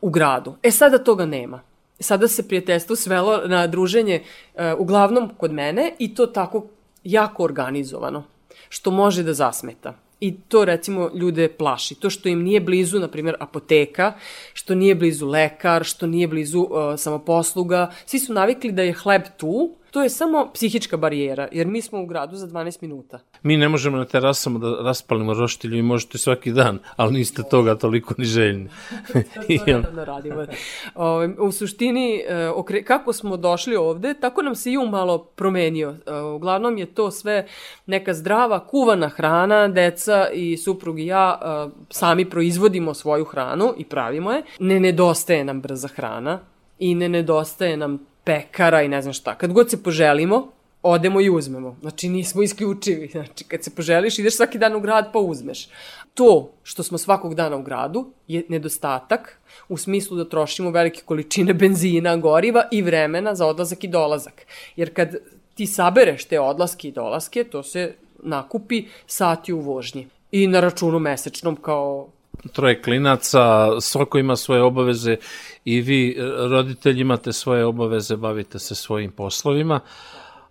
u 0.00 0.10
gradu. 0.10 0.54
E, 0.62 0.70
sada 0.70 0.98
toga 0.98 1.26
nema. 1.26 1.69
Sada 2.00 2.28
se 2.28 2.48
prijateljstvo 2.48 2.96
svelo 2.96 3.40
na 3.46 3.66
druženje 3.66 4.22
uh, 4.54 4.60
uglavnom 4.78 5.30
kod 5.36 5.52
mene 5.52 5.92
i 5.98 6.14
to 6.14 6.26
tako 6.26 6.66
jako 7.04 7.44
organizovano, 7.44 8.24
što 8.68 8.90
može 8.90 9.22
da 9.22 9.34
zasmeta. 9.34 9.94
I 10.20 10.34
to 10.48 10.64
recimo 10.64 11.10
ljude 11.14 11.48
plaši. 11.48 11.94
To 11.94 12.10
što 12.10 12.28
im 12.28 12.42
nije 12.42 12.60
blizu, 12.60 12.98
na 12.98 13.08
primjer, 13.08 13.36
apoteka, 13.40 14.12
što 14.52 14.74
nije 14.74 14.94
blizu 14.94 15.26
lekar, 15.26 15.84
što 15.84 16.06
nije 16.06 16.28
blizu 16.28 16.60
uh, 16.60 16.70
samoposluga. 16.96 17.90
Svi 18.06 18.18
su 18.18 18.32
navikli 18.32 18.72
da 18.72 18.82
je 18.82 18.92
hleb 18.92 19.22
tu, 19.36 19.70
To 19.90 20.02
je 20.02 20.10
samo 20.10 20.50
psihička 20.54 20.96
barijera, 20.96 21.48
jer 21.52 21.66
mi 21.66 21.82
smo 21.82 22.02
u 22.02 22.06
gradu 22.06 22.36
za 22.36 22.46
12 22.46 22.78
minuta. 22.82 23.18
Mi 23.42 23.56
ne 23.56 23.68
možemo 23.68 23.96
na 23.96 24.04
terasama 24.04 24.58
da 24.58 24.82
raspalimo 24.82 25.34
roštilju 25.34 25.78
i 25.78 25.82
možete 25.82 26.18
svaki 26.18 26.52
dan, 26.52 26.78
ali 26.96 27.12
niste 27.12 27.42
toga 27.50 27.74
toliko 27.74 28.14
ni 28.18 28.24
željni. 28.24 28.68
to 29.58 29.64
naravno 29.66 30.04
radimo. 30.04 30.46
O, 30.94 31.28
u 31.38 31.52
suštini, 31.52 32.24
e, 32.28 32.84
kako 32.84 33.12
smo 33.12 33.36
došli 33.36 33.76
ovde, 33.76 34.14
tako 34.14 34.42
nam 34.42 34.54
se 34.54 34.72
i 34.72 34.78
um 34.78 34.90
malo 34.90 35.18
promenio. 35.18 35.94
E, 36.06 36.20
uglavnom 36.20 36.78
je 36.78 36.86
to 36.86 37.10
sve 37.10 37.46
neka 37.86 38.14
zdrava, 38.14 38.66
kuvana 38.66 39.08
hrana, 39.08 39.68
deca 39.68 40.28
i 40.32 40.56
suprug 40.56 41.00
i 41.00 41.06
ja 41.06 41.40
e, 41.42 41.70
sami 41.90 42.24
proizvodimo 42.24 42.94
svoju 42.94 43.24
hranu 43.24 43.74
i 43.78 43.84
pravimo 43.84 44.32
je. 44.32 44.42
Ne 44.58 44.80
nedostaje 44.80 45.44
nam 45.44 45.60
brza 45.60 45.88
hrana, 45.88 46.40
i 46.78 46.94
ne 46.94 47.08
nedostaje 47.08 47.76
nam 47.76 48.09
pekara 48.30 48.82
i 48.82 48.88
ne 48.88 49.02
znam 49.02 49.12
šta. 49.12 49.34
Kad 49.34 49.52
god 49.52 49.70
se 49.70 49.82
poželimo, 49.82 50.48
odemo 50.82 51.20
i 51.20 51.30
uzmemo. 51.30 51.76
Znači, 51.80 52.08
nismo 52.08 52.42
isključivi. 52.42 53.08
Znači, 53.12 53.44
kad 53.44 53.64
se 53.64 53.74
poželiš, 53.74 54.18
ideš 54.18 54.36
svaki 54.36 54.58
dan 54.58 54.76
u 54.76 54.80
grad 54.80 55.12
pa 55.12 55.18
uzmeš. 55.18 55.68
To 56.14 56.50
što 56.62 56.82
smo 56.82 56.98
svakog 56.98 57.34
dana 57.34 57.56
u 57.56 57.62
gradu 57.62 58.06
je 58.28 58.44
nedostatak 58.48 59.38
u 59.68 59.76
smislu 59.76 60.16
da 60.16 60.28
trošimo 60.28 60.70
velike 60.70 61.02
količine 61.04 61.54
benzina, 61.54 62.16
goriva 62.16 62.68
i 62.70 62.82
vremena 62.82 63.34
za 63.34 63.46
odlazak 63.46 63.84
i 63.84 63.88
dolazak. 63.88 64.46
Jer 64.76 64.94
kad 64.94 65.16
ti 65.54 65.66
sabereš 65.66 66.24
te 66.24 66.40
odlaske 66.40 66.88
i 66.88 66.92
dolaske, 66.92 67.44
to 67.44 67.62
se 67.62 67.94
nakupi 68.22 68.84
sati 69.06 69.52
u 69.52 69.60
vožnji. 69.60 70.08
I 70.32 70.46
na 70.46 70.60
računu 70.60 70.98
mesečnom 70.98 71.56
kao 71.56 72.08
troje 72.52 72.82
klinaca, 72.82 73.68
svako 73.80 74.18
ima 74.18 74.36
svoje 74.36 74.62
obaveze 74.62 75.16
i 75.64 75.80
vi 75.80 76.16
e, 76.18 76.22
roditelji 76.48 77.00
imate 77.00 77.32
svoje 77.32 77.64
obaveze, 77.64 78.16
bavite 78.16 78.58
se 78.58 78.74
svojim 78.74 79.10
poslovima, 79.10 79.80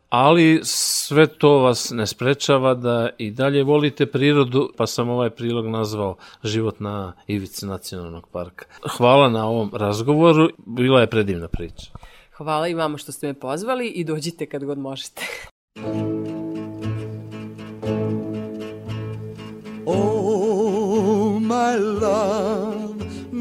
ali 0.10 0.60
sve 0.64 1.28
to 1.28 1.58
vas 1.58 1.92
ne 1.92 2.08
sprečava 2.08 2.74
da 2.74 3.10
i 3.18 3.32
dalje 3.32 3.64
volite 3.64 4.06
prirodu, 4.06 4.70
pa 4.78 4.88
sam 4.88 5.10
ovaj 5.10 5.30
prilog 5.30 5.68
nazvao 5.68 6.16
Život 6.44 6.80
na 6.80 7.14
ivici 7.28 7.66
nacionalnog 7.66 8.28
parka. 8.32 8.66
Hvala 8.98 9.30
na 9.30 9.48
ovom 9.48 9.72
razgovoru, 9.74 10.50
bila 10.58 11.02
je 11.02 11.08
predivna 11.08 11.48
priča. 11.48 11.92
Hvala 12.38 12.68
i 12.68 12.74
vama 12.74 12.98
što 12.98 13.12
ste 13.12 13.28
me 13.28 13.34
pozvali 13.34 13.88
i 13.88 14.04
dođite 14.04 14.46
kad 14.46 14.64
god 14.64 14.78
možete. 14.78 15.22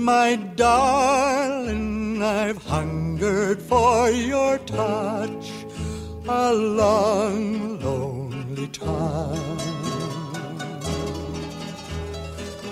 My 0.08 0.36
darling, 0.56 2.22
I've 2.22 2.62
hungered 2.64 3.60
for 3.60 4.08
your 4.08 4.56
touch 4.60 5.46
a 6.26 6.54
long, 6.54 7.78
lonely 7.80 8.68
time. 8.68 9.58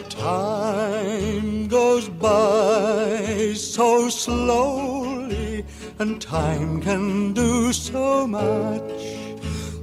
Time 0.08 1.68
goes 1.68 2.08
by 2.08 3.52
so 3.52 4.08
slowly, 4.08 5.62
and 5.98 6.18
time 6.22 6.80
can 6.80 7.34
do 7.34 7.70
so 7.74 8.26
much. 8.26 9.02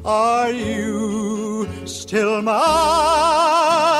Are 0.03 0.51
you 0.51 1.69
still 1.85 2.41
mine? 2.41 3.92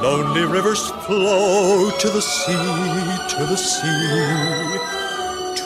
Lonely 0.03 0.45
rivers 0.47 0.91
flow 1.07 1.91
to 1.91 2.09
the 2.09 2.23
sea, 2.23 2.53
to 3.37 3.47
the 3.47 3.57
sea 3.57 4.99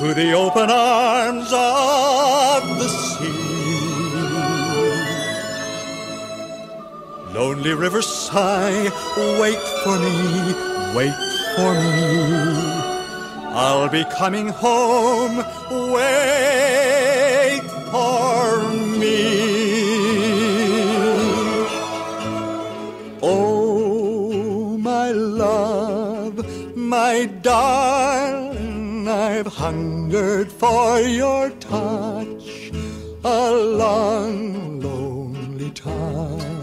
to 0.02 0.14
the 0.14 0.32
open 0.32 0.68
arms 0.68 1.52
of 1.52 2.78
the 2.80 2.88
sea. 2.88 3.52
Lonely 7.32 7.74
rivers 7.74 8.06
sigh, 8.06 8.90
wait 9.40 9.62
for 9.84 9.96
me, 10.00 10.54
wait 10.96 11.14
for 11.54 11.72
me. 11.74 12.91
I'll 13.54 13.90
be 13.90 14.04
coming 14.04 14.48
home, 14.48 15.36
wait 15.92 17.60
for 17.90 18.68
me. 18.98 19.28
Oh, 23.22 24.78
my 24.78 25.10
love, 25.10 26.74
my 26.74 27.26
darling 27.42 29.06
I've 29.06 29.48
hungered 29.48 30.50
for 30.50 31.00
your 31.00 31.50
touch 31.50 32.72
a 33.22 33.50
long, 33.52 34.80
lonely 34.80 35.70
time. 35.72 36.62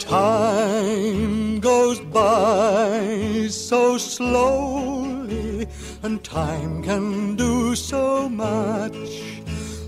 Time 0.00 1.60
goes 1.60 2.00
by 2.00 3.11
so 3.52 3.98
slowly, 3.98 5.66
and 6.02 6.24
time 6.24 6.82
can 6.82 7.36
do 7.36 7.74
so 7.74 8.28
much. 8.28 8.96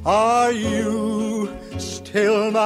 Are 0.05 0.53
you 0.53 1.51
still 1.79 2.51
mine? 2.51 2.65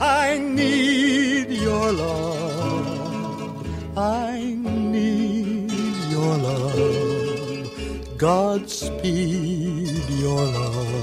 I 0.00 0.38
need 0.38 1.50
your 1.50 1.92
love. 1.92 3.66
I 3.98 4.56
need 4.58 5.70
your 6.10 6.36
love. 6.38 8.16
Godspeed 8.16 10.08
your 10.08 10.44
love 10.46 10.95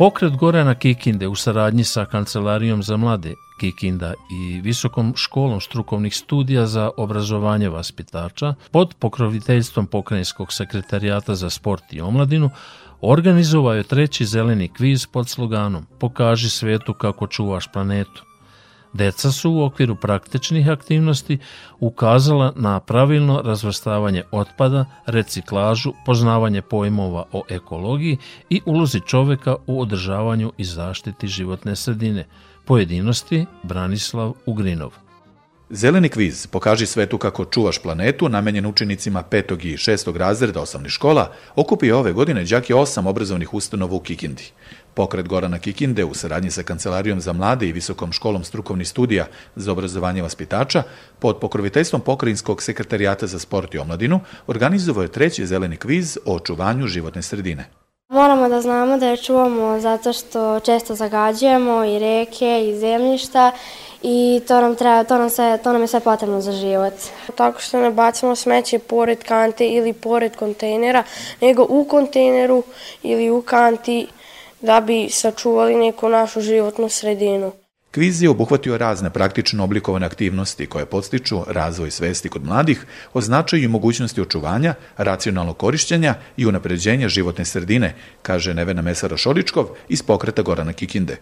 Pokret 0.00 0.36
Gorana 0.36 0.74
Kikinde 0.74 1.28
u 1.28 1.34
saradnji 1.34 1.84
sa 1.84 2.04
Kancelarijom 2.04 2.82
za 2.82 2.96
mlade 2.96 3.34
Kikinda 3.60 4.14
i 4.32 4.60
Visokom 4.60 5.12
školom 5.16 5.60
strukovnih 5.60 6.16
studija 6.16 6.66
za 6.66 6.90
obrazovanje 6.96 7.68
vaspitača 7.68 8.54
pod 8.70 8.94
pokroviteljstvom 8.98 9.86
Pokrajinskog 9.86 10.52
sekretarijata 10.52 11.34
za 11.34 11.50
sport 11.50 11.92
i 11.92 12.00
omladinu 12.00 12.50
organizovao 13.00 13.74
je 13.74 13.82
treći 13.82 14.24
zeleni 14.24 14.68
kviz 14.68 15.06
pod 15.06 15.28
sloganom 15.28 15.86
Pokaži 15.98 16.50
svetu 16.50 16.94
kako 16.94 17.26
čuvaš 17.26 17.66
planetu. 17.72 18.29
Deca 18.92 19.32
su 19.32 19.50
u 19.50 19.62
okviru 19.62 19.96
praktičnih 19.96 20.68
aktivnosti 20.68 21.38
ukazala 21.80 22.52
na 22.56 22.80
pravilno 22.80 23.42
razvrstavanje 23.44 24.22
otpada, 24.30 24.84
reciklažu, 25.06 25.92
poznavanje 26.06 26.62
pojmova 26.62 27.24
o 27.32 27.42
ekologiji 27.48 28.18
i 28.50 28.60
ulozi 28.66 29.00
čoveka 29.06 29.56
u 29.66 29.80
održavanju 29.80 30.52
i 30.58 30.64
zaštiti 30.64 31.28
životne 31.28 31.76
sredine. 31.76 32.26
Pojedinosti 32.64 33.46
Branislav 33.62 34.32
Ugrinov. 34.46 34.92
Zeleni 35.72 36.08
kviz 36.08 36.46
Pokaži 36.46 36.86
svetu 36.86 37.18
kako 37.18 37.44
čuvaš 37.44 37.78
planetu, 37.82 38.28
namenjen 38.28 38.66
učenicima 38.66 39.22
5. 39.30 39.66
i 39.66 39.76
6. 39.76 40.16
razreda 40.16 40.60
osnovnih 40.60 40.92
škola, 40.92 41.32
okupio 41.56 41.98
ove 41.98 42.12
godine 42.12 42.44
đake 42.44 42.74
osam 42.74 43.06
obrazovnih 43.06 43.54
ustanova 43.54 43.94
u 43.94 44.00
Kikindi. 44.00 44.42
Pokret 44.94 45.28
Gorana 45.28 45.58
Kikinde 45.58 46.04
u 46.04 46.14
saradnji 46.14 46.50
sa 46.50 46.62
Kancelarijom 46.62 47.20
za 47.20 47.32
mlade 47.32 47.68
i 47.68 47.72
Visokom 47.72 48.12
školom 48.12 48.44
strukovnih 48.44 48.88
studija 48.88 49.26
za 49.56 49.72
obrazovanje 49.72 50.22
vaspitača 50.22 50.82
pod 51.18 51.38
pokroviteljstvom 51.38 52.00
Pokrajinskog 52.00 52.62
sekretarijata 52.62 53.26
za 53.26 53.38
sport 53.38 53.74
i 53.74 53.78
omladinu 53.78 54.20
organizovao 54.46 55.02
je 55.02 55.12
treći 55.12 55.46
zeleni 55.46 55.76
kviz 55.76 56.18
o 56.26 56.34
očuvanju 56.34 56.86
životne 56.86 57.22
sredine. 57.22 57.80
Moramo 58.10 58.48
da 58.48 58.60
znamo 58.60 58.98
da 58.98 59.06
je 59.06 59.16
čuvamo 59.16 59.80
zato 59.80 60.12
što 60.12 60.60
često 60.60 60.94
zagađujemo 60.94 61.84
i 61.84 61.98
reke 61.98 62.68
i 62.68 62.78
zemljišta 62.78 63.52
i 64.02 64.40
to 64.48 64.60
nam, 64.60 64.76
treba, 64.76 65.04
to 65.04 65.18
nam, 65.18 65.30
sve, 65.30 65.58
to 65.62 65.72
nam 65.72 65.80
je 65.80 65.88
sve 65.88 66.00
potrebno 66.00 66.40
za 66.40 66.52
život. 66.52 66.94
Tako 67.34 67.60
što 67.60 67.80
ne 67.80 67.90
bacimo 67.90 68.36
smeće 68.36 68.78
pored 68.78 69.24
kante 69.24 69.66
ili 69.66 69.92
pored 69.92 70.36
kontejnera, 70.36 71.02
nego 71.40 71.66
u 71.68 71.84
kontejneru 71.84 72.62
ili 73.02 73.30
u 73.30 73.42
kanti 73.42 74.06
da 74.60 74.80
bi 74.80 75.08
sačuvali 75.10 75.74
neku 75.74 76.08
našu 76.08 76.40
životnu 76.40 76.88
sredinu. 76.88 77.52
Kviz 77.90 78.22
je 78.22 78.30
obuhvatio 78.30 78.78
razne 78.78 79.10
praktično 79.10 79.64
oblikovane 79.64 80.06
aktivnosti 80.06 80.66
koje 80.66 80.86
podstiču 80.86 81.40
razvoj 81.46 81.90
svesti 81.90 82.28
kod 82.28 82.44
mladih 82.44 82.86
o 83.14 83.20
značaju 83.20 83.64
i 83.64 83.68
mogućnosti 83.68 84.20
očuvanja, 84.20 84.74
racionalnog 84.96 85.56
korišćenja 85.56 86.14
i 86.36 86.46
unapređenja 86.46 87.08
životne 87.08 87.44
sredine, 87.44 87.94
kaže 88.22 88.54
Nevena 88.54 88.82
Mesara 88.82 89.16
Šoričkov 89.16 89.66
iz 89.88 90.02
pokreta 90.02 90.42
Gorana 90.42 90.72
Kikinde. 90.72 91.16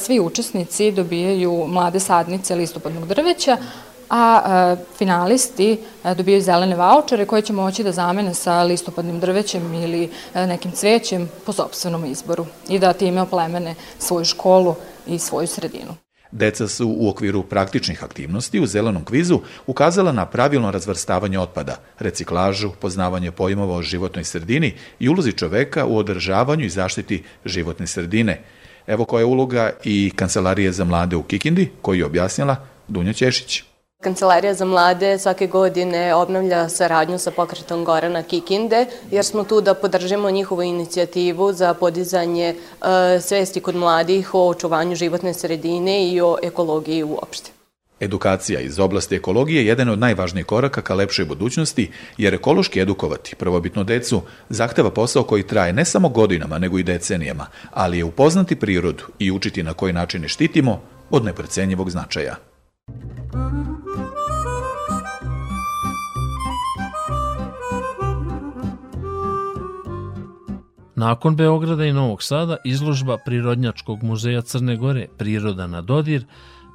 Svi 0.00 0.20
učesnici 0.20 0.92
dobijaju 0.92 1.66
mlade 1.68 2.00
sadnice 2.00 2.54
listopadnog 2.54 3.08
drveća, 3.08 3.56
a 4.10 4.42
e, 4.46 4.84
finalisti 4.98 5.78
e, 6.04 6.14
dobijaju 6.14 6.42
zelene 6.42 6.76
vaučere 6.76 7.26
koje 7.26 7.42
će 7.42 7.52
moći 7.52 7.84
da 7.84 7.92
zamene 7.92 8.34
sa 8.34 8.62
listopadnim 8.62 9.20
drvećem 9.20 9.74
ili 9.74 10.10
e, 10.34 10.46
nekim 10.46 10.72
cvećem 10.72 11.30
po 11.46 11.52
sobstvenom 11.52 12.04
izboru 12.04 12.46
i 12.68 12.78
da 12.78 12.92
time 12.92 13.22
oplemene 13.22 13.74
svoju 13.98 14.24
školu 14.24 14.74
i 15.06 15.18
svoju 15.18 15.46
sredinu. 15.46 15.94
Deca 16.34 16.68
su 16.68 16.94
u 16.98 17.08
okviru 17.08 17.42
praktičnih 17.42 18.04
aktivnosti 18.04 18.60
u 18.60 18.66
zelenom 18.66 19.04
kvizu 19.04 19.40
ukazala 19.66 20.12
na 20.12 20.26
pravilno 20.26 20.70
razvrstavanje 20.70 21.38
otpada, 21.38 21.76
reciklažu, 21.98 22.70
poznavanje 22.80 23.30
pojmova 23.30 23.76
o 23.76 23.82
životnoj 23.82 24.24
sredini 24.24 24.74
i 24.98 25.08
ulozi 25.08 25.32
čoveka 25.32 25.86
u 25.86 25.98
održavanju 25.98 26.64
i 26.64 26.70
zaštiti 26.70 27.22
životne 27.44 27.86
sredine. 27.86 28.42
Evo 28.86 29.04
koja 29.04 29.20
je 29.20 29.24
uloga 29.24 29.70
i 29.84 30.12
Kancelarije 30.16 30.72
za 30.72 30.84
mlade 30.84 31.16
u 31.16 31.22
Kikindi, 31.22 31.70
koju 31.82 31.98
je 31.98 32.06
objasnila 32.06 32.56
Dunja 32.88 33.12
Ćešić. 33.12 33.73
Kancelarija 34.04 34.54
za 34.54 34.64
mlade 34.64 35.18
svake 35.18 35.46
godine 35.46 36.14
obnavlja 36.14 36.68
saradnju 36.68 37.18
sa 37.18 37.30
pokretom 37.30 37.84
Gorana 37.84 38.22
Kikinde, 38.22 38.86
jer 39.10 39.24
smo 39.24 39.44
tu 39.44 39.60
da 39.60 39.74
podržimo 39.74 40.30
njihovu 40.30 40.62
inicijativu 40.62 41.52
za 41.52 41.74
podizanje 41.74 42.54
e, 42.54 43.20
svesti 43.20 43.60
kod 43.60 43.76
mladih 43.76 44.34
o 44.34 44.48
očuvanju 44.48 44.96
životne 44.96 45.34
sredine 45.34 46.08
i 46.08 46.20
o 46.20 46.36
ekologiji 46.42 47.02
uopšte. 47.02 47.50
Edukacija 48.00 48.60
iz 48.60 48.78
oblasti 48.78 49.14
ekologije 49.14 49.62
je 49.62 49.66
jedan 49.66 49.88
od 49.88 49.98
najvažnijih 49.98 50.46
koraka 50.46 50.82
ka 50.82 50.94
lepšoj 50.94 51.24
budućnosti, 51.24 51.90
jer 52.18 52.34
ekološki 52.34 52.80
edukovati 52.80 53.36
prvobitno 53.36 53.84
decu 53.84 54.22
zahteva 54.48 54.90
posao 54.90 55.22
koji 55.22 55.42
traje 55.42 55.72
ne 55.72 55.84
samo 55.84 56.08
godinama, 56.08 56.58
nego 56.58 56.78
i 56.78 56.82
decenijama, 56.82 57.46
ali 57.70 57.98
je 57.98 58.04
upoznati 58.04 58.56
prirodu 58.56 59.04
i 59.18 59.32
učiti 59.32 59.62
na 59.62 59.74
koji 59.74 59.92
način 59.92 60.22
je 60.22 60.28
štitimo 60.28 60.80
od 61.10 61.24
neprecenjivog 61.24 61.90
značaja. 61.90 62.36
Nakon 70.96 71.36
Beograda 71.36 71.84
i 71.84 71.92
Novog 71.92 72.22
Sada, 72.22 72.56
izložba 72.64 73.18
Prirodnjačkog 73.24 74.02
muzeja 74.02 74.42
Crne 74.42 74.76
Gore 74.76 75.06
Priroda 75.18 75.66
na 75.66 75.80
dodir 75.80 76.24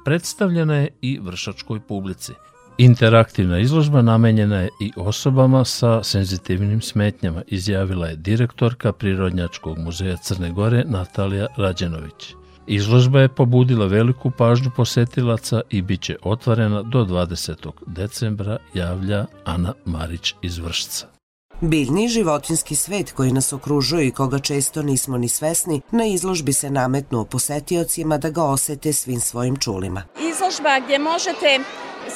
predstavljena 0.04 0.76
je 0.76 0.88
i 1.02 1.18
vršačkoj 1.22 1.80
publici. 1.80 2.32
Interaktivna 2.78 3.58
izložba 3.58 4.02
namenjena 4.02 4.60
je 4.60 4.68
i 4.80 4.92
osobama 4.96 5.64
sa 5.64 6.02
senzitivnim 6.02 6.80
smetnjama, 6.80 7.42
izjavila 7.46 8.06
je 8.06 8.16
direktorka 8.16 8.92
Prirodnjačkog 8.92 9.78
muzeja 9.78 10.16
Crne 10.16 10.52
Gore 10.52 10.84
Natalija 10.86 11.46
Rađenović. 11.56 12.34
Izložba 12.66 13.20
je 13.20 13.28
pobudila 13.28 13.86
veliku 13.86 14.30
pažnju 14.30 14.70
posetilaca 14.76 15.60
i 15.70 15.82
bit 15.82 16.00
će 16.00 16.16
otvorena 16.22 16.82
do 16.82 17.04
20. 17.04 17.70
decembra, 17.86 18.58
javlja 18.74 19.26
Ana 19.44 19.72
Marić 19.84 20.34
iz 20.42 20.58
Vršca. 20.58 21.19
Biljni 21.62 22.08
životinski 22.08 22.76
svet 22.76 23.12
koji 23.12 23.32
nas 23.32 23.52
okružuje 23.52 24.06
i 24.06 24.10
koga 24.10 24.38
često 24.38 24.82
nismo 24.82 25.18
ni 25.18 25.28
svesni, 25.28 25.80
na 25.90 26.04
izložbi 26.04 26.52
se 26.52 26.70
nametnuo 26.70 27.24
posetiocima 27.24 28.18
da 28.18 28.30
ga 28.30 28.44
osete 28.44 28.92
svim 28.92 29.20
svojim 29.20 29.56
čulima. 29.56 30.02
Izložba 30.20 30.78
gdje 30.84 30.98
možete 30.98 31.58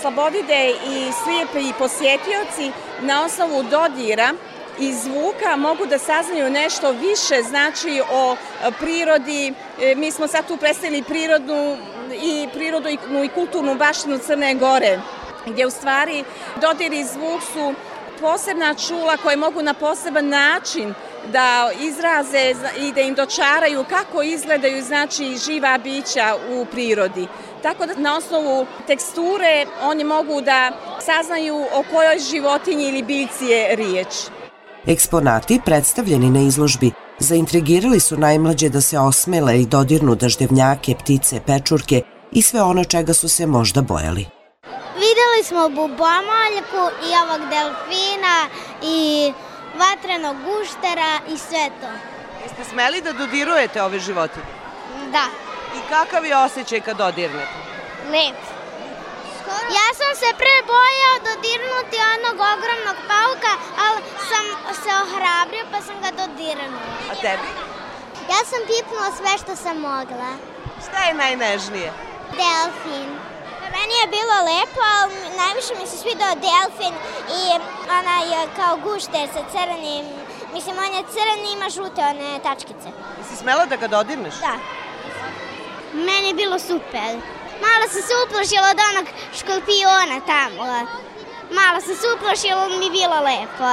slabovide 0.00 0.70
i 0.70 1.12
slijepi 1.22 1.78
posjetioci 1.78 2.72
na 3.02 3.24
osnovu 3.24 3.62
dodira 3.62 4.32
i 4.80 4.92
zvuka 4.92 5.56
mogu 5.56 5.86
da 5.86 5.98
saznaju 5.98 6.50
nešto 6.50 6.92
više 6.92 7.42
znači 7.48 8.00
o 8.12 8.36
prirodi. 8.80 9.52
E, 9.82 9.94
mi 9.94 10.10
smo 10.10 10.28
sad 10.28 10.48
tu 10.48 10.56
predstavili 10.56 11.02
prirodnu 11.02 11.76
i 12.22 12.48
prirodnu 12.54 13.24
i 13.24 13.28
kulturnu 13.34 13.74
baštinu 13.74 14.18
Crne 14.18 14.54
Gore 14.54 15.00
gdje 15.46 15.66
u 15.66 15.70
stvari 15.70 16.24
dodir 16.60 16.92
i 16.92 17.04
zvuk 17.04 17.42
su 17.52 17.74
posebna 18.20 18.74
čula 18.74 19.16
koje 19.16 19.36
mogu 19.36 19.62
na 19.62 19.74
poseban 19.74 20.28
način 20.28 20.94
da 21.32 21.70
izraze 21.80 22.54
i 22.78 22.92
da 22.92 23.00
im 23.00 23.14
dočaraju 23.14 23.84
kako 23.88 24.22
izgledaju 24.22 24.82
znači 24.82 25.36
živa 25.46 25.78
bića 25.78 26.36
u 26.50 26.64
prirodi. 26.64 27.26
Tako 27.62 27.86
da 27.86 27.94
na 27.96 28.16
osnovu 28.16 28.66
teksture 28.86 29.66
oni 29.82 30.04
mogu 30.04 30.40
da 30.40 30.72
saznaju 31.00 31.56
o 31.56 31.84
kojoj 31.92 32.18
životinji 32.30 32.88
ili 32.88 33.02
biljci 33.02 33.44
je 33.44 33.76
riječ. 33.76 34.08
Eksponati 34.86 35.60
predstavljeni 35.64 36.30
na 36.30 36.40
izložbi 36.40 36.92
zaintrigirali 37.18 38.00
su 38.00 38.16
najmlađe 38.16 38.68
da 38.68 38.80
se 38.80 38.98
osmele 38.98 39.60
i 39.60 39.66
dodirnu 39.66 40.14
daždevnjake, 40.14 40.94
ptice, 40.94 41.40
pečurke 41.46 42.02
i 42.32 42.42
sve 42.42 42.62
ono 42.62 42.84
čega 42.84 43.14
su 43.14 43.28
se 43.28 43.46
možda 43.46 43.82
bojali. 43.82 44.26
Videli 45.14 45.44
smo 45.44 45.68
bubomoljku 45.68 46.82
i 47.06 47.10
ovog 47.22 47.40
delfina 47.48 48.36
i 48.82 49.32
vatrenog 49.78 50.36
guštera 50.44 51.12
i 51.28 51.38
sve 51.38 51.70
to. 51.80 51.90
Jeste 52.42 52.64
smeli 52.64 53.00
da 53.00 53.12
dodirujete 53.12 53.82
ove 53.82 53.98
životinje? 53.98 54.46
Da. 55.12 55.24
I 55.76 55.78
kakav 55.88 56.24
je 56.24 56.36
osjećaj 56.36 56.80
kad 56.80 56.96
dodirnete? 56.96 57.52
Lep. 58.10 58.40
Ja 59.78 59.88
sam 60.00 60.12
se 60.20 60.28
pre 60.40 60.56
bojao 60.72 61.16
dodirnuti 61.30 61.98
onog 62.14 62.36
ogromnog 62.54 62.98
pauka, 63.12 63.52
ali 63.86 64.00
sam 64.30 64.44
se 64.82 64.90
ohrabrio 65.04 65.64
pa 65.72 65.80
sam 65.86 65.96
ga 66.02 66.10
dodirnuo. 66.22 66.80
A 67.10 67.14
tebi? 67.14 67.48
Ja 68.30 68.40
sam 68.50 68.60
pipnula 68.68 69.10
sve 69.16 69.38
što 69.42 69.56
sam 69.56 69.76
mogla. 69.76 70.30
Šta 70.88 71.04
je 71.04 71.14
najnežnije? 71.14 71.92
Delfin. 72.30 73.23
Meni 73.74 73.94
je 74.02 74.06
bilo 74.16 74.36
lepo, 74.50 74.80
ali 74.98 75.14
najviše 75.42 75.72
mi 75.80 75.86
se 75.90 75.96
svidao 76.02 76.34
delfin 76.46 76.94
i 77.40 77.42
onaj 77.98 78.26
kao 78.58 78.74
gušter 78.86 79.26
sa 79.34 79.42
crnim, 79.52 80.04
mislim 80.54 80.74
on 80.84 80.92
je 80.96 81.02
crn 81.14 81.40
i 81.44 81.52
ima 81.56 81.68
žute 81.76 82.00
one 82.12 82.30
tačkice. 82.46 82.88
Jesi 83.18 83.36
smela 83.42 83.66
da 83.66 83.76
ga 83.76 83.88
dodirneš? 83.88 84.36
Da. 84.46 84.54
Meni 86.06 86.26
je 86.28 86.34
bilo 86.34 86.58
super. 86.58 87.10
Malo 87.64 87.84
sam 87.92 88.02
se 88.08 88.14
uplošila 88.24 88.66
od 88.74 88.80
onog 88.90 89.06
škorpiona 89.38 90.18
tamo. 90.32 90.62
Malo 91.58 91.78
sam 91.86 91.94
se 92.00 92.06
uplošila, 92.14 92.68
mi 92.78 92.84
je 92.84 92.96
bilo 93.00 93.18
lepo. 93.28 93.68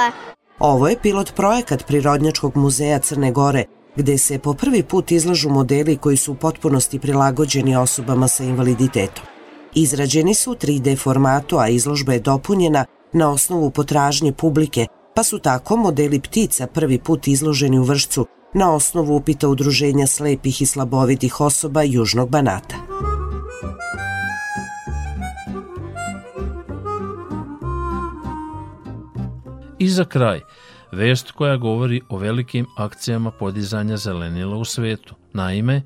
Ovo 0.59 0.87
je 0.87 1.01
pilot 1.01 1.35
projekat 1.35 1.87
Prirodnjačkog 1.87 2.55
muzeja 2.55 2.99
Crne 2.99 3.31
Gore, 3.31 3.63
gde 3.95 4.17
se 4.17 4.39
po 4.39 4.53
prvi 4.53 4.83
put 4.83 5.11
izlažu 5.11 5.49
modeli 5.49 5.97
koji 5.97 6.17
su 6.17 6.31
u 6.31 6.35
potpunosti 6.35 6.99
prilagođeni 6.99 7.75
osobama 7.75 8.27
sa 8.27 8.43
invaliditetom. 8.43 9.30
Izrađeni 9.75 10.33
su 10.33 10.51
u 10.51 10.55
3D 10.55 10.97
formatu, 10.97 11.57
a 11.57 11.67
izložba 11.67 12.13
je 12.13 12.19
dopunjena 12.19 12.85
na 13.13 13.31
osnovu 13.31 13.71
potražnje 13.71 14.33
publike, 14.33 14.87
pa 15.15 15.23
su 15.23 15.39
tako 15.39 15.77
modeli 15.77 16.19
ptica 16.19 16.67
prvi 16.67 16.99
put 16.99 17.27
izloženi 17.27 17.79
u 17.79 17.83
vršcu 17.83 18.25
na 18.53 18.73
osnovu 18.73 19.15
upita 19.15 19.47
Udruženja 19.47 20.07
slepih 20.07 20.61
i 20.61 20.65
slabovidih 20.65 21.41
osoba 21.41 21.83
Južnog 21.83 22.29
Banata. 22.29 22.75
I 29.79 29.89
za 29.89 30.05
kraj, 30.05 30.41
vest 30.91 31.31
koja 31.31 31.57
govori 31.57 32.01
o 32.09 32.17
velikim 32.17 32.65
akcijama 32.77 33.31
podizanja 33.31 33.97
zelenila 33.97 34.55
u 34.55 34.65
svetu. 34.65 35.15
Naime, 35.33 35.81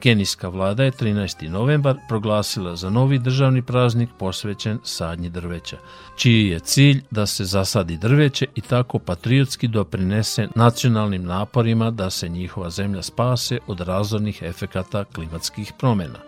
Kenijska 0.00 0.48
vlada 0.48 0.84
je 0.84 0.92
13. 0.92 1.48
novembar 1.48 1.96
proglasila 2.08 2.76
za 2.76 2.90
novi 2.90 3.18
državni 3.18 3.62
praznik 3.62 4.08
posvećen 4.18 4.78
sadnji 4.84 5.30
drveća, 5.30 5.76
čiji 6.16 6.48
je 6.48 6.58
cilj 6.58 7.02
da 7.10 7.26
se 7.26 7.44
zasadi 7.44 7.96
drveće 7.96 8.46
i 8.54 8.60
tako 8.60 8.98
patriotski 8.98 9.68
doprinese 9.68 10.48
nacionalnim 10.54 11.24
naporima 11.24 11.90
da 11.90 12.10
se 12.10 12.28
njihova 12.28 12.70
zemlja 12.70 13.02
spase 13.02 13.58
od 13.66 13.80
razornih 13.80 14.42
efekata 14.42 15.04
klimatskih 15.04 15.72
promjena. 15.78 16.18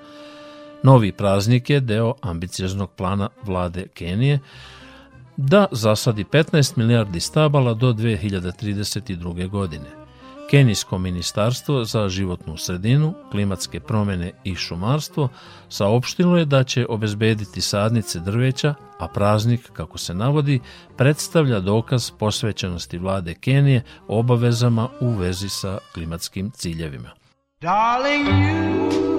Novi 0.83 1.13
praznik 1.13 1.71
je 1.71 1.81
deo 1.81 2.15
ambicioznog 2.21 2.91
plana 2.91 3.29
vlade 3.43 3.87
Kenije 3.95 4.39
da 5.37 5.67
zasadi 5.73 6.25
15 6.25 6.79
milijardi 6.79 7.21
stabala 7.21 7.75
do 7.75 7.93
2032. 7.93 9.49
godine. 9.49 9.98
Kenijsko 10.51 10.99
ministarstvo 10.99 11.85
za 11.85 12.09
životnu 12.09 12.57
sredinu, 12.57 13.15
klimatske 13.31 13.81
promjene 13.81 14.33
i 14.45 14.55
šumarstvo 14.55 15.29
saopštilo 15.69 16.37
je 16.37 16.45
da 16.45 16.65
će 16.65 16.87
obezbediti 16.89 17.61
sadnice 17.61 18.21
drveća, 18.21 18.75
a 18.99 19.09
praznik, 19.09 19.71
kako 19.73 19.99
se 19.99 20.15
navodi, 20.15 20.61
predstavlja 20.97 21.61
dokaz 21.61 22.11
posvećenosti 22.11 22.99
vlade 22.99 23.35
Kenije 23.35 23.83
obavezama 24.09 24.89
u 25.01 25.11
vezi 25.11 25.49
sa 25.49 25.79
klimatskim 25.95 26.51
ciljevima. 26.51 27.11
Darling, 27.61 28.29
you 28.29 29.18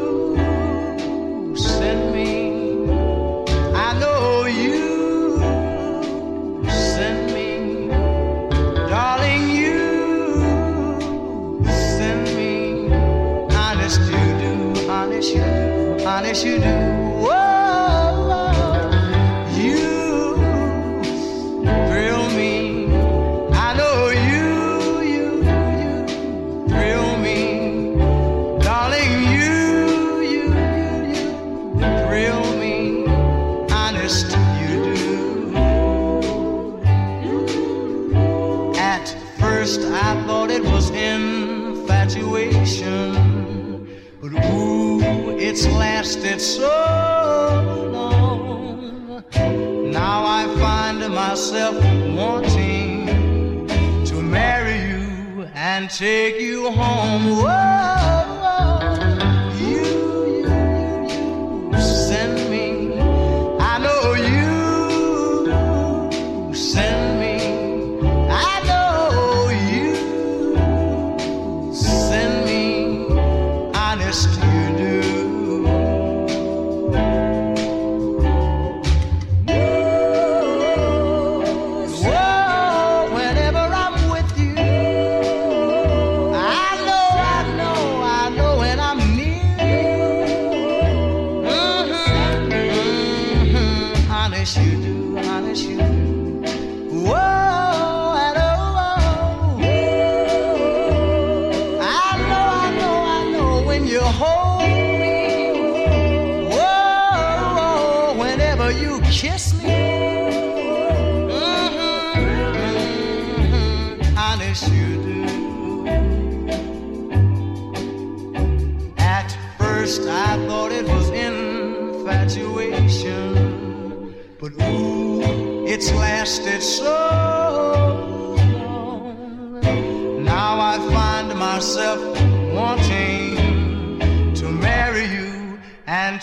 honest 16.20 16.44
you 16.44 16.60
do. 16.60 16.99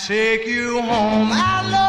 Take 0.07 0.47
you 0.47 0.81
home. 0.83 1.31
I 1.33 1.69
know, 1.71 1.86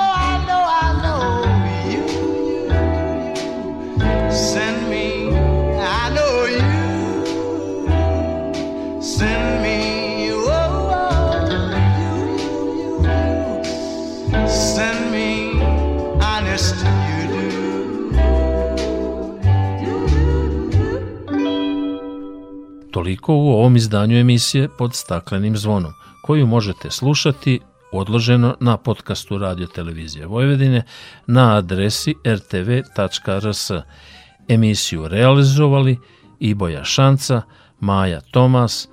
Toliko 23.08 23.36
u 23.36 23.49
ovom 23.49 23.76
izdanju 23.76 24.18
emisije 24.18 24.70
pod 24.78 24.95
staklenim 24.95 25.58
zvonom, 25.58 25.93
koju 26.22 26.47
možete 26.47 26.91
slušati 26.91 27.60
odloženo 27.91 28.55
na 28.60 28.78
podcastu 28.78 29.38
Radio 29.38 29.68
Televizije 29.68 30.26
Vojvodine 30.26 30.84
na 31.28 31.55
adresi 31.58 32.16
rtv.rs. 32.26 33.72
Emisiju 34.47 35.08
realizovali 35.08 35.97
Iboja 36.39 36.84
Šanca, 36.84 37.41
Maja 37.80 38.22
Tomas, 38.22 38.88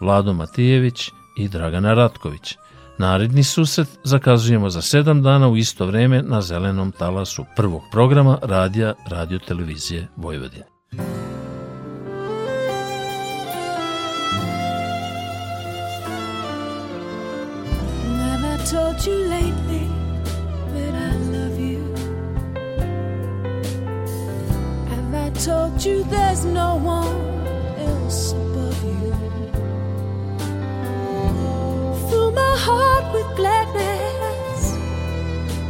Vlado 0.00 0.32
Matijević 0.32 1.10
i 1.38 1.48
Dragana 1.48 1.94
Ratković. 1.94 2.54
Naredni 2.98 3.44
susret 3.44 3.88
zakazujemo 4.04 4.70
za 4.70 4.82
sedam 4.82 5.22
dana 5.22 5.48
u 5.48 5.56
isto 5.56 5.86
vreme 5.86 6.22
na 6.22 6.42
zelenom 6.42 6.92
talasu 6.92 7.44
prvog 7.56 7.82
programa 7.92 8.38
radija 8.42 8.94
Radio 9.08 9.38
Televizije 9.38 10.08
Vojvodine. 10.16 10.64
Told 18.94 19.06
you 19.06 19.26
lately 19.26 19.88
that 20.72 20.94
I 20.94 21.16
love 21.34 21.58
you? 21.58 21.94
Have 24.88 25.14
I 25.14 25.30
told 25.30 25.84
you 25.84 26.04
there's 26.04 26.44
no 26.44 26.76
one 26.76 27.46
else 27.78 28.32
above 28.32 28.84
you? 28.84 29.12
Fill 32.08 32.30
my 32.32 32.56
heart 32.58 33.12
with 33.12 33.36
gladness, 33.36 34.76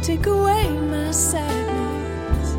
take 0.05 0.27
away 0.27 0.69
my 0.69 1.11
sadness, 1.11 2.57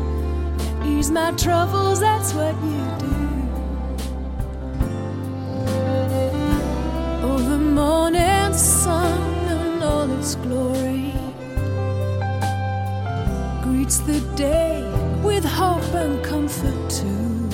ease 0.85 1.11
my 1.11 1.31
troubles, 1.31 1.99
that's 2.01 2.33
what 2.33 2.55
you 2.63 2.83
do. 2.99 3.15
Oh, 7.23 7.39
the 7.39 7.57
morning 7.57 8.53
sun 8.53 9.36
all 9.87 10.09
its 10.19 10.35
glory 10.35 11.13
greets 13.63 13.97
the 13.99 14.19
day 14.35 14.81
with 15.23 15.45
hope 15.45 15.93
and 16.03 16.23
comfort 16.23 16.79
too. 16.89 17.49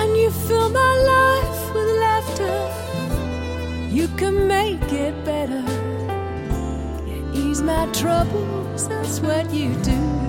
And 0.00 0.10
you 0.16 0.30
fill 0.46 0.68
my 0.70 0.94
life 1.14 1.60
with 1.74 1.90
laughter, 2.06 2.58
you 3.96 4.06
can 4.20 4.46
make 4.46 4.92
it 4.92 5.14
better. 5.24 5.64
You 7.08 7.18
ease 7.42 7.62
my 7.62 7.84
troubles, 8.00 8.88
that's 8.88 9.20
what 9.20 9.52
you 9.52 9.74
do. 9.82 10.27